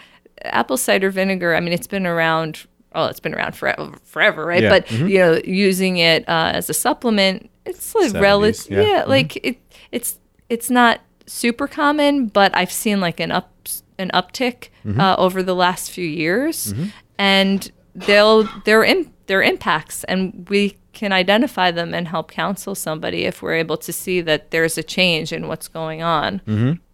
apple 0.44 0.78
cider 0.78 1.10
vinegar, 1.10 1.56
I 1.56 1.60
mean, 1.60 1.74
it's 1.74 1.88
been 1.88 2.06
around. 2.08 2.66
Oh, 2.94 3.06
it's 3.06 3.20
been 3.20 3.36
around 3.36 3.56
forever, 3.56 3.94
forever 4.04 4.46
right? 4.46 4.64
Yeah. 4.64 4.70
But 4.70 4.88
mm-hmm. 4.88 5.08
you 5.08 5.20
know, 5.20 5.42
using 5.44 5.98
it 5.98 6.28
uh, 6.28 6.52
as 6.54 6.70
a 6.70 6.74
supplement, 6.74 7.50
it's 7.66 7.94
like 7.94 8.12
70s, 8.12 8.22
relative. 8.22 8.72
yeah. 8.72 8.82
Yeah, 8.82 9.02
mm-hmm. 9.02 9.10
like 9.10 9.36
it, 9.46 9.58
it's 9.92 10.20
it's 10.50 10.70
not 10.70 11.02
super 11.26 11.68
common, 11.68 12.28
but 12.28 12.56
I've 12.56 12.72
seen 12.72 13.00
like 13.02 13.20
an 13.20 13.32
up 13.32 13.54
an 14.00 14.10
uptick 14.14 14.70
mm-hmm. 14.86 15.00
uh, 15.00 15.16
over 15.18 15.44
the 15.44 15.56
last 15.56 15.92
few 15.92 16.08
years, 16.08 16.74
and 17.18 17.72
they'll 17.94 18.44
their 18.66 18.84
im- 18.84 19.14
their 19.28 19.42
impacts, 19.42 20.04
and 20.06 20.48
we 20.50 20.78
can 20.94 21.12
identify 21.12 21.70
them 21.70 21.94
and 21.94 22.08
help 22.08 22.32
counsel 22.32 22.74
somebody 22.74 23.26
if 23.26 23.42
we're 23.42 23.54
able 23.54 23.78
to 23.78 23.94
see 23.94 24.22
that 24.22 24.50
there's 24.50 24.78
a 24.78 24.84
change 24.84 25.32
in 25.32 25.48
what's 25.48 25.68
going 25.68 26.02
on. 26.02 26.42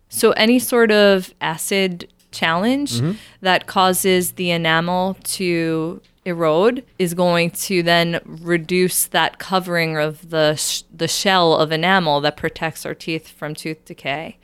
So 0.09 0.31
any 0.33 0.59
sort 0.59 0.91
of 0.91 1.33
acid 1.41 2.07
challenge 2.33 3.01
that 3.41 3.67
causes 3.67 4.33
the 4.33 4.51
enamel 4.51 5.15
to 5.23 6.01
erode 6.25 6.85
is 6.97 7.13
going 7.13 7.51
to 7.51 7.83
then 7.83 8.21
reduce 8.25 9.07
that 9.07 9.39
covering 9.39 9.97
of 9.97 10.29
the 10.29 10.55
sh- 10.55 10.83
the 10.89 11.07
shell 11.07 11.53
of 11.55 11.71
enamel 11.71 12.21
that 12.21 12.37
protects 12.37 12.85
our 12.85 12.93
teeth 12.93 13.27
from 13.27 13.53
tooth 13.53 13.83
decay. 13.85 14.37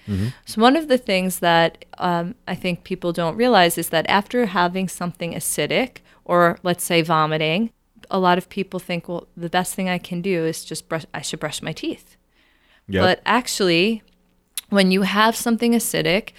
So 0.45 0.61
one 0.61 0.75
of 0.75 0.87
the 0.87 0.97
things 0.97 1.39
that 1.39 1.85
um, 1.97 2.35
I 2.47 2.55
think 2.55 2.83
people 2.83 3.13
don't 3.13 3.37
realize 3.37 3.77
is 3.77 3.89
that 3.89 4.05
after 4.09 4.47
having 4.47 4.87
something 4.89 5.33
acidic 5.33 5.97
or 6.25 6.59
let's 6.63 6.83
say 6.83 7.01
vomiting, 7.01 7.71
a 8.11 8.19
lot 8.19 8.37
of 8.37 8.49
people 8.49 8.79
think, 8.79 9.07
well, 9.07 9.27
the 9.37 9.49
best 9.49 9.73
thing 9.75 9.87
I 9.87 9.99
can 9.99 10.21
do 10.21 10.45
is 10.45 10.65
just 10.65 10.89
brush. 10.89 11.05
I 11.13 11.21
should 11.21 11.39
brush 11.39 11.61
my 11.61 11.73
teeth. 11.73 12.17
Yep. 12.87 13.03
But 13.03 13.21
actually, 13.25 14.03
when 14.69 14.91
you 14.91 15.03
have 15.03 15.35
something 15.35 15.73
acidic, 15.73 16.31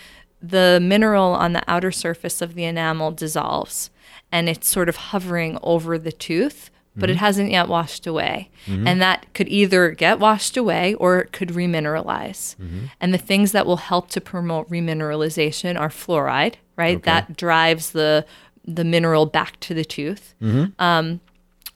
the 0.43 0.79
mineral 0.83 1.33
on 1.33 1.53
the 1.53 1.63
outer 1.69 1.93
surface 1.93 2.41
of 2.41 2.55
the 2.55 2.65
enamel 2.65 3.11
dissolves 3.11 3.91
and 4.33 4.49
it's 4.49 4.69
sort 4.69 4.89
of 4.89 4.97
hovering 4.97 5.59
over 5.63 5.99
the 5.99 6.13
tooth, 6.13 6.71
but 6.97 7.09
it 7.09 7.15
mm-hmm. 7.15 7.25
hasn't 7.25 7.51
yet 7.51 7.69
washed 7.69 8.07
away. 8.07 8.51
Mm-hmm. 8.67 8.87
And 8.87 9.03
that 9.03 9.33
could 9.35 9.49
either 9.49 9.91
get 9.91 10.19
washed 10.19 10.57
away 10.57 10.95
or 10.95 11.19
it 11.19 11.33
could 11.33 11.51
remineralize. 11.51 12.57
Mm-hmm. 12.57 12.87
And 13.01 13.15
the 13.15 13.19
things 13.19 13.53
that 13.53 13.67
will 13.67 13.79
help 13.79 14.09
to 14.11 14.21
promote 14.21 14.69
remineralization 14.71 15.79
are 15.79 15.89
fluoride, 15.89 16.55
right? 16.77 17.03
That 17.03 17.37
drives 17.37 17.91
the 17.91 18.25
the 18.65 18.85
mineral 18.85 19.27
back 19.27 19.59
to 19.61 19.75
the 19.75 19.85
tooth. 19.85 20.35
Um, 20.79 21.21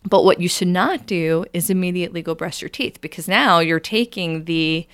but 0.07 0.23
what 0.25 0.39
you 0.39 0.49
should 0.49 0.69
not 0.69 1.07
do 1.07 1.47
is 1.53 1.71
immediately 1.71 2.21
go 2.23 2.35
brush 2.35 2.61
your 2.61 2.69
teeth 2.69 3.01
because 3.01 3.27
now 3.27 3.59
you're 3.59 3.81
taking 3.81 4.45
the 4.45 4.87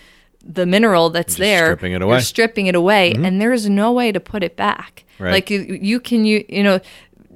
the 0.45 0.67
mineral 0.67 1.11
that's 1.11 1.37
there, 1.37 1.67
stripping 1.67 1.93
it 1.93 2.01
you're 2.01 2.03
away. 2.03 2.17
Mm-hmm. 2.17 2.23
stripping 2.23 2.67
it 2.67 2.75
away, 2.75 3.13
and 3.13 3.41
there 3.41 3.53
is 3.53 3.69
no 3.69 3.93
way 3.93 4.13
to 4.13 4.21
put 4.21 4.43
it 4.43 4.57
back. 4.57 5.05
Right. 5.19 5.33
Like 5.33 5.51
you, 5.51 5.61
you 5.61 6.01
can 6.01 6.25
you 6.25 6.45
you 6.49 6.63
know, 6.63 6.81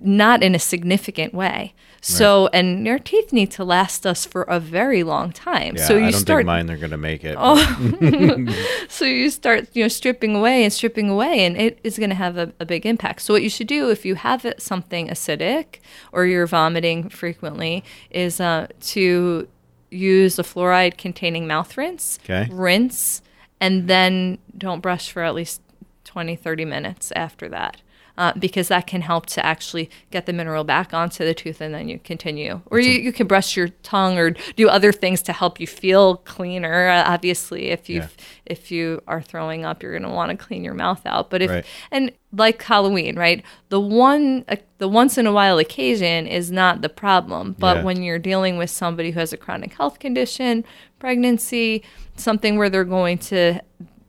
not 0.00 0.42
in 0.42 0.54
a 0.54 0.58
significant 0.58 1.34
way. 1.34 1.74
So, 2.06 2.50
and 2.52 2.86
your 2.86 2.98
teeth 2.98 3.32
need 3.32 3.50
to 3.52 3.64
last 3.64 4.06
us 4.06 4.26
for 4.26 4.42
a 4.42 4.60
very 4.60 5.02
long 5.02 5.32
time. 5.32 5.76
yeah, 5.76 5.86
so 5.86 5.96
you 5.96 6.04
I 6.04 6.10
don't 6.10 6.20
start 6.20 6.40
think 6.40 6.46
mine 6.48 6.66
going 6.76 6.90
to 6.90 6.98
make 6.98 7.24
it. 7.24 7.38
so 8.90 9.06
you 9.06 9.30
start, 9.30 9.68
you 9.72 9.84
know, 9.84 9.88
stripping 9.88 10.36
away 10.36 10.64
and 10.64 10.72
stripping 10.72 11.08
away, 11.08 11.46
and 11.46 11.56
it 11.56 11.78
is 11.82 11.96
going 11.96 12.10
to 12.10 12.16
have 12.16 12.36
a, 12.36 12.52
a 12.60 12.66
big 12.66 12.84
impact. 12.84 13.22
So 13.22 13.32
what 13.32 13.42
you 13.42 13.48
should 13.48 13.68
do 13.68 13.88
if 13.88 14.04
you 14.04 14.16
have 14.16 14.44
something 14.58 15.08
acidic 15.08 15.78
or 16.12 16.26
you're 16.26 16.46
vomiting 16.46 17.08
frequently 17.08 17.82
is 18.10 18.38
uh, 18.38 18.66
to 18.80 19.48
use 19.94 20.38
a 20.38 20.42
fluoride-containing 20.42 21.46
mouth 21.46 21.76
rinse, 21.76 22.18
Okay. 22.24 22.48
rinse, 22.50 23.22
and 23.60 23.88
then 23.88 24.38
don't 24.56 24.80
brush 24.80 25.10
for 25.12 25.22
at 25.22 25.34
least 25.34 25.60
20, 26.04 26.36
30 26.36 26.64
minutes 26.64 27.12
after 27.16 27.48
that. 27.48 27.80
Uh, 28.16 28.32
because 28.38 28.68
that 28.68 28.86
can 28.86 29.00
help 29.00 29.26
to 29.26 29.44
actually 29.44 29.90
get 30.10 30.26
the 30.26 30.32
mineral 30.32 30.62
back 30.64 30.94
onto 30.94 31.24
the 31.24 31.34
tooth 31.34 31.60
and 31.60 31.74
then 31.74 31.88
you 31.88 31.98
continue. 31.98 32.60
Or 32.66 32.78
you, 32.78 32.92
you 32.92 33.12
can 33.12 33.26
brush 33.26 33.56
your 33.56 33.68
tongue 33.82 34.18
or 34.18 34.30
do 34.56 34.68
other 34.68 34.92
things 34.92 35.20
to 35.22 35.32
help 35.32 35.58
you 35.58 35.66
feel 35.66 36.18
cleaner. 36.18 36.88
Uh, 36.88 37.02
obviously, 37.06 37.70
if 37.70 37.88
you 37.88 38.00
Yeah. 38.00 38.08
if 38.46 38.70
you 38.70 39.02
are 39.08 39.20
throwing 39.22 39.64
up, 39.64 39.82
you're 39.82 39.92
going 39.98 40.02
to 40.02 40.08
want 40.14 40.30
to 40.30 40.36
clean 40.46 40.62
your 40.64 40.74
mouth 40.74 41.00
out. 41.06 41.30
But 41.30 41.42
if 41.42 41.50
Right. 41.50 41.64
and 41.90 42.12
like 42.32 42.62
Halloween, 42.62 43.16
right? 43.16 43.42
The 43.68 43.80
one 43.80 44.44
uh, 44.48 44.56
the 44.78 44.88
once 44.88 45.16
in 45.18 45.26
a 45.26 45.32
while 45.32 45.58
occasion 45.58 46.26
is 46.26 46.50
not 46.52 46.82
the 46.82 46.88
problem, 46.88 47.56
but 47.58 47.78
Yeah. 47.78 47.82
when 47.84 48.02
you're 48.02 48.18
dealing 48.18 48.58
with 48.58 48.70
somebody 48.70 49.10
who 49.12 49.20
has 49.20 49.32
a 49.32 49.36
chronic 49.36 49.72
health 49.74 49.98
condition, 49.98 50.64
pregnancy, 50.98 51.82
something 52.16 52.56
where 52.58 52.68
they're 52.70 52.84
going 52.84 53.18
to 53.18 53.60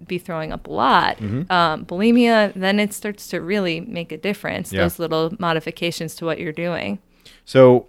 be 0.08 0.18
throwing 0.18 0.52
up 0.52 0.68
a 0.68 0.72
lot, 0.72 1.18
Mm-hmm. 1.18 1.52
um, 1.52 1.86
bulimia, 1.86 2.54
then 2.54 2.80
it 2.80 2.94
starts 2.94 3.28
to 3.30 3.42
really 3.42 3.80
make 3.82 4.12
a 4.12 4.18
difference. 4.18 4.72
Yeah. 4.72 4.82
Those 4.82 5.00
little 5.00 5.34
modifications 5.40 6.16
to 6.16 6.26
what 6.26 6.40
you're 6.40 6.52
doing. 6.54 7.00
So, 7.46 7.88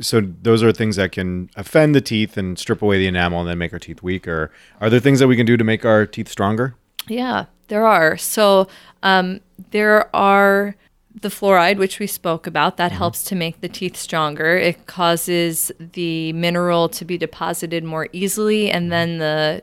so 0.00 0.20
those 0.20 0.62
are 0.62 0.72
things 0.72 0.96
that 0.96 1.12
can 1.12 1.50
offend 1.56 1.94
the 1.94 2.00
teeth 2.00 2.36
and 2.36 2.58
strip 2.58 2.82
away 2.82 2.98
the 2.98 3.06
enamel 3.06 3.40
and 3.40 3.48
then 3.48 3.58
make 3.58 3.72
our 3.72 3.78
teeth 3.78 4.02
weaker. 4.02 4.50
Are 4.80 4.90
there 4.90 5.00
things 5.00 5.20
that 5.20 5.28
we 5.28 5.36
can 5.36 5.46
do 5.46 5.56
to 5.56 5.64
make 5.64 5.84
our 5.84 6.06
teeth 6.06 6.28
stronger? 6.28 6.74
Yeah, 7.08 7.46
there 7.68 7.86
are. 7.86 8.16
So 8.16 8.68
um, 9.02 9.40
there 9.70 10.14
are 10.14 10.76
the 11.22 11.28
fluoride, 11.28 11.78
which 11.78 11.98
we 11.98 12.06
spoke 12.06 12.46
about, 12.46 12.76
that 12.76 12.92
helps 12.92 13.24
to 13.24 13.34
make 13.34 13.62
the 13.62 13.68
teeth 13.70 13.96
stronger. 13.96 14.56
It 14.58 14.86
causes 14.86 15.72
the 15.78 16.34
mineral 16.34 16.90
to 16.90 17.04
be 17.06 17.16
deposited 17.16 17.84
more 17.84 18.08
easily, 18.12 18.70
and 18.70 18.92
then 18.92 19.16
the 19.16 19.62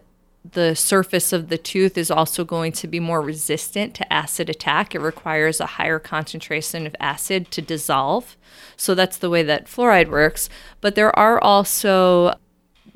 the 0.50 0.76
surface 0.76 1.32
of 1.32 1.50
the 1.50 1.58
tooth 1.58 1.98
is 1.98 2.12
also 2.12 2.44
going 2.44 2.74
to 2.74 2.88
be 2.88 3.00
more 3.00 3.22
resistant 3.22 3.94
to 3.96 4.14
acid 4.14 4.50
attack. 4.50 4.94
It 4.94 5.00
requires 5.00 5.60
a 5.60 5.66
higher 5.66 6.00
concentration 6.00 6.86
of 6.86 6.96
acid 7.00 7.50
to 7.52 7.62
dissolve. 7.62 8.36
So 8.76 8.94
that's 8.94 9.18
the 9.18 9.30
way 9.30 9.44
that 9.44 9.68
fluoride 9.68 10.10
works. 10.10 10.50
But 10.82 10.96
there 10.96 11.18
are 11.18 11.42
also 11.42 12.36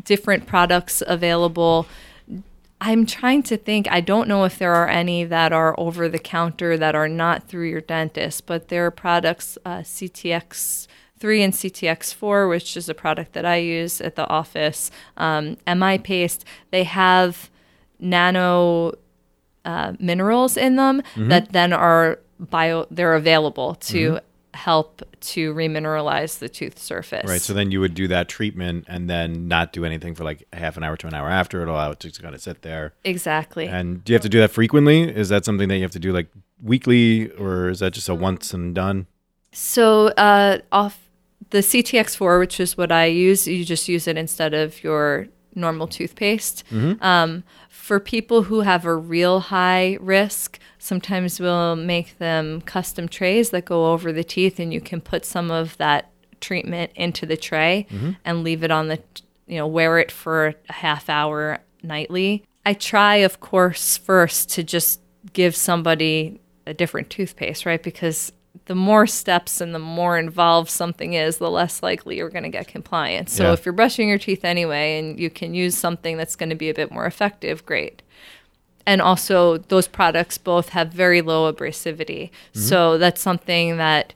different 0.03 0.45
products 0.45 1.01
available 1.05 1.87
I'm 2.79 3.07
trying 3.07 3.41
to 3.43 3.57
think. 3.57 3.87
I 3.89 4.01
don't 4.01 4.27
know 4.27 4.43
if 4.43 4.59
there 4.59 4.75
are 4.75 4.87
any 4.87 5.23
that 5.23 5.51
are 5.51 5.73
over 5.79 6.07
the 6.07 6.19
counter 6.19 6.77
that 6.77 6.93
are 6.93 7.07
not 7.07 7.47
through 7.47 7.69
your 7.69 7.81
dentist, 7.81 8.45
but 8.45 8.67
there 8.67 8.85
are 8.85 8.91
products, 8.91 9.57
uh, 9.65 9.81
CTX3 11.20 11.39
and 11.39 11.53
CTX4, 11.53 12.49
which 12.49 12.78
is 12.78 12.89
a 12.89 12.93
product 12.93 13.34
that 13.34 13.45
I 13.45 13.57
use 13.57 14.01
at 14.01 14.15
the 14.15 14.28
office. 14.28 14.91
Um, 15.18 15.57
MI 15.68 15.97
Paste, 15.97 16.45
they 16.72 16.84
have 16.84 17.49
nano 17.99 18.93
uh, 19.65 19.93
minerals 19.99 20.55
in 20.57 20.76
them 20.76 21.01
that 21.18 21.51
then 21.51 21.74
are 21.74 22.20
bio, 22.39 22.86
they're 22.91 23.15
available 23.15 23.76
to 23.76 24.20
help 24.53 25.03
to 25.20 25.53
remineralize 25.53 26.39
the 26.39 26.49
tooth 26.49 26.80
surface. 26.80 27.30
Right. 27.30 27.41
So 27.41 27.53
then 27.53 27.72
you 27.72 27.80
would 27.80 27.93
do 27.93 28.07
that 28.07 28.28
treatment 28.28 28.86
and 28.88 29.09
then 29.09 29.47
not 29.47 29.72
do 29.72 29.86
anything 29.86 30.15
for 30.15 30.24
like 30.24 30.45
half 30.53 30.78
an 30.78 30.84
hour 30.84 30.97
to 30.97 31.07
an 31.07 31.13
hour 31.13 31.30
after 31.30 31.61
it. 31.61 31.68
Allow 31.68 31.91
it 31.91 31.99
to 31.99 32.11
kind 32.11 32.34
of 32.34 32.41
sit 32.41 32.61
there. 32.61 32.93
exactly. 33.03 33.68
And 33.68 34.03
do 34.03 34.13
you 34.13 34.15
have 34.15 34.24
to 34.24 34.30
do 34.30 34.39
that 34.39 34.51
frequently? 34.51 35.03
Is 35.03 35.30
that 35.30 35.45
something 35.45 35.68
that 35.70 35.76
you 35.76 35.84
have 35.84 35.91
to 35.91 35.99
do 35.99 36.11
like 36.11 36.28
weekly, 36.61 37.30
or 37.32 37.70
is 37.70 37.80
that 37.80 37.93
just 37.93 38.09
a 38.09 38.15
once 38.15 38.53
and 38.53 38.74
done? 38.74 39.05
So 39.51 40.07
uh, 40.09 40.59
off 40.72 41.07
the 41.49 41.59
CTX4, 41.59 42.39
which 42.39 42.59
is 42.59 42.77
what 42.77 42.91
I 42.91 43.05
use, 43.05 43.47
you 43.47 43.63
just 43.65 43.87
use 43.87 44.07
it 44.07 44.17
instead 44.17 44.53
of 44.53 44.83
your 44.83 45.27
normal 45.55 45.87
toothpaste. 45.87 46.63
Um, 47.01 47.43
for 47.69 47.99
people 47.99 48.43
who 48.43 48.61
have 48.61 48.85
a 48.85 48.93
real 48.95 49.39
high 49.39 49.97
risk, 50.01 50.59
sometimes 50.77 51.39
we'll 51.39 51.75
make 51.75 52.17
them 52.17 52.61
custom 52.61 53.07
trays 53.07 53.51
that 53.51 53.65
go 53.65 53.91
over 53.93 54.11
the 54.11 54.23
teeth, 54.23 54.59
and 54.59 54.73
you 54.73 54.81
can 54.81 54.99
put 55.01 55.25
some 55.25 55.49
of 55.49 55.77
that 55.77 56.11
treatment 56.41 56.91
into 56.95 57.25
the 57.25 57.37
tray 57.37 57.87
and 58.25 58.43
leave 58.43 58.63
it 58.63 58.71
on 58.71 58.89
the, 58.89 58.99
you 59.47 59.57
know, 59.57 59.65
wear 59.67 59.97
it 59.99 60.11
for 60.11 60.53
a 60.69 60.73
half 60.73 61.09
hour 61.09 61.59
nightly. 61.81 62.43
I 62.65 62.73
try, 62.73 63.15
of 63.17 63.39
course, 63.39 63.97
first 63.97 64.49
to 64.51 64.63
just 64.63 64.99
give 65.31 65.55
somebody 65.55 66.41
a 66.65 66.73
different 66.73 67.09
toothpaste, 67.09 67.65
right? 67.65 67.81
Because 67.81 68.33
the 68.68 68.76
more 68.76 69.07
steps 69.07 69.59
and 69.59 69.74
the 69.74 69.80
more 69.80 70.18
involved 70.18 70.70
something 70.70 71.13
is, 71.13 71.38
the 71.38 71.49
less 71.49 71.82
likely 71.82 72.18
you're 72.18 72.30
going 72.30 72.43
to 72.43 72.49
get 72.49 72.68
compliance. 72.68 73.34
So 73.34 73.43
Yeah. 73.45 73.53
if 73.53 73.65
you're 73.65 73.74
brushing 73.74 74.07
your 74.09 74.18
teeth 74.18 74.45
anyway 74.45 74.99
and 74.99 75.20
you 75.20 75.30
can 75.30 75.53
use 75.53 75.76
something 75.78 76.15
that's 76.18 76.36
going 76.36 76.49
to 76.49 76.55
be 76.55 76.70
a 76.70 76.74
bit 76.74 76.91
more 76.91 77.05
effective, 77.05 77.65
great. 77.65 78.01
And 78.86 79.01
also, 79.01 79.57
those 79.57 79.88
products 79.88 80.38
both 80.38 80.70
have 80.70 80.93
very 80.93 81.22
low 81.22 81.51
abrasivity. 81.51 82.30
So 82.53 82.97
that's 82.97 83.22
something 83.22 83.76
that 83.78 84.13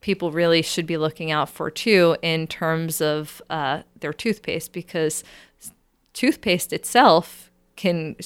people 0.00 0.32
really 0.32 0.62
should 0.62 0.86
be 0.86 0.96
looking 0.96 1.30
out 1.30 1.48
for 1.48 1.70
too 1.70 2.16
in 2.22 2.46
terms 2.48 3.00
of 3.00 3.40
uh, 3.50 3.82
their 4.00 4.12
toothpaste 4.12 4.72
because 4.72 5.22
toothpaste 6.14 6.72
itself 6.72 7.50
can 7.76 8.16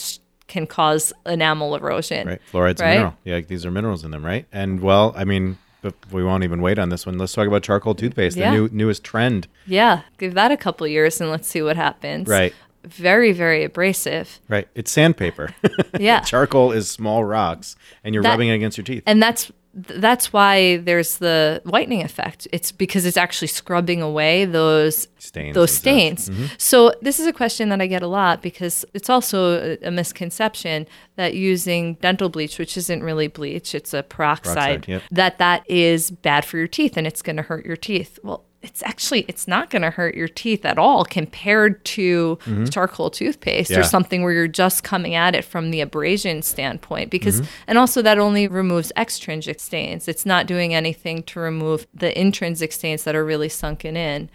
can 0.49 0.67
cause 0.67 1.13
enamel 1.25 1.75
erosion. 1.75 2.27
Right. 2.29 2.41
Fluoride's 2.53 2.81
a 2.81 2.85
Right? 2.85 2.95
mineral. 2.95 3.17
Yeah, 3.25 3.41
these 3.41 3.65
are 3.65 3.71
minerals 3.71 4.05
in 4.05 4.11
them, 4.11 4.25
right? 4.25 4.45
And 4.53 4.81
well, 4.81 5.15
I 5.17 5.25
mean, 5.25 5.57
but 5.83 5.95
we 6.11 6.25
won't 6.25 6.45
even 6.45 6.63
wait 6.63 6.79
on 6.79 6.89
this 6.89 7.05
one. 7.05 7.19
Let's 7.19 7.33
talk 7.35 7.47
about 7.47 7.63
charcoal 7.63 7.95
toothpaste, 7.95 8.37
Yeah. 8.37 8.51
the 8.51 8.57
new 8.57 8.69
newest 8.73 9.05
trend. 9.05 9.47
Yeah, 9.67 10.03
give 10.19 10.35
that 10.35 10.51
a 10.51 10.57
couple 10.57 10.87
years 10.87 11.21
and 11.21 11.29
let's 11.31 11.47
see 11.47 11.61
what 11.63 11.77
happens. 11.77 12.27
Right. 12.29 12.55
Very, 12.85 13.31
very 13.33 13.63
abrasive. 13.63 14.41
Right. 14.49 14.67
It's 14.75 14.91
sandpaper. 14.91 15.55
Yeah. 15.99 16.21
charcoal 16.25 16.73
is 16.73 16.91
small 16.91 17.25
rocks, 17.25 17.77
and 18.03 18.15
you're 18.15 18.23
That- 18.23 18.31
rubbing 18.31 18.49
it 18.49 18.55
against 18.55 18.77
your 18.79 18.85
teeth. 18.85 19.03
and 19.07 19.23
that's 19.23 19.53
that's 19.75 20.33
why 20.33 20.77
there's 20.79 21.19
the 21.19 21.63
whitening 21.65 22.03
effect. 22.03 22.47
It's 22.53 22.73
because 22.73 23.07
it's 23.07 23.17
actually 23.17 23.49
scrubbing 23.49 24.03
away 24.03 24.45
those 24.45 25.09
Stains 25.19 25.55
those 25.55 25.73
stains. 25.73 26.29
Mm-hmm. 26.29 26.47
So 26.59 26.93
this 27.01 27.19
is 27.19 27.27
a 27.27 27.33
question 27.33 27.71
that 27.71 27.81
I 27.81 27.87
get 27.87 28.03
a 28.03 28.07
lot 28.07 28.43
because 28.43 28.85
it's 28.93 29.09
also 29.09 29.77
a, 29.83 29.89
a 29.89 29.91
misconception 29.91 30.87
that 31.17 31.35
using 31.35 31.95
dental 31.95 32.29
bleach, 32.29 32.59
which 32.59 32.77
isn't 32.77 33.03
really 33.03 33.29
bleach, 33.29 33.75
it's 33.75 33.95
a 33.95 34.03
peroxide, 34.03 34.55
Peroxide, 34.55 34.89
yep. 34.89 35.03
that 35.11 35.39
that 35.39 35.69
is 35.71 36.11
bad 36.11 36.45
for 36.45 36.59
your 36.59 36.69
teeth 36.69 36.97
and 36.97 37.07
it's 37.07 37.23
going 37.23 37.37
to 37.37 37.43
hurt 37.43 37.65
your 37.65 37.77
teeth. 37.77 38.19
Well, 38.23 38.45
it's 38.63 38.83
actually 38.85 39.25
it's 39.29 39.49
not 39.49 39.71
going 39.71 39.83
to 39.83 39.91
hurt 39.91 40.15
your 40.15 40.29
teeth 40.29 40.65
at 40.65 40.79
all 40.79 41.05
compared 41.05 41.85
to 41.85 42.39
charcoal 42.71 43.11
toothpaste 43.11 43.71
Mm-hmm. 43.71 43.81
Yeah. 43.81 43.87
or 43.87 43.89
something 43.89 44.23
where 44.23 44.33
you're 44.33 44.49
just 44.49 44.85
coming 44.85 45.15
at 45.15 45.35
it 45.35 45.45
from 45.45 45.71
the 45.73 45.81
abrasion 45.81 46.43
standpoint 46.43 47.11
because 47.11 47.41
Mm-hmm. 47.41 47.51
and 47.67 47.79
also 47.79 48.03
that 48.03 48.19
only 48.19 48.47
removes 48.49 48.93
extrinsic 48.97 49.59
stains. 49.61 50.07
It's 50.09 50.25
not 50.25 50.47
doing 50.47 50.75
anything 50.75 51.23
to 51.25 51.41
remove 51.41 51.87
the 51.93 52.19
intrinsic 52.19 52.73
stains 52.73 53.05
that 53.05 53.15
are 53.15 53.25
really 53.25 53.49
sunken 53.49 53.97
in. 53.97 54.31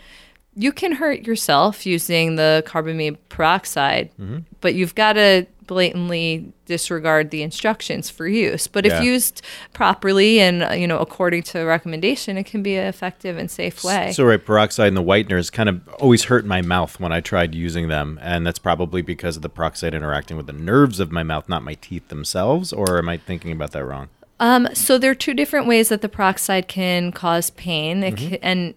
You 0.55 0.71
can 0.71 0.93
hurt 0.93 1.25
yourself 1.27 1.85
using 1.85 2.35
the 2.35 2.63
carbamide 2.65 3.17
peroxide, 3.29 4.09
Mm-hmm. 4.19 4.39
but 4.61 4.73
you've 4.73 4.95
got 4.95 5.13
to 5.13 5.45
blatantly 5.67 6.51
disregard 6.65 7.29
the 7.29 7.43
instructions 7.43 8.09
for 8.09 8.27
use. 8.27 8.67
But 8.67 8.85
if 8.85 9.03
used 9.03 9.41
properly 9.73 10.39
and 10.39 10.63
uh, 10.63 10.71
you 10.71 10.87
know 10.87 10.99
according 10.99 11.43
to 11.43 11.59
recommendation, 11.63 12.37
it 12.37 12.45
can 12.45 12.63
be 12.63 12.75
an 12.75 12.87
effective 12.87 13.37
and 13.37 13.51
safe 13.51 13.83
way. 13.83 14.11
So 14.13 14.23
right, 14.25 14.43
peroxide 14.43 14.87
and 14.87 14.97
the 14.97 15.03
whiteners 15.03 15.49
kind 15.51 15.69
of 15.69 15.87
always 15.99 16.25
hurt 16.25 16.45
my 16.45 16.61
mouth 16.61 16.99
when 16.99 17.11
I 17.11 17.19
tried 17.21 17.53
using 17.53 17.87
them, 17.89 18.17
and 18.21 18.45
that's 18.47 18.59
probably 18.59 19.01
because 19.01 19.35
of 19.35 19.41
the 19.43 19.49
peroxide 19.49 19.93
interacting 19.93 20.37
with 20.37 20.47
the 20.47 20.53
nerves 20.53 20.99
of 20.99 21.11
my 21.11 21.23
mouth, 21.23 21.47
not 21.47 21.63
my 21.63 21.75
teeth 21.75 22.07
themselves. 22.07 22.73
Or 22.73 22.97
am 22.97 23.09
I 23.09 23.17
thinking 23.17 23.51
about 23.51 23.71
that 23.71 23.85
wrong? 23.85 24.09
Um, 24.39 24.67
so 24.73 24.97
there 24.97 25.11
are 25.11 25.15
two 25.15 25.33
different 25.33 25.67
ways 25.67 25.89
that 25.89 26.01
the 26.01 26.09
peroxide 26.09 26.67
can 26.67 27.11
cause 27.11 27.49
pain, 27.51 28.03
It 28.03 28.15
Mm-hmm. 28.15 28.29
ca- 28.29 28.39
and 28.41 28.73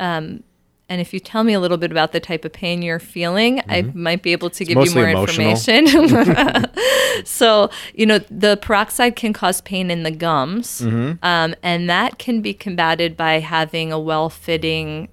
um, 0.00 0.42
and 0.88 1.00
if 1.00 1.12
you 1.12 1.20
tell 1.20 1.44
me 1.44 1.52
a 1.52 1.60
little 1.60 1.76
bit 1.76 1.90
about 1.90 2.12
the 2.12 2.20
type 2.20 2.44
of 2.44 2.52
pain 2.52 2.80
you're 2.82 2.98
feeling, 2.98 3.60
I 3.68 3.82
might 3.94 4.22
be 4.22 4.32
able 4.32 4.50
to 4.50 4.64
give 4.64 4.76
you 4.78 4.84
Mm-hmm. 4.84 4.94
more 4.98 5.08
emotional. 5.08 5.50
information. 5.50 6.64
so 7.24 7.70
you 7.94 8.06
know 8.06 8.18
the 8.30 8.56
peroxide 8.62 9.16
can 9.16 9.32
cause 9.32 9.60
pain 9.60 9.90
in 9.90 10.02
the 10.02 10.10
gums, 10.10 10.80
Mm-hmm. 10.80 11.24
um, 11.24 11.54
and 11.62 11.88
that 11.90 12.18
can 12.18 12.40
be 12.40 12.54
combated 12.54 13.16
by 13.16 13.40
having 13.40 13.92
a 13.92 13.98
well-fitting 14.00 15.08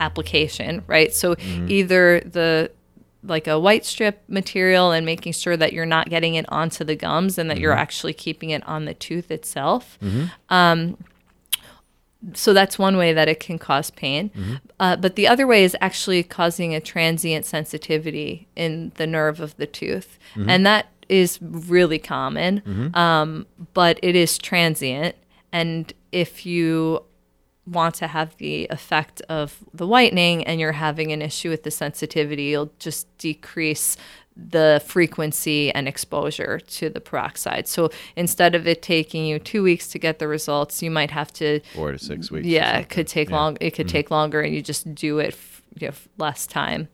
application, 0.00 0.82
right? 0.86 1.12
So 1.14 1.34
Mm-hmm. 1.36 1.70
either 1.70 2.20
the 2.20 2.70
like 3.22 3.48
a 3.48 3.58
white 3.58 3.84
strip 3.84 4.22
material 4.28 4.92
and 4.92 5.04
making 5.04 5.32
sure 5.32 5.56
that 5.56 5.72
you're 5.72 5.84
not 5.86 6.08
getting 6.08 6.36
it 6.36 6.44
onto 6.48 6.84
the 6.84 6.94
gums 6.94 7.38
and 7.38 7.50
that 7.50 7.58
you're 7.58 7.72
actually 7.72 8.12
keeping 8.12 8.50
it 8.50 8.62
on 8.68 8.84
the 8.84 8.94
tooth 8.94 9.32
itself. 9.32 9.98
Um, 10.48 10.96
so 12.34 12.52
that's 12.52 12.78
one 12.78 12.96
way 12.96 13.12
that 13.12 13.28
it 13.28 13.40
can 13.40 13.58
cause 13.58 13.90
pain. 13.90 14.30
Uh, 14.80 14.96
but 14.96 15.16
the 15.16 15.28
other 15.28 15.46
way 15.46 15.64
is 15.64 15.76
actually 15.80 16.22
causing 16.22 16.74
a 16.74 16.80
transient 16.80 17.44
sensitivity 17.44 18.48
in 18.56 18.92
the 18.96 19.06
nerve 19.06 19.40
of 19.40 19.56
the 19.56 19.66
tooth. 19.66 20.18
And 20.48 20.66
that 20.66 20.86
is 21.08 21.38
really 21.40 21.98
common, 22.00 22.90
um, 22.94 23.46
but 23.74 23.98
it 24.02 24.16
is 24.16 24.38
transient. 24.38 25.14
And 25.52 25.92
if 26.12 26.44
you 26.44 27.02
want 27.66 27.94
to 27.96 28.06
have 28.06 28.36
the 28.36 28.66
effect 28.70 29.20
of 29.28 29.58
the 29.74 29.86
whitening 29.86 30.44
and 30.44 30.60
you're 30.60 30.72
having 30.72 31.12
an 31.12 31.22
issue 31.22 31.50
with 31.50 31.62
the 31.64 31.70
sensitivity, 31.70 32.44
you'll 32.44 32.72
just 32.78 33.06
decrease 33.18 33.96
the 34.36 34.82
frequency 34.84 35.72
and 35.72 35.88
exposure 35.88 36.60
to 36.60 36.90
the 36.90 37.00
peroxide. 37.00 37.66
So 37.66 37.90
instead 38.16 38.54
of 38.54 38.66
it 38.66 38.82
taking 38.82 39.24
you 39.24 39.38
two 39.38 39.62
weeks 39.62 39.88
to 39.88 39.98
get 39.98 40.18
the 40.18 40.28
results, 40.28 40.82
you 40.82 40.90
might 40.90 41.10
have 41.10 41.32
to 41.34 41.60
Four 41.74 41.92
to 41.92 41.98
six 41.98 42.30
weeks. 42.30 42.46
yeah, 42.46 42.78
it 42.78 42.88
could 42.90 43.06
take 43.06 43.30
long. 43.30 43.56
It 43.60 43.70
could 43.70 43.88
take 43.88 44.10
longer, 44.10 44.42
and 44.42 44.54
you 44.54 44.60
just 44.60 44.94
do 44.94 45.18
it 45.18 45.28
f- 45.28 45.62
you 45.78 45.88
know, 45.88 45.94
less 46.18 46.46
time. 46.46 46.88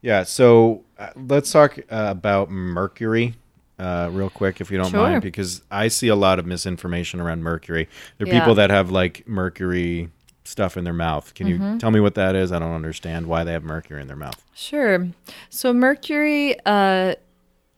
Yeah. 0.00 0.22
So 0.22 0.84
uh, 0.98 1.10
let's 1.16 1.52
talk 1.52 1.78
uh, 1.90 2.06
about 2.08 2.50
mercury. 2.50 3.34
Uh, 3.80 4.10
real 4.12 4.28
quick, 4.28 4.60
if 4.60 4.70
you 4.70 4.76
don't 4.76 4.90
Sure. 4.90 5.00
mind, 5.08 5.22
because 5.22 5.62
I 5.70 5.88
see 5.88 6.08
a 6.08 6.14
lot 6.14 6.38
of 6.38 6.44
misinformation 6.44 7.18
around 7.18 7.42
mercury. 7.42 7.88
There 8.18 8.26
are 8.26 8.30
Yeah. 8.30 8.40
people 8.40 8.54
that 8.56 8.68
have 8.68 8.90
like 8.90 9.26
mercury 9.26 10.10
stuff 10.44 10.76
in 10.76 10.84
their 10.84 10.92
mouth. 10.92 11.32
Can 11.34 11.46
Mm-hmm. 11.46 11.72
you 11.72 11.78
tell 11.78 11.90
me 11.90 12.00
what 12.00 12.14
that 12.14 12.34
is? 12.36 12.52
I 12.52 12.58
don't 12.58 12.74
understand 12.74 13.26
why 13.26 13.42
they 13.44 13.52
have 13.52 13.64
mercury 13.64 14.02
in 14.02 14.06
their 14.06 14.16
mouth. 14.16 14.44
Sure. 14.54 15.08
So 15.48 15.72
mercury 15.72 16.56
uh, 16.66 17.14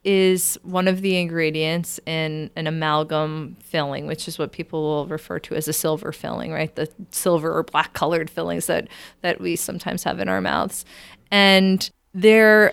is 0.04 0.58
one 0.64 0.88
of 0.88 1.02
the 1.02 1.16
ingredients 1.18 2.00
in 2.06 2.50
an 2.56 2.66
amalgam 2.66 3.56
filling, 3.62 4.08
which 4.08 4.26
is 4.26 4.36
what 4.38 4.50
people 4.50 4.82
will 4.82 5.06
refer 5.06 5.38
to 5.38 5.54
as 5.54 5.68
a 5.68 5.72
silver 5.72 6.10
filling, 6.10 6.50
right? 6.50 6.74
The 6.74 6.88
silver 7.12 7.56
or 7.56 7.62
black 7.62 7.92
colored 7.92 8.28
fillings 8.28 8.66
that 8.66 8.88
that 9.20 9.40
we 9.40 9.54
sometimes 9.54 10.02
have 10.02 10.18
in 10.18 10.28
our 10.28 10.40
mouths, 10.40 10.84
and 11.30 11.88
there 12.12 12.72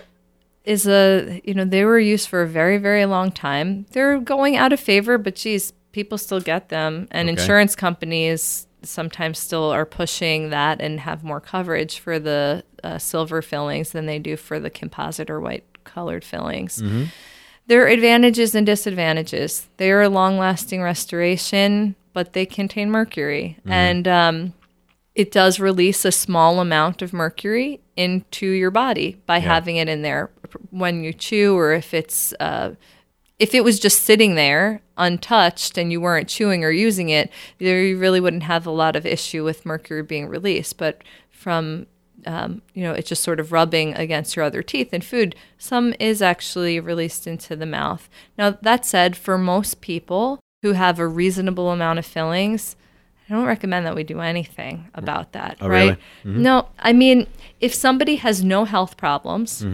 is 0.64 0.86
a 0.86 1.40
you 1.44 1.54
know 1.54 1.64
they 1.64 1.84
were 1.84 1.98
used 1.98 2.28
for 2.28 2.42
a 2.42 2.46
very 2.48 2.78
very 2.78 3.06
long 3.06 3.30
time. 3.32 3.86
They're 3.92 4.18
going 4.18 4.56
out 4.56 4.72
of 4.72 4.80
favor, 4.80 5.18
but 5.18 5.36
geez, 5.36 5.72
people 5.92 6.18
still 6.18 6.40
get 6.40 6.68
them, 6.68 7.08
and 7.10 7.28
Okay. 7.28 7.40
insurance 7.40 7.74
companies 7.74 8.66
sometimes 8.82 9.38
still 9.38 9.70
are 9.70 9.84
pushing 9.84 10.50
that 10.50 10.80
and 10.80 11.00
have 11.00 11.22
more 11.22 11.40
coverage 11.40 11.98
for 11.98 12.18
the 12.18 12.64
uh, 12.82 12.96
silver 12.98 13.42
fillings 13.42 13.90
than 13.90 14.06
they 14.06 14.18
do 14.18 14.36
for 14.36 14.58
the 14.58 14.70
composite 14.70 15.28
or 15.28 15.38
white 15.40 15.64
colored 15.84 16.24
fillings. 16.24 16.82
There 17.66 17.84
are 17.84 17.88
advantages 17.88 18.54
and 18.54 18.64
disadvantages. 18.66 19.68
They 19.76 19.90
are 19.92 20.02
a 20.02 20.08
long 20.08 20.38
lasting 20.38 20.82
restoration, 20.82 21.94
but 22.14 22.32
they 22.32 22.46
contain 22.46 22.90
mercury. 22.90 23.58
And 23.66 24.08
um, 24.08 24.54
it 25.14 25.30
does 25.30 25.60
release 25.60 26.04
a 26.06 26.10
small 26.12 26.58
amount 26.60 27.02
of 27.02 27.12
mercury 27.12 27.80
into 27.96 28.46
your 28.46 28.70
body 28.70 29.20
by 29.26 29.40
having 29.40 29.76
it 29.76 29.88
in 29.88 30.02
there 30.02 30.30
when 30.70 31.02
you 31.04 31.12
chew 31.12 31.56
or 31.56 31.72
if 31.72 31.94
it's. 31.94 32.32
Uh, 32.40 32.74
if 33.38 33.54
it 33.54 33.64
was 33.64 33.80
just 33.80 34.02
sitting 34.02 34.34
there 34.34 34.82
untouched 34.98 35.78
and 35.78 35.90
you 35.90 35.98
weren't 35.98 36.28
chewing 36.28 36.62
or 36.62 36.70
using 36.70 37.08
it, 37.08 37.30
there 37.58 37.82
you 37.82 37.96
really 37.96 38.20
wouldn't 38.20 38.42
have 38.42 38.66
a 38.66 38.70
lot 38.70 38.96
of 38.96 39.06
issue 39.06 39.42
with 39.42 39.64
mercury 39.64 40.02
being 40.02 40.28
released. 40.28 40.76
But 40.76 41.02
from 41.30 41.86
um, 42.26 42.60
you 42.74 42.82
know, 42.82 42.92
it's 42.92 43.08
just 43.08 43.22
sort 43.24 43.40
of 43.40 43.50
rubbing 43.50 43.94
against 43.94 44.36
your 44.36 44.44
other 44.44 44.62
teeth 44.62 44.90
and 44.92 45.02
food. 45.02 45.34
Some 45.56 45.94
is 45.98 46.20
actually 46.20 46.78
released 46.80 47.26
into 47.26 47.56
the 47.56 47.64
mouth. 47.64 48.10
Now, 48.36 48.50
that 48.60 48.84
said, 48.84 49.16
for 49.16 49.38
most 49.38 49.80
people 49.80 50.38
who 50.60 50.72
have 50.72 50.98
a 50.98 51.08
reasonable 51.08 51.70
amount 51.70 51.98
of 51.98 52.04
fillings, 52.04 52.76
I 53.26 53.32
don't 53.32 53.46
recommend 53.46 53.86
that 53.86 53.94
we 53.94 54.04
do 54.04 54.20
anything 54.20 54.88
about 54.94 55.32
that, 55.32 55.56
Oh, 55.62 55.68
right? 55.68 55.96
really? 56.24 56.38
No, 56.40 56.68
I 56.78 56.92
mean, 56.92 57.26
if 57.58 57.72
somebody 57.72 58.16
has 58.16 58.44
no 58.44 58.66
health 58.66 58.98
problems 58.98 59.64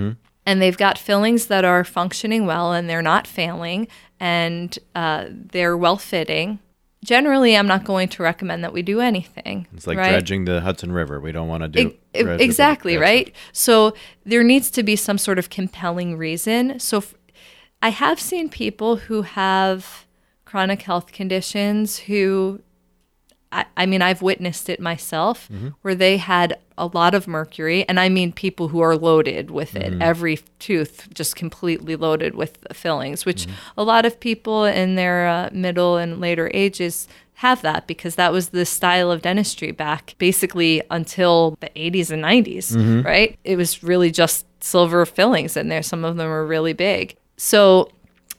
and 0.46 0.62
they've 0.62 0.76
got 0.78 0.96
fillings 0.96 1.46
that 1.46 1.64
are 1.64 1.84
functioning 1.84 2.46
well 2.46 2.72
and 2.72 2.88
they're 2.88 3.02
not 3.02 3.26
failing 3.26 3.88
and 4.20 4.78
uh, 4.94 5.26
they're 5.28 5.76
well 5.76 5.96
fitting, 5.98 6.58
generally, 7.04 7.56
I'm 7.56 7.66
not 7.66 7.84
going 7.84 8.08
to 8.08 8.22
recommend 8.22 8.64
that 8.64 8.72
we 8.72 8.80
do 8.82 9.00
anything. 9.00 9.66
It's 9.74 9.86
like 9.86 9.98
right? 9.98 10.10
dredging 10.10 10.44
the 10.46 10.60
Hudson 10.62 10.90
River. 10.92 11.20
We 11.20 11.32
don't 11.32 11.48
want 11.48 11.62
to 11.64 11.68
do 11.68 11.80
E- 11.80 11.98
e- 12.18 12.22
dredge 12.22 12.38
the- 12.38 12.44
exactly 12.44 12.96
right 12.96 13.34
so 13.52 13.92
there 14.24 14.42
needs 14.42 14.70
to 14.70 14.82
be 14.82 14.96
some 14.96 15.18
sort 15.18 15.38
of 15.38 15.50
compelling 15.50 16.16
reason 16.16 16.78
so 16.80 16.98
f- 16.98 17.14
i 17.82 17.90
have 17.90 18.18
seen 18.18 18.48
people 18.48 18.96
who 18.96 19.20
have 19.22 20.06
chronic 20.46 20.80
health 20.82 21.12
conditions 21.12 21.98
who 21.98 22.60
I, 23.52 23.64
I 23.76 23.86
mean 23.86 24.02
i've 24.02 24.22
witnessed 24.22 24.68
it 24.68 24.80
myself 24.80 25.48
mm-hmm. 25.52 25.68
where 25.82 25.94
they 25.94 26.16
had 26.16 26.58
a 26.78 26.86
lot 26.86 27.14
of 27.14 27.26
mercury 27.26 27.88
and 27.88 27.98
i 27.98 28.08
mean 28.08 28.32
people 28.32 28.68
who 28.68 28.80
are 28.80 28.96
loaded 28.96 29.50
with 29.50 29.76
it 29.76 29.92
mm. 29.92 30.02
every 30.02 30.40
tooth 30.58 31.08
just 31.14 31.36
completely 31.36 31.96
loaded 31.96 32.34
with 32.34 32.60
the 32.62 32.74
fillings 32.74 33.24
which 33.24 33.46
mm-hmm. 33.46 33.80
a 33.80 33.84
lot 33.84 34.04
of 34.04 34.20
people 34.20 34.64
in 34.64 34.94
their 34.94 35.26
uh, 35.26 35.48
middle 35.52 35.96
and 35.96 36.20
later 36.20 36.50
ages 36.52 37.08
have 37.36 37.60
that 37.60 37.86
because 37.86 38.14
that 38.14 38.32
was 38.32 38.48
the 38.48 38.64
style 38.64 39.10
of 39.10 39.20
dentistry 39.20 39.70
back 39.70 40.14
basically 40.16 40.82
until 40.90 41.56
the 41.60 41.68
80s 41.76 42.10
and 42.10 42.24
90s, 42.24 42.74
mm-hmm. 42.74 43.02
right? 43.02 43.38
It 43.44 43.56
was 43.56 43.82
really 43.82 44.10
just 44.10 44.46
silver 44.62 45.04
fillings 45.04 45.54
in 45.54 45.68
there. 45.68 45.82
Some 45.82 46.02
of 46.02 46.16
them 46.16 46.30
are 46.30 46.46
really 46.46 46.72
big. 46.72 47.14
So 47.36 47.90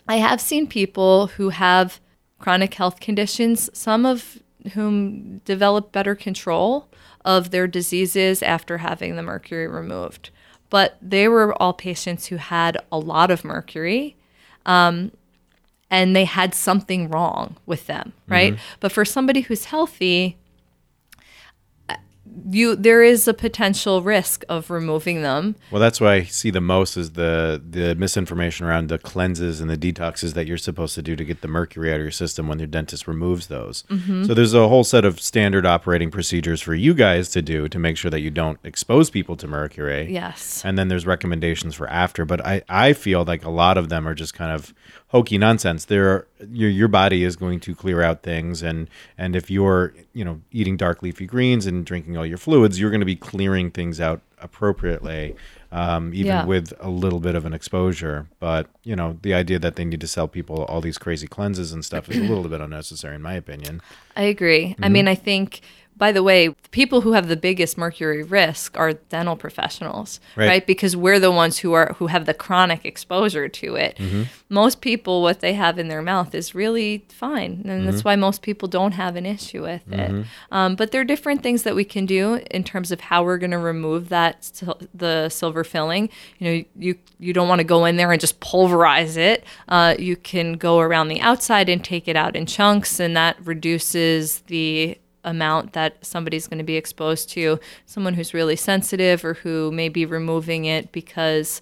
I 0.08 0.16
have 0.16 0.42
seen 0.42 0.66
people 0.66 1.28
who 1.28 1.50
have 1.50 2.00
chronic 2.40 2.74
health 2.74 3.00
conditions, 3.00 3.70
some 3.72 4.04
of 4.04 4.40
whom 4.74 5.40
develop 5.40 5.92
better 5.92 6.16
control 6.16 6.90
of 7.26 7.52
their 7.52 7.68
diseases 7.68 8.42
after 8.42 8.80
having 8.80 9.16
the 9.16 9.24
mercury 9.24 9.68
removed. 9.68 10.30
But 10.70 10.98
they 11.02 11.28
were 11.28 11.54
all 11.62 11.74
patients 11.74 12.28
who 12.28 12.38
had 12.38 12.78
a 12.92 13.00
lot 13.00 13.32
of 13.32 13.46
mercury 13.46 14.16
um, 14.66 15.12
and 15.90 16.16
they 16.16 16.26
had 16.26 16.54
something 16.54 17.10
wrong 17.10 17.56
with 17.66 17.88
them, 17.88 18.14
right? 18.28 18.54
Mm-hmm. 18.54 18.64
But 18.82 18.92
for 18.92 19.06
somebody 19.06 19.42
who's 19.42 19.66
healthy, 19.66 20.38
you 22.50 22.76
there 22.76 23.04
is 23.04 23.28
a 23.28 23.34
potential 23.34 24.02
risk 24.02 24.44
of 24.50 24.70
removing 24.70 25.22
them. 25.22 25.56
Well, 25.72 25.82
that's 25.82 26.00
what 26.02 26.12
I 26.12 26.24
see 26.24 26.50
the 26.50 26.62
most 26.62 26.98
is 26.98 27.12
the 27.12 27.62
the 27.68 27.96
misinformation 27.96 28.66
around 28.66 28.90
the 28.90 28.98
cleanses 28.98 29.62
and 29.62 29.70
the 29.70 29.78
detoxes 29.78 30.34
that 30.34 30.48
you're 30.48 30.58
supposed 30.58 30.96
to 30.96 31.02
do 31.02 31.16
to 31.16 31.24
get 31.24 31.42
the 31.42 31.48
mercury 31.48 31.92
out 31.92 31.98
of 31.98 32.02
your 32.02 32.12
system 32.12 32.48
when 32.48 32.60
your 32.60 32.68
dentist 32.68 33.08
removes 33.08 33.48
those. 33.48 33.84
Mm-hmm. 33.90 34.26
So 34.26 34.34
there's 34.34 34.54
a 34.54 34.68
whole 34.68 34.84
set 34.84 35.06
of 35.06 35.20
standard 35.20 35.66
operating 35.66 36.12
procedures 36.12 36.62
for 36.62 36.74
you 36.74 36.94
guys 36.94 37.30
to 37.30 37.42
do 37.42 37.68
to 37.68 37.80
make 37.80 37.98
sure 37.98 38.12
that 38.12 38.22
you 38.22 38.32
don't 38.32 38.60
expose 38.64 39.10
people 39.10 39.36
to 39.38 39.48
mercury. 39.48 40.12
Yes. 40.12 40.64
And 40.66 40.78
then 40.78 40.88
there's 40.88 41.06
recommendations 41.06 41.76
for 41.76 41.88
after, 41.90 42.26
but 42.26 42.46
I, 42.46 42.62
I 42.70 42.94
feel 42.94 43.24
like 43.24 43.44
a 43.46 43.50
lot 43.50 43.78
of 43.78 43.90
them 43.90 44.08
are 44.08 44.16
just 44.16 44.34
kind 44.34 44.52
of 44.52 44.74
hokey 45.10 45.38
nonsense. 45.38 45.86
There, 45.86 46.28
your 46.52 46.70
your 46.70 46.88
body 46.88 47.24
is 47.24 47.36
going 47.36 47.60
to 47.62 47.74
clear 47.76 48.02
out 48.02 48.24
things, 48.24 48.62
and 48.62 48.90
and 49.18 49.36
if 49.36 49.50
you're 49.50 49.94
you 50.14 50.24
know 50.26 50.42
eating 50.52 50.78
dark 50.78 51.02
leafy 51.02 51.26
greens 51.26 51.66
and 51.66 51.86
drinking 51.86 52.18
all 52.18 52.26
your 52.26 52.38
fluids, 52.38 52.80
you're 52.80 52.90
going 52.92 53.02
to 53.02 53.06
be 53.06 53.16
clearing 53.16 53.72
things 53.72 54.00
out 54.00 54.22
appropriately, 54.40 55.36
um, 55.72 56.14
even 56.14 56.28
Yeah. 56.28 56.46
with 56.46 56.72
a 56.80 56.90
little 56.90 57.20
bit 57.20 57.34
of 57.36 57.46
an 57.46 57.54
exposure. 57.54 58.28
But 58.40 58.68
you 58.84 58.96
know, 58.96 59.18
the 59.22 59.34
idea 59.34 59.60
that 59.60 59.76
they 59.78 59.86
need 59.86 60.02
to 60.02 60.08
sell 60.08 60.28
people 60.28 60.64
all 60.66 60.82
these 60.82 60.98
crazy 60.98 61.28
cleanses 61.28 61.72
and 61.72 61.84
stuff 61.84 62.10
is 62.10 62.18
a 62.18 62.22
little 62.22 62.48
bit 62.48 62.62
unnecessary, 62.62 63.16
in 63.16 63.22
my 63.22 63.34
opinion. 63.34 63.82
I 64.16 64.24
agree. 64.24 64.70
Mm-hmm. 64.70 64.84
I 64.84 64.90
mean, 64.90 65.08
I 65.08 65.16
think 65.16 65.62
by 65.98 66.12
the 66.12 66.22
way, 66.22 66.50
people 66.72 67.02
who 67.02 67.14
have 67.14 67.28
the 67.28 67.36
biggest 67.36 67.78
mercury 67.78 68.22
risk 68.22 68.78
are 68.78 68.94
dental 68.94 69.36
professionals, 69.36 70.20
Right. 70.36 70.48
right? 70.48 70.68
Because 70.68 70.96
we're 70.96 71.20
the 71.20 71.32
ones 71.32 71.58
who 71.60 71.74
are 71.74 71.96
who 71.98 72.08
have 72.08 72.26
the 72.26 72.34
chronic 72.34 72.86
exposure 72.86 73.48
to 73.48 73.76
it. 73.76 73.98
Mm-hmm. 73.98 74.24
Most 74.50 74.80
people 74.82 75.22
what 75.22 75.40
they 75.40 75.54
have 75.54 75.80
in 75.80 75.88
their 75.88 76.02
mouth 76.02 76.36
is 76.36 76.54
really 76.54 77.06
fine, 77.10 77.62
and 77.64 77.66
Mm-hmm. 77.66 77.86
that's 77.88 78.04
why 78.04 78.16
most 78.16 78.42
people 78.42 78.68
don't 78.68 78.92
have 78.94 79.16
an 79.16 79.26
issue 79.26 79.64
with 79.64 79.82
it. 79.92 80.26
Um, 80.52 80.76
but 80.76 80.92
there 80.92 81.02
are 81.02 81.06
different 81.06 81.42
things 81.44 81.64
that 81.64 81.76
we 81.76 81.84
can 81.84 82.06
do 82.06 82.36
in 82.52 82.64
terms 82.64 82.92
of 82.92 83.00
how 83.02 83.24
we're 83.24 83.38
going 83.40 83.52
to 83.52 83.58
remove 83.58 84.10
that 84.10 84.62
the 84.94 85.30
silver 85.30 85.64
filling. 85.64 86.10
You 86.40 86.46
know, 86.52 86.64
you 86.78 86.96
you 87.20 87.34
don't 87.34 87.48
want 87.50 87.60
to 87.60 87.64
go 87.66 87.86
in 87.86 87.98
there 87.98 88.12
and 88.12 88.22
just 88.22 88.40
pulverize 88.40 89.18
it. 89.18 89.44
Uh, 89.68 89.96
you 89.98 90.16
can 90.16 90.54
go 90.54 90.80
around 90.80 91.08
the 91.08 91.20
outside 91.22 91.70
and 91.70 91.84
take 91.84 92.08
it 92.08 92.16
out 92.16 92.36
in 92.36 92.46
chunks, 92.46 93.00
and 93.00 93.18
that 93.18 93.38
reduces 93.44 94.40
the 94.48 94.98
amount 95.28 95.74
that 95.74 96.04
somebody's 96.06 96.48
going 96.48 96.58
to 96.58 96.64
be 96.64 96.76
exposed 96.76 97.30
to. 97.32 97.60
Someone 97.86 98.16
who's 98.16 98.34
really 98.34 98.56
sensitive 98.56 99.24
or 99.24 99.36
who 99.36 99.72
may 99.72 99.90
be 99.90 100.06
removing 100.06 100.66
it 100.66 100.92
because 100.92 101.62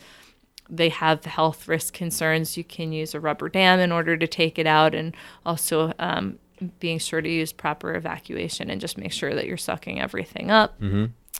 they 0.69 0.89
have 0.89 1.25
health 1.25 1.67
risk 1.67 1.93
concerns, 1.93 2.57
you 2.57 2.63
can 2.63 2.91
use 2.91 3.13
a 3.13 3.19
rubber 3.19 3.49
dam 3.49 3.79
in 3.79 3.91
order 3.91 4.17
to 4.17 4.27
take 4.27 4.57
it 4.57 4.65
out, 4.65 4.95
and 4.95 5.15
also 5.45 5.93
um, 5.99 6.39
being 6.79 6.97
sure 6.97 7.21
to 7.21 7.29
use 7.29 7.51
proper 7.53 7.93
evacuation 7.95 8.69
and 8.69 8.81
just 8.81 8.97
make 8.97 9.11
sure 9.11 9.35
that 9.35 9.45
you're 9.45 9.57
sucking 9.57 10.01
everything 10.01 10.49
up. 10.49 10.79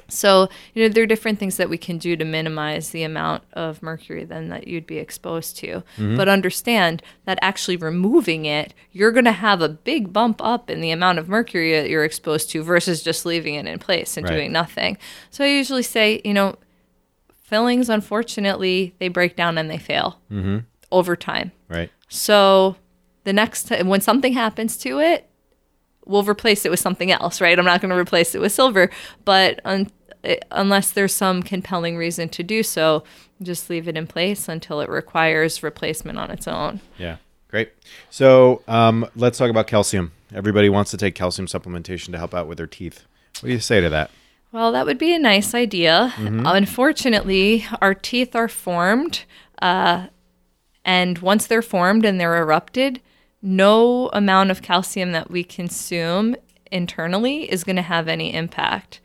So, 0.07 0.49
you 0.73 0.83
know, 0.83 0.89
there 0.89 1.03
are 1.03 1.07
different 1.07 1.39
things 1.39 1.57
that 1.57 1.69
we 1.69 1.77
can 1.77 1.97
do 1.97 2.15
to 2.15 2.25
minimize 2.25 2.89
the 2.89 3.03
amount 3.03 3.43
of 3.53 3.81
mercury 3.81 4.23
then 4.23 4.49
that 4.49 4.67
you'd 4.67 4.85
be 4.85 4.97
exposed 4.97 5.57
to. 5.57 5.67
Mm-hmm. 5.97 6.17
But 6.17 6.29
understand 6.29 7.01
that 7.25 7.39
actually 7.41 7.77
removing 7.77 8.45
it, 8.45 8.73
you're 8.91 9.11
going 9.11 9.25
to 9.25 9.31
have 9.31 9.61
a 9.61 9.69
big 9.69 10.13
bump 10.13 10.41
up 10.43 10.69
in 10.69 10.81
the 10.81 10.91
amount 10.91 11.19
of 11.19 11.27
mercury 11.27 11.73
that 11.73 11.89
you're 11.89 12.05
exposed 12.05 12.49
to 12.51 12.63
versus 12.63 13.01
just 13.01 13.25
leaving 13.25 13.55
it 13.55 13.65
in 13.65 13.79
place 13.79 14.17
and 14.17 14.25
Right. 14.25 14.35
doing 14.35 14.51
nothing. 14.51 14.97
So 15.29 15.43
I 15.43 15.49
usually 15.49 15.83
say, 15.83 16.21
you 16.23 16.33
know, 16.33 16.55
fillings, 17.43 17.89
unfortunately, 17.89 18.95
they 18.99 19.07
break 19.07 19.35
down 19.35 19.57
and 19.57 19.69
they 19.69 19.77
fail 19.77 20.19
mm-hmm. 20.31 20.59
over 20.91 21.15
time. 21.15 21.51
Right. 21.69 21.91
So 22.09 22.75
the 23.23 23.33
next 23.33 23.63
time 23.67 23.87
when 23.87 24.01
something 24.01 24.33
happens 24.33 24.77
to 24.77 24.99
it, 24.99 25.29
we'll 26.05 26.23
replace 26.23 26.65
it 26.65 26.71
with 26.71 26.79
something 26.79 27.11
else, 27.11 27.41
right? 27.41 27.57
I'm 27.57 27.65
not 27.65 27.81
going 27.81 27.91
to 27.91 27.97
replace 27.97 28.35
it 28.35 28.41
with 28.41 28.51
silver, 28.51 28.89
but 29.23 29.59
un- 29.65 29.91
unless 30.51 30.91
there's 30.91 31.13
some 31.13 31.43
compelling 31.43 31.97
reason 31.97 32.29
to 32.29 32.43
do 32.43 32.63
so, 32.63 33.03
just 33.41 33.69
leave 33.69 33.87
it 33.87 33.97
in 33.97 34.07
place 34.07 34.47
until 34.47 34.81
it 34.81 34.89
requires 34.89 35.61
replacement 35.61 36.17
on 36.17 36.31
its 36.31 36.47
own. 36.47 36.81
Yeah, 36.97 37.17
great. 37.49 37.71
So 38.09 38.61
um, 38.67 39.07
let's 39.15 39.37
talk 39.37 39.49
about 39.49 39.67
calcium. 39.67 40.11
Everybody 40.33 40.69
wants 40.69 40.91
to 40.91 40.97
take 40.97 41.15
calcium 41.15 41.47
supplementation 41.47 42.11
to 42.11 42.17
help 42.17 42.33
out 42.33 42.47
with 42.47 42.57
their 42.57 42.67
teeth. 42.67 43.03
What 43.41 43.47
do 43.47 43.53
you 43.53 43.59
say 43.59 43.81
to 43.81 43.89
that? 43.89 44.11
Well, 44.51 44.71
that 44.71 44.85
would 44.85 44.97
be 44.97 45.13
a 45.13 45.19
nice 45.19 45.53
idea. 45.53 46.13
Unfortunately, 46.17 47.65
our 47.81 47.93
teeth 47.93 48.35
are 48.35 48.47
formed, 48.47 49.25
uh, 49.61 50.07
and 50.85 51.17
once 51.19 51.45
they're 51.45 51.61
formed 51.61 52.05
and 52.05 52.19
they're 52.21 52.37
erupted, 52.37 53.01
no 53.45 54.09
amount 54.11 54.49
of 54.49 54.61
calcium 54.63 55.11
that 55.11 55.29
we 55.29 55.43
consume 55.43 56.35
internally 56.71 57.49
is 57.49 57.63
going 57.63 57.75
to 57.75 57.81
have 57.83 58.07
any 58.07 58.33
impact. 58.33 58.99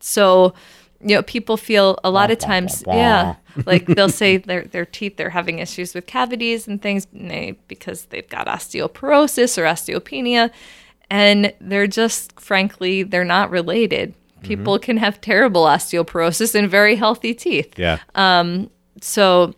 So, 0.00 0.54
you 1.00 1.14
know, 1.14 1.22
people 1.22 1.58
feel 1.58 1.98
a 2.02 2.10
lot 2.10 2.30
of 2.30 2.38
times, 2.38 2.82
yeah, 2.86 3.36
like 3.66 3.86
they'll 3.86 4.08
say 4.08 4.36
their 4.38 4.64
their 4.64 4.86
teeth 4.86 5.18
they're 5.18 5.30
having 5.30 5.58
issues 5.58 5.94
with 5.94 6.06
cavities 6.06 6.66
and 6.66 6.80
things 6.80 7.06
because 7.68 8.06
they've 8.06 8.28
got 8.28 8.46
osteoporosis 8.46 9.58
or 9.58 9.64
osteopenia, 9.64 10.50
and 11.10 11.52
they're 11.60 11.86
just 11.86 12.40
frankly 12.40 13.02
they're 13.02 13.24
not 13.24 13.50
related. 13.50 14.12
Mm-hmm. 14.12 14.42
People 14.42 14.78
can 14.78 14.96
have 14.96 15.20
terrible 15.20 15.64
osteoporosis 15.64 16.54
and 16.54 16.70
very 16.70 16.96
healthy 16.96 17.34
teeth. 17.34 17.78
Yeah. 17.78 17.98
Um, 18.14 18.70
so 19.02 19.54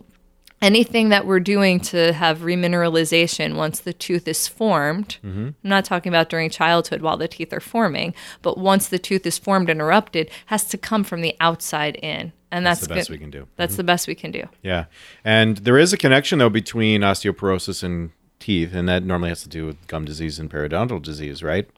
anything 0.62 1.10
that 1.10 1.26
we're 1.26 1.40
doing 1.40 1.80
to 1.80 2.12
have 2.12 2.38
remineralization 2.38 3.56
once 3.56 3.80
the 3.80 3.92
tooth 3.92 4.26
is 4.26 4.48
formed, 4.48 5.18
mm-hmm. 5.24 5.48
I'm 5.48 5.56
not 5.62 5.84
talking 5.84 6.10
about 6.10 6.28
during 6.28 6.48
childhood 6.48 7.02
while 7.02 7.16
the 7.16 7.28
teeth 7.28 7.52
are 7.52 7.60
forming, 7.60 8.14
but 8.40 8.56
once 8.56 8.88
the 8.88 8.98
tooth 8.98 9.26
is 9.26 9.36
formed 9.36 9.68
and 9.68 9.80
erupted, 9.80 10.30
has 10.46 10.64
to 10.66 10.78
come 10.78 11.04
from 11.04 11.20
the 11.20 11.36
outside 11.40 11.96
in. 11.96 12.32
And 12.50 12.64
That's 12.64 12.80
that's, 12.80 12.88
the 12.88 12.94
best 12.94 13.08
good- 13.08 13.14
we 13.14 13.18
can 13.18 13.30
do. 13.30 13.48
That's 13.56 13.72
mm-hmm. 13.72 13.76
the 13.78 13.84
best 13.84 14.06
we 14.06 14.14
can 14.14 14.30
do. 14.30 14.48
Yeah. 14.62 14.84
And 15.24 15.58
there 15.58 15.78
is 15.78 15.92
a 15.92 15.96
connection, 15.96 16.38
though, 16.38 16.50
between 16.50 17.00
osteoporosis 17.00 17.82
and 17.82 18.10
teeth, 18.38 18.74
and 18.74 18.88
that 18.88 19.04
normally 19.04 19.30
has 19.30 19.42
to 19.42 19.48
do 19.48 19.66
with 19.66 19.86
gum 19.86 20.04
disease 20.04 20.38
and 20.38 20.50
periodontal 20.50 21.00
disease, 21.00 21.42
right? 21.42 21.68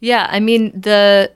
Yeah, 0.00 0.26
I 0.30 0.40
mean 0.40 0.80
the 0.80 1.32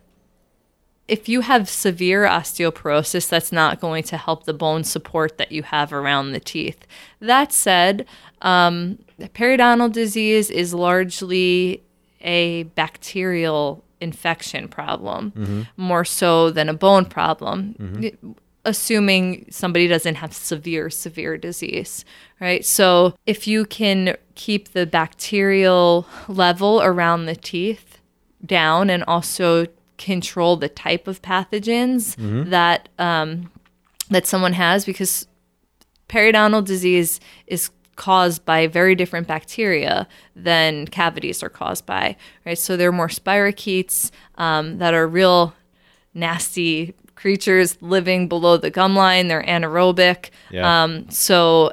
if 1.09 1.29
you 1.29 1.43
have 1.43 1.69
severe 1.69 2.25
osteoporosis, 2.25 3.29
that's 3.29 3.53
not 3.53 3.81
going 3.81 4.03
to 4.05 4.17
help 4.17 4.45
the 4.45 4.55
bone 4.55 4.85
support 4.85 5.39
that 5.39 5.53
you 5.53 5.63
have 5.63 5.93
around 5.93 6.33
the 6.33 6.41
teeth. 6.41 6.87
That 7.21 7.53
said, 7.53 8.07
um, 8.43 8.99
periodontal 9.21 9.93
disease 9.93 10.51
is 10.51 10.75
largely 10.75 11.83
a 12.21 12.65
bacterial 12.65 13.85
infection 14.01 14.69
problem, 14.69 15.67
more 15.77 16.05
so 16.05 16.51
than 16.51 16.69
a 16.69 16.75
bone 16.75 17.05
problem. 17.05 17.77
Assuming 18.65 19.47
somebody 19.49 19.87
doesn't 19.87 20.17
have 20.17 20.33
severe, 20.35 20.91
severe 20.91 21.39
disease, 21.39 22.05
right? 22.41 22.65
So, 22.65 23.15
if 23.25 23.47
you 23.47 23.65
can 23.65 24.17
keep 24.35 24.73
the 24.73 24.87
bacterial 24.87 26.05
level 26.27 26.83
around 26.83 27.27
the 27.27 27.37
teeth, 27.37 27.99
down 28.45 28.91
and 28.91 29.03
also 29.05 29.67
control 29.99 30.57
the 30.57 30.69
type 30.69 31.09
of 31.09 31.23
pathogens 31.23 32.17
that 32.51 32.89
um, 32.99 33.51
that 34.11 34.27
someone 34.27 34.53
has 34.53 34.85
because 34.85 35.27
periodontal 36.09 36.65
disease 36.65 37.19
is 37.47 37.71
caused 37.97 38.45
by 38.45 38.67
very 38.67 38.95
different 38.95 39.27
bacteria 39.27 40.07
than 40.35 40.87
cavities 40.87 41.43
are 41.43 41.49
caused 41.49 41.87
by 41.87 42.17
right? 42.45 42.59
So 42.59 42.77
there 42.77 42.89
are 42.89 42.93
more 42.93 43.09
spirochetes 43.09 44.11
um, 44.37 44.79
that 44.79 44.95
are 44.95 45.07
real 45.07 45.55
nasty 46.15 46.95
creatures 47.15 47.81
living 47.81 48.29
below 48.29 48.57
the 48.59 48.71
gum 48.71 48.95
line. 48.95 49.29
They're 49.29 49.43
anaerobic. 49.43 50.31
Yeah. 50.51 50.85
um, 50.85 51.11
so 51.11 51.73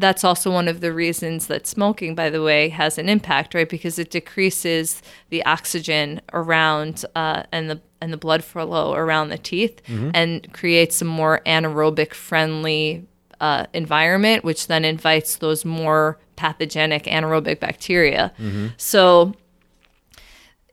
that's 0.00 0.24
also 0.24 0.50
one 0.50 0.68
of 0.68 0.80
the 0.80 0.92
reasons 0.92 1.46
that 1.46 1.66
smoking, 1.66 2.14
by 2.14 2.30
the 2.30 2.42
way, 2.42 2.68
has 2.70 2.98
an 2.98 3.08
impact, 3.08 3.54
right? 3.54 3.68
Because 3.68 3.98
it 3.98 4.10
decreases 4.10 5.02
the 5.28 5.44
oxygen 5.44 6.20
around 6.32 7.04
uh, 7.14 7.42
and 7.52 7.70
the 7.70 7.80
and 8.00 8.12
the 8.12 8.16
blood 8.16 8.42
flow 8.42 8.94
around 8.94 9.28
the 9.28 9.38
teeth, 9.38 9.80
and 10.14 10.52
creates 10.52 11.02
a 11.02 11.04
more 11.04 11.42
anaerobic 11.46 12.14
friendly 12.14 13.06
uh, 13.40 13.66
environment, 13.74 14.42
which 14.42 14.66
then 14.68 14.84
invites 14.84 15.36
those 15.36 15.64
more 15.64 16.18
pathogenic 16.36 17.04
anaerobic 17.04 17.60
bacteria. 17.60 18.32
So 18.78 19.34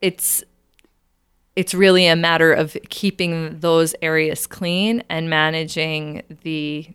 it's 0.02 0.44
it's 1.56 1.74
really 1.74 2.06
a 2.08 2.16
matter 2.16 2.54
of 2.54 2.78
keeping 2.90 3.60
those 3.60 3.96
areas 4.02 4.48
clean 4.48 5.04
and 5.10 5.30
managing 5.30 6.22
the 6.44 6.88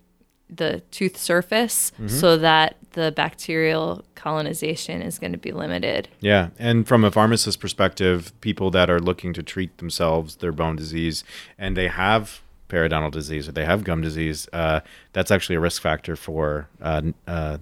the 0.54 0.82
tooth 0.90 1.16
surface 1.16 1.92
so 2.06 2.36
that 2.36 2.76
the 2.92 3.10
bacterial 3.12 4.04
colonization 4.14 5.02
is 5.02 5.18
going 5.18 5.32
to 5.32 5.38
be 5.38 5.52
limited. 5.52 6.08
Yeah, 6.20 6.50
and 6.58 6.86
from 6.86 7.04
a 7.04 7.10
pharmacist 7.10 7.58
perspective, 7.58 8.32
people 8.40 8.70
that 8.72 8.90
are 8.90 9.00
looking 9.00 9.32
to 9.34 9.42
treat 9.42 9.76
themselves 9.78 10.36
their 10.36 10.52
bone 10.52 10.76
disease 10.76 11.24
and 11.58 11.76
they 11.76 11.88
have 11.88 12.42
periodontal 12.68 13.10
disease 13.10 13.48
or 13.48 13.52
they 13.52 13.64
have 13.64 13.84
gum 13.84 14.00
disease, 14.00 14.48
uh, 14.52 14.80
that's 15.12 15.30
actually 15.30 15.56
a 15.56 15.60
risk 15.60 15.82
factor 15.82 16.16
for 16.16 16.68
uh, 16.80 17.02
uh, 17.26 17.58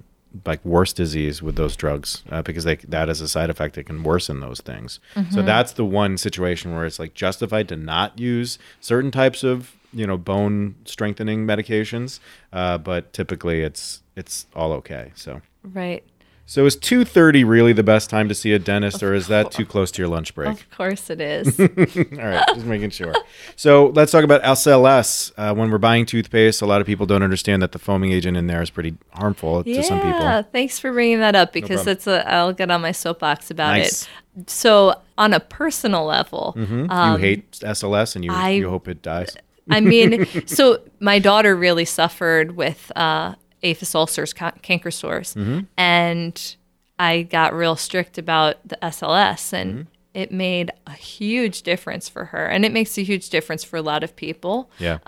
like 0.46 0.64
worse 0.64 0.92
disease 0.92 1.42
with 1.42 1.56
those 1.56 1.74
drugs 1.74 2.22
uh, 2.30 2.42
because 2.42 2.64
they, 2.64 2.76
that 2.76 3.08
is 3.08 3.20
a 3.20 3.28
side 3.28 3.50
effect 3.50 3.74
that 3.74 3.86
can 3.86 4.02
worsen 4.02 4.40
those 4.40 4.60
things. 4.60 5.00
So 5.30 5.42
that's 5.42 5.72
the 5.72 5.84
one 5.84 6.16
situation 6.18 6.72
where 6.74 6.86
it's 6.86 7.00
like 7.00 7.14
justified 7.14 7.68
to 7.70 7.76
not 7.76 8.18
use 8.18 8.58
certain 8.80 9.10
types 9.10 9.42
of 9.42 9.76
you 9.92 10.06
know 10.06 10.16
bone 10.16 10.74
strengthening 10.84 11.46
medications, 11.46 12.20
uh, 12.52 12.78
but 12.78 13.12
typically 13.12 13.62
it's 13.62 14.02
it's 14.16 14.46
all 14.54 14.72
okay. 14.72 15.12
So. 15.14 15.40
Right. 15.62 16.04
So 16.46 16.66
is 16.66 16.76
2:30 16.76 17.46
really 17.46 17.72
the 17.72 17.84
best 17.84 18.10
time 18.10 18.28
to 18.28 18.34
see 18.34 18.52
a 18.52 18.58
dentist 18.58 19.04
or 19.04 19.14
is 19.14 19.28
that 19.28 19.52
too 19.52 19.64
close 19.64 19.92
to 19.92 20.02
your 20.02 20.08
lunch 20.08 20.34
break? 20.34 20.48
Of 20.48 20.68
course 20.72 21.08
it 21.08 21.20
is. 21.20 21.60
All 21.60 21.66
right, 22.26 22.44
just 22.54 22.66
making 22.66 22.90
sure. 22.90 23.14
So 23.54 23.92
let's 23.94 24.10
talk 24.10 24.24
about 24.24 24.42
SLS. 24.42 25.30
Uh, 25.36 25.54
when 25.54 25.70
we're 25.70 25.78
buying 25.78 26.06
toothpaste, 26.06 26.60
a 26.60 26.66
lot 26.66 26.80
of 26.80 26.88
people 26.88 27.06
don't 27.06 27.22
understand 27.22 27.62
that 27.62 27.70
the 27.70 27.78
foaming 27.78 28.10
agent 28.10 28.36
in 28.36 28.48
there 28.48 28.60
is 28.62 28.68
pretty 28.68 28.96
harmful 29.12 29.62
to 29.62 29.82
some 29.84 30.00
people. 30.00 30.18
Yeah, 30.18 30.42
thanks 30.42 30.80
for 30.80 30.90
bringing 30.92 31.20
that 31.20 31.36
up 31.36 31.52
because 31.52 31.84
problem. 31.84 31.86
that's 31.86 32.06
a 32.08 32.28
I'll 32.28 32.52
get 32.52 32.68
on 32.68 32.80
my 32.80 32.90
soapbox 32.90 33.52
about 33.52 33.70
Nice. 33.76 34.08
it. 34.36 34.50
So, 34.50 35.00
on 35.18 35.32
a 35.32 35.38
personal 35.38 36.04
level, 36.04 36.54
you 36.56 36.86
hate 37.16 37.52
SLS 37.60 38.16
and 38.16 38.24
you 38.24 38.32
I- 38.32 38.50
you 38.50 38.68
hope 38.70 38.88
it 38.88 39.02
dies. 39.02 39.36
I 39.70 39.80
mean, 39.80 40.26
so 40.46 40.78
my 41.00 41.18
daughter 41.18 41.54
really 41.56 41.84
suffered 41.84 42.56
with 42.56 42.90
uh, 42.96 43.34
aphthous 43.62 43.94
ulcers, 43.94 44.32
ca- 44.32 44.52
canker 44.62 44.90
sores, 44.90 45.34
and 45.76 46.56
I 46.98 47.22
got 47.22 47.54
real 47.54 47.76
strict 47.76 48.18
about 48.18 48.56
the 48.66 48.78
SLS, 48.82 49.52
and 49.52 49.86
it 50.12 50.32
made 50.32 50.70
a 50.86 50.92
huge 50.92 51.62
difference 51.62 52.08
for 52.08 52.26
her, 52.26 52.46
and 52.46 52.64
it 52.64 52.72
makes 52.72 52.98
a 52.98 53.02
huge 53.02 53.30
difference 53.30 53.64
for 53.64 53.76
a 53.76 53.82
lot 53.82 54.02
of 54.02 54.16
people. 54.16 54.70
Yeah. 54.78 54.98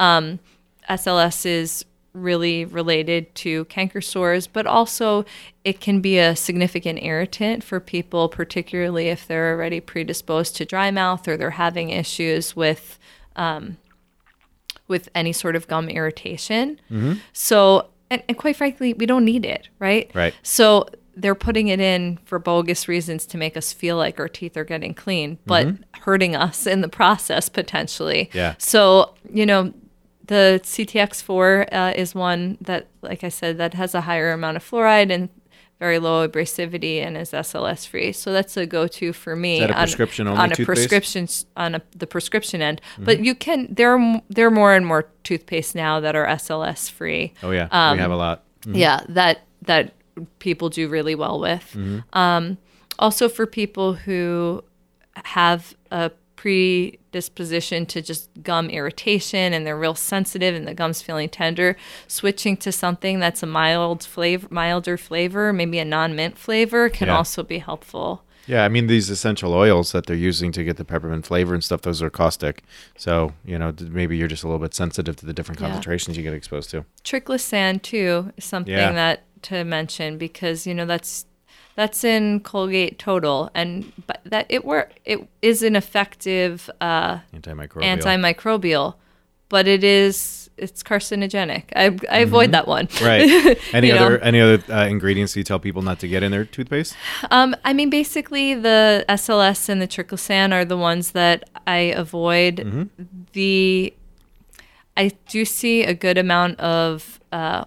SLS 0.88 1.46
is 1.46 1.84
really 2.12 2.64
related 2.64 3.34
to 3.34 3.64
canker 3.66 4.00
sores, 4.00 4.46
but 4.46 4.66
also 4.66 5.24
it 5.64 5.80
can 5.80 6.00
be 6.00 6.18
a 6.18 6.36
significant 6.36 7.02
irritant 7.02 7.64
for 7.64 7.80
people, 7.80 8.28
particularly 8.28 9.08
if 9.08 9.26
they're 9.26 9.52
already 9.54 9.80
predisposed 9.80 10.56
to 10.56 10.64
dry 10.64 10.90
mouth 10.90 11.26
or 11.26 11.36
they're 11.36 11.50
having 11.50 11.90
issues 11.90 12.54
with 12.54 12.98
um, 13.36 13.78
with 14.92 15.08
any 15.14 15.32
sort 15.32 15.56
of 15.56 15.66
gum 15.66 15.88
irritation. 15.88 16.78
So, 17.32 17.88
and, 18.10 18.22
and 18.28 18.36
quite 18.36 18.56
frankly, 18.56 18.94
we 18.94 19.06
don't 19.06 19.24
need 19.24 19.44
it, 19.44 19.68
right? 19.80 20.10
Right. 20.14 20.34
So 20.42 20.86
they're 21.16 21.34
putting 21.34 21.68
it 21.68 21.80
in 21.80 22.18
for 22.24 22.38
bogus 22.38 22.88
reasons 22.88 23.26
to 23.26 23.38
make 23.38 23.56
us 23.56 23.72
feel 23.72 23.96
like 23.96 24.20
our 24.20 24.28
teeth 24.28 24.56
are 24.56 24.64
getting 24.64 24.94
clean, 24.94 25.38
but 25.46 25.66
hurting 26.02 26.36
us 26.36 26.66
in 26.66 26.80
the 26.82 26.88
process 26.88 27.48
potentially. 27.48 28.30
Yeah. 28.32 28.54
So, 28.58 29.14
you 29.32 29.44
know, 29.44 29.72
the 30.26 30.60
CTX4 30.62 31.68
uh, 31.72 31.92
is 31.96 32.14
one 32.14 32.56
that, 32.60 32.88
like 33.02 33.24
I 33.24 33.28
said, 33.28 33.58
that 33.58 33.74
has 33.74 33.94
a 33.94 34.02
higher 34.02 34.32
amount 34.32 34.56
of 34.56 34.64
fluoride 34.70 35.10
and 35.10 35.28
very 35.82 35.98
low 35.98 36.26
abrasivity 36.28 37.04
and 37.04 37.16
is 37.16 37.32
SLS 37.32 37.88
free. 37.88 38.12
So 38.12 38.32
that's 38.32 38.56
a 38.56 38.66
go-to 38.66 39.12
for 39.12 39.34
me. 39.34 39.54
Is 39.54 39.60
that 39.62 39.70
a 39.70 39.74
on- 39.74 39.80
prescription-only 39.80 40.40
on 40.40 40.52
a 40.52 40.54
toothpaste? 40.54 40.66
prescription 40.88 41.28
on 41.56 41.74
a, 41.74 41.82
the 41.96 42.06
prescription 42.06 42.62
end. 42.62 42.80
Mm-hmm. 42.92 43.04
But 43.04 43.24
you 43.24 43.34
can 43.34 43.66
there 43.68 43.90
are 43.98 44.22
there 44.30 44.46
are 44.46 44.50
more 44.52 44.74
and 44.74 44.86
more 44.86 45.08
toothpaste 45.24 45.74
now 45.74 45.98
that 45.98 46.14
are 46.14 46.24
SLS 46.24 46.88
free. 46.88 47.34
Oh 47.42 47.50
yeah, 47.50 47.66
Um, 47.72 47.96
we 47.96 48.00
have 48.02 48.12
a 48.12 48.16
lot. 48.16 48.44
Yeah, 48.64 49.00
that 49.08 49.40
that 49.62 49.92
people 50.38 50.68
do 50.68 50.88
really 50.88 51.16
well 51.16 51.40
with. 51.40 51.76
Um, 52.12 52.58
also, 53.00 53.28
for 53.28 53.44
people 53.44 53.94
who 53.94 54.62
have 55.24 55.74
a 55.90 56.12
predisposition 56.42 57.86
to 57.86 58.02
just 58.02 58.30
gum 58.42 58.68
irritation 58.70 59.52
and 59.52 59.66
they're 59.66 59.78
real 59.78 59.94
sensitive 59.94 60.54
and 60.54 60.66
the 60.66 60.74
gums 60.74 61.02
feeling 61.02 61.28
tender, 61.28 61.76
switching 62.08 62.56
to 62.58 62.72
something 62.72 63.20
that's 63.20 63.42
a 63.42 63.46
mild 63.46 64.02
flavor, 64.04 64.46
milder 64.50 64.96
flavor, 64.96 65.52
maybe 65.52 65.78
a 65.78 65.84
non 65.84 66.14
mint 66.16 66.36
flavor, 66.38 66.88
can 66.88 67.08
Yeah. 67.08 67.16
also 67.16 67.42
be 67.42 67.58
helpful. 67.58 68.24
Yeah, 68.46 68.64
I 68.64 68.68
mean 68.68 68.88
these 68.88 69.08
essential 69.08 69.52
oils 69.54 69.92
that 69.92 70.06
they're 70.06 70.16
using 70.16 70.50
to 70.52 70.64
get 70.64 70.76
the 70.76 70.84
peppermint 70.84 71.24
flavor 71.24 71.54
and 71.54 71.62
stuff; 71.62 71.82
those 71.82 72.02
are 72.02 72.10
caustic. 72.10 72.64
So 72.96 73.32
you 73.44 73.56
know 73.56 73.72
maybe 73.80 74.16
you're 74.16 74.26
just 74.26 74.42
a 74.42 74.48
little 74.48 74.58
bit 74.58 74.74
sensitive 74.74 75.14
to 75.16 75.26
the 75.26 75.32
different 75.32 75.60
Yeah. 75.60 75.68
concentrations 75.68 76.16
you 76.16 76.24
get 76.24 76.34
exposed 76.34 76.68
to. 76.70 76.84
Triclosan 77.04 77.80
too 77.82 78.32
is 78.36 78.44
something 78.44 78.74
Yeah. 78.74 78.90
that 78.92 79.22
to 79.42 79.62
mention 79.64 80.18
because 80.18 80.66
you 80.66 80.74
know 80.74 80.86
that's 80.86 81.24
that's 81.74 82.04
in 82.04 82.40
Colgate 82.40 82.98
Total, 82.98 83.50
and 83.54 83.92
but 84.06 84.20
that 84.24 84.46
it 84.48 84.64
were 84.64 84.88
it 85.04 85.26
is 85.40 85.62
an 85.62 85.76
effective 85.76 86.68
uh, 86.80 87.18
Antimicrobial. 87.34 87.98
antimicrobial, 88.36 88.94
but 89.48 89.66
it 89.66 89.82
is 89.84 90.38
it's 90.58 90.82
carcinogenic. 90.82 91.64
I, 91.74 91.98
I 92.14 92.18
avoid 92.18 92.52
that 92.52 92.68
one. 92.68 92.86
Mm-hmm. 92.88 93.04
right. 93.04 93.58
Any 93.74 93.88
You 93.88 93.94
know? 93.94 94.06
other 94.06 94.18
any 94.20 94.40
other 94.40 94.62
uh, 94.72 94.86
ingredients 94.86 95.34
you 95.34 95.44
tell 95.44 95.58
people 95.58 95.82
not 95.82 95.98
to 96.00 96.08
get 96.08 96.22
in 96.22 96.30
their 96.30 96.44
toothpaste? 96.44 96.94
Um, 97.30 97.56
I 97.64 97.72
mean, 97.72 97.88
basically, 97.90 98.54
the 98.54 99.04
SLS 99.08 99.68
and 99.68 99.80
the 99.80 99.88
triclosan 99.88 100.52
are 100.52 100.64
the 100.64 100.76
ones 100.76 101.12
that 101.12 101.48
I 101.66 101.78
avoid. 101.96 102.56
Mm-hmm. 102.56 102.82
The 103.32 103.94
I 104.94 105.12
do 105.26 105.46
see 105.46 105.84
a 105.84 105.94
good 105.94 106.18
amount 106.18 106.60
of 106.60 107.18
uh, 107.32 107.64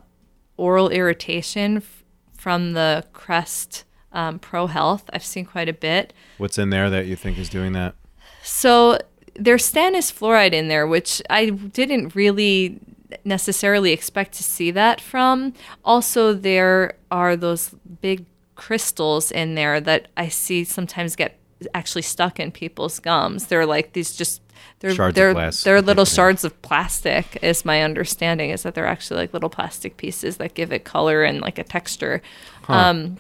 oral 0.58 0.90
irritation 0.90 1.78
f- 1.78 2.04
from 2.38 2.74
the 2.74 3.04
Crest 3.14 3.84
um, 4.16 4.40
Pro 4.40 4.66
Health. 4.68 5.08
I've 5.14 5.26
seen 5.26 5.46
quite 5.46 5.70
a 5.70 5.74
bit. 5.74 6.14
What's 6.38 6.58
in 6.58 6.72
there 6.72 6.90
that 6.90 7.06
you 7.06 7.16
think 7.16 7.38
is 7.38 7.50
doing 7.50 7.74
that? 7.74 7.94
So 8.42 8.98
there's 9.36 9.72
stannous 9.72 10.12
fluoride 10.12 10.54
in 10.54 10.70
there, 10.70 10.88
which 10.88 11.22
I 11.30 11.50
didn't 11.50 12.16
really 12.16 12.80
necessarily 13.24 13.92
expect 13.92 14.34
to 14.34 14.44
see 14.44 14.72
that 14.72 15.00
from. 15.02 15.54
Also, 15.84 16.34
there 16.34 16.96
are 17.12 17.36
those 17.36 17.70
big 18.02 18.26
crystals 18.56 19.32
in 19.32 19.56
there 19.56 19.80
that 19.82 20.08
I 20.16 20.30
see 20.30 20.64
sometimes 20.64 21.16
get 21.16 21.38
actually 21.74 22.02
stuck 22.02 22.40
in 22.40 22.52
people's 22.52 23.00
gums. 23.00 23.48
They're 23.48 23.66
like 23.66 23.94
these 23.94 24.16
just 24.16 24.42
they're 24.80 24.94
Shards 24.94 25.12
of 25.12 25.16
they're 25.16 25.34
glass. 25.34 25.64
they're 25.64 25.82
little 25.82 26.06
shards 26.18 26.44
of 26.44 26.60
plastic. 26.62 27.38
Is 27.42 27.66
my 27.66 27.82
understanding 27.82 28.50
is 28.50 28.64
that 28.64 28.76
they're 28.76 28.86
actually 28.88 29.22
like 29.22 29.34
little 29.34 29.50
plastic 29.50 29.98
pieces 29.98 30.38
that 30.38 30.54
give 30.54 30.72
it 30.72 30.84
color 30.86 31.24
and 31.24 31.42
like 31.42 31.58
a 31.58 31.64
texture. 31.64 32.22
Um, 32.68 33.18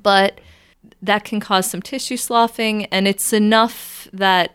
but 0.00 0.40
that 1.02 1.24
can 1.24 1.40
cause 1.40 1.70
some 1.70 1.82
tissue 1.82 2.16
sloughing, 2.16 2.84
and 2.86 3.06
it's 3.08 3.32
enough 3.32 4.08
that 4.12 4.54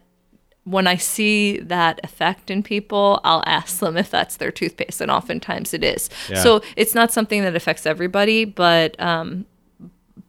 when 0.64 0.88
I 0.88 0.96
see 0.96 1.60
that 1.60 2.00
effect 2.04 2.50
in 2.50 2.64
people, 2.64 3.20
I'll 3.24 3.44
ask 3.46 3.80
them 3.80 3.98
if 3.98 4.10
that's 4.10 4.38
their 4.38 4.52
toothpaste, 4.52 5.00
and 5.02 5.12
oftentimes 5.12 5.74
it 5.74 5.84
is. 5.84 6.10
Yeah. 6.30 6.42
So 6.42 6.62
it's 6.76 6.96
not 6.96 7.12
something 7.12 7.44
that 7.44 7.56
affects 7.56 7.86
everybody, 7.86 8.46
but 8.46 9.00
um, 9.00 9.46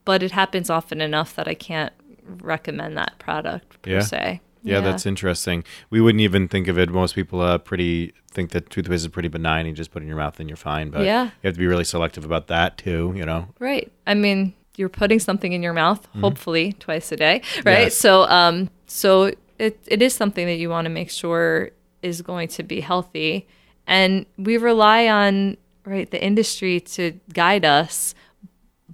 but 0.04 0.22
it 0.22 0.32
happens 0.32 0.68
often 0.70 1.00
enough 1.00 1.34
that 1.36 1.48
I 1.48 1.54
can't 1.54 1.92
recommend 2.26 2.96
that 2.96 3.18
product 3.18 3.80
per 3.82 3.90
Yeah. 3.92 4.00
se. 4.00 4.40
Yeah, 4.62 4.74
yeah, 4.74 4.80
that's 4.80 5.06
interesting. 5.06 5.62
We 5.90 6.00
wouldn't 6.00 6.20
even 6.22 6.48
think 6.48 6.66
of 6.66 6.76
it. 6.78 6.90
Most 6.90 7.14
people 7.14 7.40
uh, 7.40 7.56
pretty 7.58 8.12
think 8.32 8.50
that 8.50 8.68
toothpaste 8.68 9.04
is 9.04 9.08
pretty 9.08 9.28
benign. 9.28 9.64
You 9.66 9.72
just 9.72 9.92
put 9.92 10.02
it 10.02 10.04
in 10.04 10.08
your 10.08 10.16
mouth 10.16 10.40
and 10.40 10.48
you're 10.48 10.56
fine. 10.56 10.90
But 10.90 11.04
Yeah. 11.04 11.24
you 11.24 11.30
have 11.44 11.54
to 11.54 11.58
be 11.60 11.66
really 11.68 11.84
selective 11.84 12.24
about 12.24 12.48
that 12.48 12.76
too. 12.76 13.12
You 13.16 13.24
know. 13.24 13.46
Right. 13.60 13.92
I 14.08 14.14
mean, 14.14 14.54
you're 14.76 14.88
putting 14.88 15.18
something 15.18 15.52
in 15.52 15.62
your 15.62 15.72
mouth, 15.72 16.06
hopefully 16.20 16.74
twice 16.74 17.10
a 17.12 17.16
day, 17.16 17.42
right? 17.64 17.64
Mm-hmm. 17.64 17.82
Yes. 17.84 17.96
So, 17.96 18.22
um, 18.24 18.70
so 18.86 19.32
it, 19.58 19.78
it 19.86 20.02
is 20.02 20.14
something 20.14 20.46
that 20.46 20.56
you 20.56 20.68
want 20.70 20.84
to 20.84 20.90
make 20.90 21.10
sure 21.10 21.70
is 22.02 22.22
going 22.22 22.48
to 22.48 22.62
be 22.62 22.80
healthy, 22.80 23.46
and 23.86 24.26
we 24.36 24.56
rely 24.56 25.08
on 25.08 25.56
right 25.84 26.10
the 26.10 26.22
industry 26.22 26.80
to 26.80 27.18
guide 27.32 27.64
us. 27.64 28.14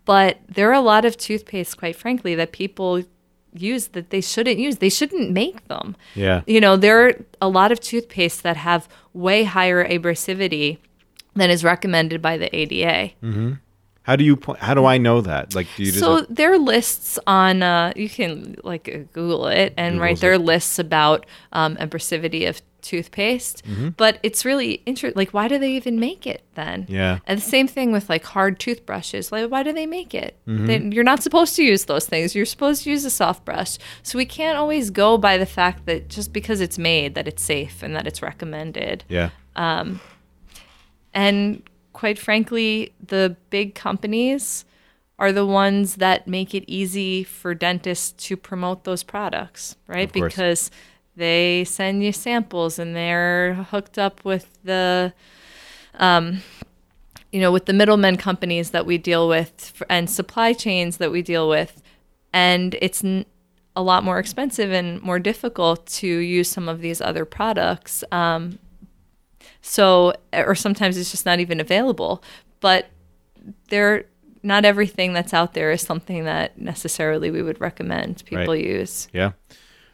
But 0.04 0.38
there 0.48 0.68
are 0.70 0.74
a 0.74 0.80
lot 0.80 1.04
of 1.04 1.16
toothpaste, 1.16 1.76
quite 1.76 1.94
frankly, 1.96 2.34
that 2.34 2.52
people 2.52 3.04
use 3.54 3.88
that 3.88 4.10
they 4.10 4.20
shouldn't 4.20 4.58
use. 4.58 4.78
They 4.78 4.88
shouldn't 4.88 5.30
make 5.30 5.68
them. 5.68 5.96
Yeah. 6.14 6.42
You 6.46 6.60
know, 6.60 6.76
there 6.76 7.06
are 7.06 7.14
a 7.40 7.48
lot 7.48 7.70
of 7.70 7.80
toothpaste 7.80 8.42
that 8.42 8.56
have 8.56 8.88
way 9.12 9.44
higher 9.44 9.86
abrasivity 9.86 10.78
than 11.34 11.50
is 11.50 11.62
recommended 11.64 12.20
by 12.20 12.36
the 12.36 12.54
ADA. 12.54 13.12
How 14.02 14.16
do 14.16 14.24
you? 14.24 14.38
How 14.58 14.74
do 14.74 14.84
I 14.84 14.98
know 14.98 15.20
that? 15.20 15.54
Like, 15.54 15.68
do 15.76 15.84
you 15.84 15.92
just? 15.92 16.00
So 16.00 16.22
there 16.22 16.52
are 16.52 16.58
lists 16.58 17.18
on. 17.26 17.62
Uh, 17.62 17.92
you 17.94 18.08
can 18.08 18.56
like 18.64 18.84
Google 19.12 19.46
it, 19.46 19.74
and 19.76 20.00
right 20.00 20.16
Googles 20.16 20.20
there 20.20 20.32
are 20.32 20.38
lists 20.38 20.78
about 20.78 21.26
um, 21.52 21.76
abrasivity 21.76 22.48
of 22.48 22.60
toothpaste. 22.82 23.64
Mm-hmm. 23.64 23.90
But 23.90 24.18
it's 24.24 24.44
really 24.44 24.82
interesting. 24.86 25.16
Like, 25.16 25.30
why 25.30 25.46
do 25.46 25.56
they 25.56 25.70
even 25.72 26.00
make 26.00 26.26
it 26.26 26.42
then? 26.54 26.86
Yeah. 26.88 27.20
And 27.26 27.38
the 27.38 27.44
same 27.44 27.68
thing 27.68 27.92
with 27.92 28.08
like 28.10 28.24
hard 28.24 28.58
toothbrushes. 28.58 29.30
Like, 29.30 29.50
why 29.50 29.62
do 29.62 29.72
they 29.72 29.86
make 29.86 30.14
it? 30.14 30.36
Mm-hmm. 30.46 30.66
They, 30.66 30.78
you're 30.94 31.04
not 31.04 31.22
supposed 31.22 31.54
to 31.56 31.62
use 31.62 31.84
those 31.84 32.06
things. 32.06 32.34
You're 32.34 32.44
supposed 32.44 32.82
to 32.82 32.90
use 32.90 33.04
a 33.04 33.10
soft 33.10 33.44
brush. 33.44 33.78
So 34.02 34.18
we 34.18 34.26
can't 34.26 34.58
always 34.58 34.90
go 34.90 35.16
by 35.16 35.38
the 35.38 35.46
fact 35.46 35.86
that 35.86 36.08
just 36.08 36.32
because 36.32 36.60
it's 36.60 36.76
made 36.76 37.14
that 37.14 37.28
it's 37.28 37.42
safe 37.42 37.82
and 37.82 37.94
that 37.96 38.06
it's 38.06 38.20
recommended. 38.20 39.04
yeah. 39.08 39.30
Um 39.54 40.00
and 41.14 41.62
quite 41.92 42.18
frankly, 42.18 42.92
the 43.04 43.36
big 43.50 43.74
companies 43.74 44.64
are 45.18 45.32
the 45.32 45.46
ones 45.46 45.96
that 45.96 46.26
make 46.26 46.54
it 46.54 46.64
easy 46.66 47.22
for 47.22 47.54
dentists 47.54 48.12
to 48.26 48.36
promote 48.36 48.84
those 48.84 49.02
products, 49.02 49.76
right? 49.86 50.12
Because 50.12 50.70
they 51.14 51.64
send 51.64 52.02
you 52.02 52.12
samples 52.12 52.78
and 52.78 52.96
they're 52.96 53.54
hooked 53.54 53.98
up 53.98 54.24
with 54.24 54.58
the 54.64 55.12
um, 55.98 56.42
you 57.32 57.40
know, 57.40 57.50
with 57.50 57.64
the 57.64 57.72
middlemen 57.72 58.16
companies 58.16 58.70
that 58.70 58.84
we 58.86 58.98
deal 58.98 59.26
with 59.28 59.82
and 59.88 60.08
supply 60.08 60.52
chains 60.52 60.98
that 60.98 61.10
we 61.10 61.22
deal 61.22 61.48
with. 61.48 61.82
And 62.32 62.76
it's 62.80 63.02
n- 63.02 63.24
a 63.74 63.82
lot 63.82 64.04
more 64.04 64.18
expensive 64.18 64.70
and 64.70 65.00
more 65.02 65.18
difficult 65.18 65.86
to 65.86 66.06
use 66.06 66.48
some 66.50 66.68
of 66.68 66.80
these 66.80 67.00
other 67.00 67.24
products. 67.24 68.04
Um, 68.12 68.58
so, 69.62 70.12
or 70.34 70.54
sometimes 70.54 70.96
it's 70.98 71.10
just 71.10 71.24
not 71.24 71.40
even 71.40 71.58
available. 71.60 72.22
But 72.60 72.88
there, 73.70 74.04
not 74.42 74.64
everything 74.64 75.12
that's 75.14 75.32
out 75.32 75.54
there 75.54 75.70
is 75.72 75.80
something 75.80 76.24
that 76.24 76.58
necessarily 76.60 77.30
we 77.30 77.42
would 77.42 77.60
recommend 77.60 78.22
people 78.26 78.54
Right. 78.54 78.64
use. 78.64 79.08
Yeah. 79.12 79.32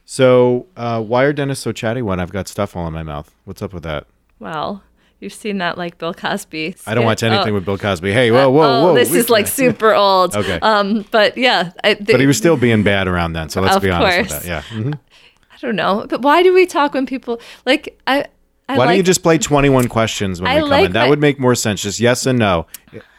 So, 0.05 0.67
uh, 0.77 1.03
why 1.03 1.25
are 1.25 1.33
dentists 1.33 1.63
so 1.65 1.73
chatty 1.73 2.01
when 2.03 2.19
I've 2.19 2.33
got 2.33 2.49
stuff 2.49 2.75
all 2.77 2.87
in 2.87 2.93
my 2.95 3.03
mouth? 3.03 3.31
What's 3.45 3.61
up 3.63 3.75
with 3.75 3.83
that? 3.83 4.07
Well, 4.39 4.83
you've 5.21 5.35
seen 5.35 5.59
that 5.59 5.77
like 5.77 5.99
Bill 5.99 6.15
Cosby. 6.15 6.77
I 6.87 6.95
don't 6.95 7.05
watch 7.05 7.19
skit. 7.19 7.31
anything 7.33 7.51
Oh. 7.51 7.55
with 7.57 7.65
Bill 7.67 7.77
Cosby. 7.77 8.13
Hey, 8.13 8.31
whoa, 8.31 8.49
whoa, 8.51 8.63
oh, 8.63 8.83
whoa. 8.89 8.95
this 8.95 9.13
is 9.13 9.29
like 9.29 9.47
super 9.47 9.93
old. 9.95 10.35
Okay. 10.37 10.59
Um, 10.63 11.05
but 11.11 11.37
yeah, 11.37 11.73
I, 11.85 11.95
But 11.95 12.21
he 12.21 12.27
was 12.27 12.39
still 12.39 12.57
being 12.57 12.83
bad 12.83 13.07
around 13.07 13.35
then, 13.35 13.51
so 13.51 13.61
let's 13.61 13.79
be 13.81 13.91
honest 13.91 14.31
with 14.33 14.43
that. 14.43 14.47
Yeah. 14.47 14.63
Mhm. 14.71 14.95
I 14.95 15.57
don't 15.61 15.77
know. 15.77 16.07
But 16.09 16.23
why 16.23 16.43
do 16.43 16.55
we 16.55 16.65
talk 16.67 16.95
when 16.95 17.05
people 17.05 17.41
like 17.67 17.99
I? 18.07 18.27
I 18.69 18.73
Why 18.75 18.79
like, 18.85 18.89
don't 18.89 18.97
you 18.99 19.03
just 19.03 19.23
play 19.23 19.39
21 19.39 19.89
questions 19.89 20.41
when 20.41 20.51
I 20.51 20.57
we 20.57 20.61
come 20.61 20.71
like 20.71 20.85
in? 20.87 20.93
That 20.93 21.05
my- 21.05 21.09
would 21.11 21.21
make 21.21 21.39
more 21.41 21.55
sense. 21.55 21.83
Just 21.83 22.01
yes 22.01 22.27
and 22.27 22.39
no. 22.39 22.67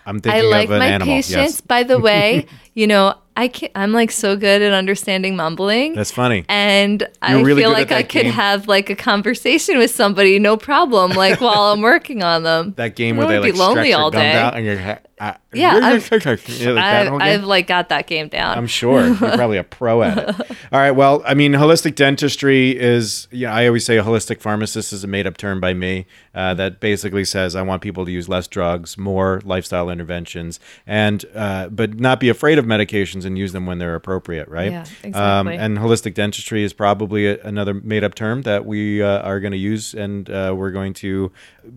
I'm 0.06 0.18
I 0.18 0.20
thinking 0.20 0.50
like 0.50 0.66
of 0.66 0.72
an 0.72 0.80
my 0.80 0.86
animal. 0.88 1.14
patience. 1.16 1.30
Yes. 1.36 1.62
By 1.62 1.84
the 1.84 2.00
way, 2.00 2.46
you 2.74 2.88
know, 2.88 3.16
I 3.38 3.48
can 3.48 3.70
I'm 3.76 3.92
like 3.94 4.12
so 4.12 4.36
good 4.36 4.62
at 4.62 4.74
understanding 4.74 5.36
mumbling. 5.36 5.94
That's 5.94 6.12
funny. 6.12 6.46
and 6.50 7.08
I 7.22 7.36
You're 7.36 7.46
really 7.46 7.62
feel 7.62 7.72
like 7.72 7.92
I 7.92 8.02
that 8.02 8.10
could 8.10 8.26
have 8.26 8.68
like 8.68 8.90
a 8.90 8.96
conversation 8.96 9.78
with 9.78 9.92
somebody, 9.92 10.38
no 10.40 10.58
problem, 10.58 11.12
like 11.12 11.40
while 11.42 11.72
I'm 11.74 11.82
working 11.82 12.22
on 12.24 12.44
them. 12.44 12.74
That 12.78 12.96
game 12.96 13.16
I 13.16 13.20
where 13.20 13.28
they 13.28 13.40
like 13.40 13.54
be 13.54 13.58
lonely 13.60 13.74
stretch 13.74 13.88
your 13.90 14.00
all 14.00 14.12
day. 14.12 14.32
out 14.34 14.56
and 14.56 14.66
you're, 14.66 15.00
uh, 15.20 15.34
Yeah, 15.54 15.80
I've- 15.84 16.06
yeah, 16.48 16.70
like 16.72 16.84
I've. 16.84 17.14
I've 17.22 17.44
like 17.44 17.68
got 17.68 17.90
that 17.90 18.08
game 18.08 18.28
down. 18.30 18.58
I'm 18.58 18.68
sure 18.68 19.06
you're 19.08 19.16
probably 19.16 19.58
a 19.58 19.64
pro 19.64 20.02
at 20.04 20.18
it. 20.18 20.36
All 20.72 20.80
right. 20.80 20.92
Well, 20.92 21.22
I 21.26 21.34
mean, 21.34 21.54
holistic 21.54 21.96
dentistry 21.96 22.78
is, 22.78 23.28
yeah, 23.32 23.54
I 23.54 23.68
always 23.68 23.86
say 23.86 23.98
a 23.98 24.04
holistic 24.04 24.40
pharmacist 24.42 24.94
is 24.94 25.04
a 25.04 25.08
made 25.08 25.26
up 25.28 25.38
term 25.38 25.60
by 25.60 25.74
me 25.74 26.06
uh, 26.36 26.54
that 26.56 26.80
basically 26.80 27.26
says 27.26 27.56
I 27.56 27.62
want 27.64 27.82
people 27.82 28.06
to 28.06 28.12
use 28.12 28.30
less 28.30 28.48
drugs, 28.48 28.98
more 28.98 29.42
lifestyle 29.44 29.90
interventions, 29.90 30.60
and, 30.86 31.26
uh, 31.36 31.68
but 31.70 32.00
not 32.00 32.20
be 32.20 32.30
afraid 32.30 32.58
of 32.58 32.66
medications 32.66 33.26
and 33.26 33.38
use 33.38 33.52
them 33.52 33.66
when 33.66 33.80
they're 33.80 33.96
appropriate, 33.96 34.48
right? 34.48 34.72
Yeah, 34.72 34.82
Um, 35.14 35.48
exactly. 35.48 35.58
and 35.58 35.78
holistic 35.80 36.14
dentistry 36.14 36.64
is 36.64 36.74
probably 36.74 37.28
a, 37.28 37.42
another 37.42 37.74
made 37.74 38.04
up 38.04 38.16
term 38.16 38.44
that 38.44 38.66
we 38.66 39.02
uh, 39.02 39.22
are 39.22 39.40
going 39.40 39.52
to 39.52 39.58
use 39.58 39.94
and 39.94 40.30
uh, 40.30 40.54
we're 40.56 40.72
going 40.72 40.94
to 40.94 41.32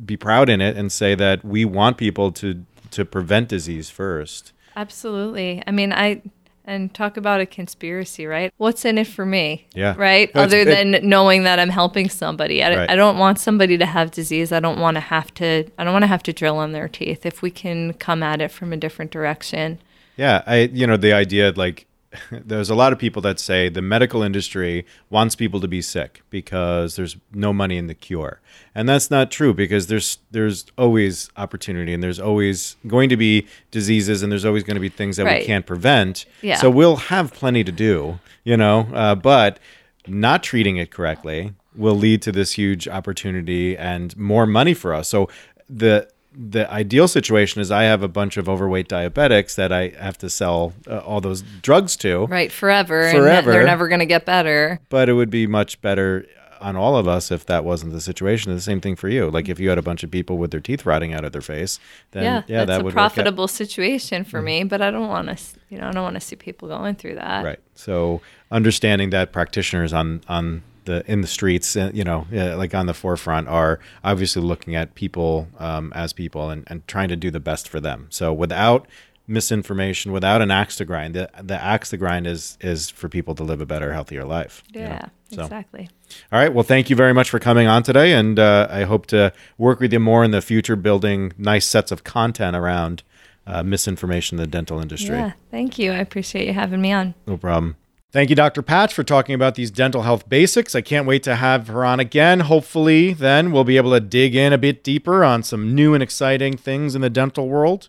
be 0.05 0.17
proud 0.17 0.49
in 0.49 0.61
it 0.61 0.77
and 0.77 0.93
say 0.93 1.15
that 1.15 1.45
we 1.45 1.65
want 1.65 1.97
people 1.97 2.31
to, 2.33 2.65
to 2.93 3.05
prevent 3.05 3.49
disease 3.49 3.91
first. 3.91 4.53
Absolutely. 4.77 5.63
I 5.67 5.71
mean, 5.71 5.93
I 5.93 6.23
and 6.65 6.95
talk 6.95 7.17
about 7.17 7.41
a 7.41 7.47
conspiracy, 7.47 8.25
right? 8.25 8.53
What's 8.57 8.85
in 8.85 8.97
it 8.97 9.09
for 9.09 9.27
me? 9.27 9.67
Yeah. 9.75 9.95
Right? 9.99 10.33
No, 10.33 10.43
Other 10.43 10.59
it- 10.61 10.67
than 10.67 11.09
knowing 11.09 11.43
that 11.43 11.59
I'm 11.59 11.71
helping 11.71 12.09
somebody. 12.09 12.63
I, 12.63 12.77
Right. 12.77 12.91
I 12.91 12.95
don't 12.95 13.19
want 13.19 13.41
somebody 13.41 13.77
to 13.79 13.85
have 13.87 14.13
disease. 14.13 14.53
I 14.53 14.61
don't 14.61 14.79
want 14.79 14.95
to 14.95 15.01
have 15.01 15.35
to 15.35 15.65
I 15.79 15.83
don't 15.85 15.93
want 15.93 16.05
to 16.05 16.07
have 16.09 16.23
to 16.25 16.33
drill 16.33 16.63
in 16.63 16.71
their 16.73 16.89
teeth 16.89 17.27
if 17.27 17.43
we 17.43 17.51
can 17.51 17.95
come 17.95 18.23
at 18.23 18.41
it 18.41 18.51
from 18.53 18.73
a 18.73 18.77
different 18.77 19.11
direction. 19.11 19.81
Yeah, 20.17 20.43
I 20.47 20.71
you 20.73 20.87
know 20.87 20.97
the 20.97 21.13
idea 21.13 21.53
like 21.57 21.87
there's 22.31 22.71
a 22.71 22.75
lot 22.75 22.93
of 22.93 22.99
people 22.99 23.23
that 23.23 23.39
say 23.39 23.69
the 23.69 23.83
medical 23.83 24.23
industry 24.23 24.85
wants 25.11 25.35
people 25.35 25.61
to 25.61 25.69
be 25.69 25.81
sick 25.83 26.23
because 26.31 26.97
there's 26.97 27.17
no 27.33 27.53
money 27.53 27.77
in 27.77 27.87
the 27.87 27.95
cure. 27.95 28.41
And 28.75 28.89
that's 28.89 29.11
not 29.11 29.31
true 29.31 29.53
because 29.55 29.87
there's 29.87 30.19
there's 30.31 30.67
always 30.79 31.31
opportunity 31.37 31.93
and 31.95 32.03
there's 32.03 32.21
always 32.21 32.77
going 32.87 33.09
to 33.09 33.17
be 33.17 33.47
diseases 33.71 34.23
and 34.23 34.31
there's 34.31 34.45
always 34.45 34.63
going 34.65 34.77
to 34.77 34.81
be 34.81 34.89
things 34.89 35.17
that 35.17 35.25
Right. 35.27 35.41
we 35.43 35.47
can't 35.47 35.67
prevent. 35.67 36.25
Yeah. 36.43 36.57
So 36.57 36.71
we'll 36.71 36.97
have 36.97 37.33
plenty 37.33 37.65
to 37.65 37.73
do, 37.73 38.19
you 38.45 38.57
know, 38.57 38.89
uh, 38.95 39.15
but 39.15 39.59
not 40.07 40.43
treating 40.43 40.77
it 40.77 40.91
correctly 40.91 41.55
will 41.75 41.95
lead 41.95 42.21
to 42.23 42.33
this 42.33 42.53
huge 42.53 42.87
opportunity 42.89 43.77
and 43.77 44.17
more 44.17 44.47
money 44.47 44.75
for 44.75 44.93
us. 44.93 45.09
So 45.09 45.29
the 45.71 46.09
the 46.35 46.71
ideal 46.73 47.09
situation 47.09 47.61
is 47.61 47.71
I 47.71 47.83
have 47.85 48.03
a 48.03 48.09
bunch 48.09 48.37
of 48.37 48.49
overweight 48.49 48.89
diabetics 48.89 49.55
that 49.57 49.73
I 49.73 49.89
have 49.99 50.17
to 50.19 50.31
sell 50.31 50.73
uh, 50.89 50.99
all 50.99 51.21
those 51.21 51.43
drugs 51.63 51.97
to, 51.99 52.27
Right, 52.27 52.51
forever. 52.51 53.03
And 53.03 53.19
Forever. 53.19 53.53
they're 53.53 53.65
never 53.67 53.89
going 53.89 54.01
to 54.01 54.07
get 54.07 54.25
better. 54.25 54.81
but 54.89 55.09
it 55.09 55.13
would 55.15 55.31
be 55.31 55.47
much 55.47 55.81
better 55.83 56.27
on 56.61 56.77
all 56.77 56.97
of 56.97 57.09
us 57.09 57.33
if 57.33 57.45
that 57.47 57.65
wasn't 57.65 57.93
the 57.93 58.01
situation. 58.01 58.55
The 58.55 58.61
same 58.61 58.81
thing 58.81 58.95
for 58.95 59.09
you. 59.09 59.29
Like 59.31 59.49
if 59.49 59.59
you 59.59 59.69
had 59.69 59.79
a 59.79 59.83
bunch 59.83 60.05
of 60.05 60.13
people 60.13 60.39
with 60.39 60.53
their 60.53 60.61
teeth 60.61 60.87
rotting 60.87 61.13
out 61.13 61.25
of 61.25 61.33
their 61.33 61.41
face, 61.43 61.81
then 62.13 62.23
yeah, 62.23 62.43
yeah, 62.47 62.59
that's 62.65 62.69
that 62.69 62.81
a 62.81 62.85
would 62.85 62.93
out. 62.93 62.95
profitable 62.95 63.49
situation 63.49 64.23
for 64.23 64.41
me, 64.41 64.63
but 64.63 64.81
I 64.81 64.93
don't 64.93 65.09
want 65.09 65.27
to, 65.37 65.45
you 65.71 65.79
know, 65.79 65.89
I 65.89 65.91
don't 65.91 66.05
want 66.05 66.15
to 66.15 66.21
see 66.21 66.37
people 66.37 66.69
going 66.69 66.95
through 66.95 67.17
that. 67.17 67.45
right 67.45 67.59
so 67.75 68.21
understanding 68.53 69.11
that 69.11 69.33
practitioners 69.33 69.93
on 69.93 70.21
on 70.29 70.63
the 70.85 71.03
in 71.11 71.21
the 71.21 71.27
streets 71.27 71.77
uh, 71.77 71.91
you 71.95 72.05
know 72.05 72.27
uh, 72.35 72.57
like 72.57 72.75
on 72.75 72.87
the 72.87 72.95
forefront 72.95 73.49
are 73.49 73.79
obviously 74.05 74.43
looking 74.43 74.75
at 74.75 74.95
people 74.95 75.49
um, 75.59 75.93
as 75.95 76.13
people 76.13 76.51
and, 76.51 76.65
and 76.69 76.87
trying 76.89 77.09
to 77.09 77.17
do 77.17 77.31
the 77.31 77.41
best 77.41 77.69
for 77.69 77.81
them 77.81 78.07
so 78.11 78.33
without 78.33 78.87
misinformation 79.29 80.13
without 80.13 80.43
an 80.43 80.51
axe 80.51 80.77
to 80.77 80.85
grind 80.85 81.15
the, 81.15 81.31
the 81.43 81.55
axe 81.63 81.91
to 81.91 81.97
grind 81.97 82.27
is 82.27 82.59
is 82.61 82.91
for 82.91 83.09
people 83.09 83.35
to 83.35 83.43
live 83.45 83.61
a 83.61 83.67
better 83.67 83.93
healthier 83.93 84.25
life 84.25 84.63
you 84.73 84.81
know? 84.81 84.87
Yeah, 84.89 85.07
So- 85.33 85.43
exactly. 85.45 85.89
all 86.33 86.39
right 86.39 86.53
well 86.53 86.65
thank 86.65 86.91
you 86.91 86.97
very 86.97 87.15
much 87.15 87.31
for 87.31 87.39
coming 87.39 87.67
on 87.69 87.83
today 87.83 88.13
and 88.13 88.39
uh, 88.39 88.67
i 88.71 88.83
hope 88.83 89.07
to 89.07 89.33
work 89.59 89.81
with 89.81 89.93
you 89.93 90.01
more 90.01 90.25
in 90.25 90.33
the 90.33 90.43
future 90.43 90.77
building 90.77 91.33
nice 91.39 91.67
sets 91.67 91.91
of 91.93 92.05
content 92.05 92.57
around 92.57 93.03
uh, 93.47 93.63
misinformation 93.63 94.39
in 94.39 94.43
the 94.43 94.47
dental 94.47 94.81
industry 94.81 95.17
Yeah, 95.17 95.33
thank 95.51 95.77
you. 95.79 95.91
I 95.93 95.97
appreciate 95.97 96.47
you 96.47 96.53
having 96.53 96.81
me 96.81 96.93
on. 96.93 97.15
no 97.27 97.37
problem. 97.37 97.75
Thank 98.13 98.29
you, 98.29 98.37
Dr. 98.37 98.61
Patch, 98.61 98.93
for 98.93 99.03
talking 99.03 99.35
about 99.35 99.55
these 99.55 99.71
dental 99.71 100.03
health 100.03 100.29
basics. 100.29 100.75
I 100.75 100.83
can't 100.83 101.07
wait 101.07 101.23
to 101.23 101.37
have 101.37 101.69
her 101.69 101.83
on 101.83 101.99
again. 101.99 102.41
Hopefully, 102.41 103.15
then 103.15 103.53
we'll 103.53 103.65
be 103.65 103.79
able 103.79 103.93
to 103.93 104.01
dig 104.01 104.35
in 104.35 104.53
a 104.53 104.59
bit 104.59 104.85
deeper 104.85 105.25
on 105.25 105.43
some 105.43 105.75
new 105.75 105.95
and 105.95 106.03
exciting 106.03 106.59
things 106.59 106.95
in 106.95 107.01
the 107.01 107.09
dental 107.09 107.49
world. 107.49 107.89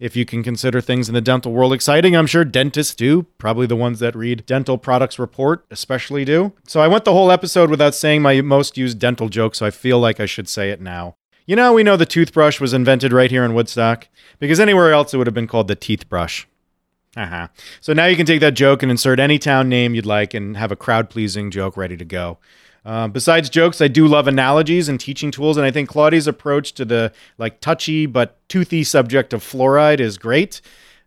If 0.00 0.16
you 0.16 0.24
can 0.24 0.42
consider 0.42 0.80
things 0.80 1.08
in 1.08 1.14
the 1.14 1.20
dental 1.20 1.52
world 1.52 1.72
exciting, 1.72 2.16
I'm 2.16 2.26
sure 2.26 2.44
dentists 2.44 2.96
do. 2.96 3.26
Probably 3.38 3.68
the 3.68 3.76
ones 3.76 4.00
that 4.00 4.16
read 4.16 4.44
Dental 4.44 4.76
Products 4.76 5.20
Report, 5.20 5.64
especially 5.70 6.24
do. 6.24 6.52
So 6.66 6.80
I 6.80 6.88
went 6.88 7.04
the 7.04 7.12
whole 7.12 7.30
episode 7.30 7.70
without 7.70 7.94
saying 7.94 8.22
my 8.22 8.40
most 8.40 8.76
used 8.76 8.98
dental 8.98 9.28
joke, 9.28 9.54
so 9.54 9.66
I 9.66 9.70
feel 9.70 10.00
like 10.00 10.18
I 10.18 10.26
should 10.26 10.48
say 10.48 10.70
it 10.70 10.80
now. 10.80 11.14
You 11.46 11.54
know, 11.54 11.72
we 11.72 11.84
know 11.84 11.96
the 11.96 12.06
toothbrush 12.06 12.60
was 12.60 12.72
invented 12.72 13.12
right 13.12 13.30
here 13.30 13.44
in 13.44 13.54
Woodstock, 13.54 14.08
because 14.40 14.58
anywhere 14.58 14.92
else 14.92 15.14
it 15.14 15.18
would 15.18 15.28
have 15.28 15.34
been 15.34 15.46
called 15.46 15.68
the 15.68 15.76
teeth 15.76 16.08
brush. 16.08 16.48
Uh-huh. 17.16 17.48
So 17.80 17.92
now 17.92 18.06
you 18.06 18.16
can 18.16 18.26
take 18.26 18.40
that 18.40 18.54
joke 18.54 18.82
and 18.82 18.90
insert 18.90 19.18
any 19.18 19.38
town 19.38 19.68
name 19.68 19.94
you'd 19.94 20.06
like 20.06 20.32
and 20.32 20.56
have 20.56 20.70
a 20.70 20.76
crowd 20.76 21.10
pleasing 21.10 21.50
joke 21.50 21.76
ready 21.76 21.96
to 21.96 22.04
go. 22.04 22.38
Uh, 22.84 23.08
besides 23.08 23.50
jokes, 23.50 23.80
I 23.80 23.88
do 23.88 24.06
love 24.06 24.26
analogies 24.26 24.88
and 24.88 24.98
teaching 24.98 25.30
tools, 25.30 25.56
and 25.56 25.66
I 25.66 25.70
think 25.70 25.88
Claudia's 25.88 26.26
approach 26.26 26.72
to 26.74 26.84
the 26.84 27.12
like 27.36 27.60
touchy 27.60 28.06
but 28.06 28.38
toothy 28.48 28.84
subject 28.84 29.32
of 29.32 29.42
fluoride 29.42 30.00
is 30.00 30.18
great. 30.18 30.60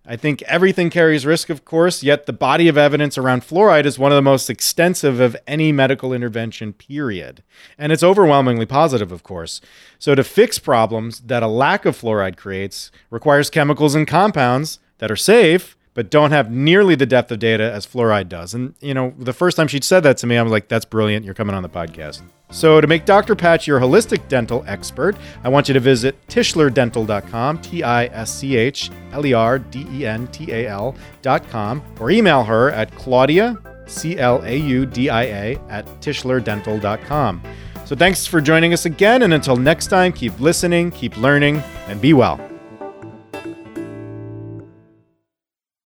I 0.06 0.18
think 0.18 0.42
everything 0.44 0.90
carries 0.90 1.26
risk, 1.26 1.50
of 1.50 1.64
course, 1.64 2.04
yet 2.04 2.26
the 2.26 2.34
body 2.34 2.68
of 2.68 2.78
evidence 2.78 3.18
around 3.18 3.42
fluoride 3.44 3.86
is 3.86 3.98
one 3.98 4.12
of 4.12 4.18
the 4.18 4.22
most 4.22 4.50
extensive 4.50 5.22
of 5.22 5.38
any 5.48 5.72
medical 5.72 6.12
intervention, 6.12 6.74
period. 6.74 7.42
And 7.78 7.94
it's 7.94 8.04
overwhelmingly 8.04 8.66
positive, 8.66 9.14
of 9.14 9.24
course. 9.24 9.62
So 10.00 10.14
to 10.14 10.24
fix 10.24 10.60
problems 10.60 11.22
that 11.22 11.42
a 11.42 11.48
lack 11.48 11.86
of 11.86 12.00
fluoride 12.00 12.36
creates 12.36 12.92
requires 13.10 13.50
chemicals 13.50 13.96
and 13.96 14.06
compounds 14.06 14.80
that 14.98 15.10
are 15.10 15.16
safe, 15.16 15.78
but 15.94 16.10
don't 16.10 16.32
have 16.32 16.52
nearly 16.52 16.96
the 16.96 17.06
depth 17.06 17.32
of 17.32 17.40
data 17.40 17.72
as 17.72 17.86
fluoride 17.86 18.30
does. 18.30 18.54
And, 18.54 18.74
you 18.82 18.94
know, 18.94 19.14
the 19.18 19.34
first 19.34 19.58
time 19.58 19.68
she'd 19.68 19.84
said 19.84 20.02
that 20.02 20.18
to 20.18 20.28
me, 20.28 20.38
I 20.38 20.42
was 20.42 20.52
like, 20.52 20.68
that's 20.68 20.86
brilliant. 20.86 21.26
You're 21.26 21.34
coming 21.34 21.56
on 21.56 21.64
the 21.64 21.70
podcast. 21.70 22.22
So, 22.52 22.80
to 22.80 22.86
make 22.86 23.06
Dr. 23.06 23.36
Patch 23.36 23.66
your 23.66 23.80
holistic 23.80 24.28
dental 24.28 24.64
expert, 24.68 25.16
I 25.44 25.50
want 25.50 25.68
you 25.68 25.74
to 25.74 25.80
visit 25.80 26.16
tischlerdental.com, 26.28 27.62
T 27.62 27.82
I 27.82 28.06
S 28.06 28.32
C 28.32 28.56
H 28.56 28.92
L 29.12 29.26
E 29.26 29.34
R 29.34 29.58
D 29.58 29.88
E 29.90 30.06
N 30.06 30.28
T 30.28 30.52
A 30.52 30.68
L.com, 30.68 31.82
or 32.00 32.12
email 32.12 32.44
her 32.44 32.70
at 32.70 32.94
Claudia, 32.96 33.58
C 33.88 34.20
L 34.20 34.44
A 34.44 34.56
U 34.56 34.86
D 34.86 35.10
I 35.10 35.24
A, 35.24 35.60
at 35.70 35.88
tischlerdental.com. 36.00 37.42
So, 37.86 37.96
thanks 37.96 38.28
for 38.28 38.40
joining 38.40 38.72
us 38.72 38.86
again. 38.86 39.24
And 39.24 39.34
until 39.34 39.56
next 39.56 39.88
time, 39.88 40.14
keep 40.14 40.40
listening, 40.40 40.92
keep 40.92 41.18
learning, 41.18 41.58
and 41.88 42.00
be 42.00 42.14
well. 42.14 42.53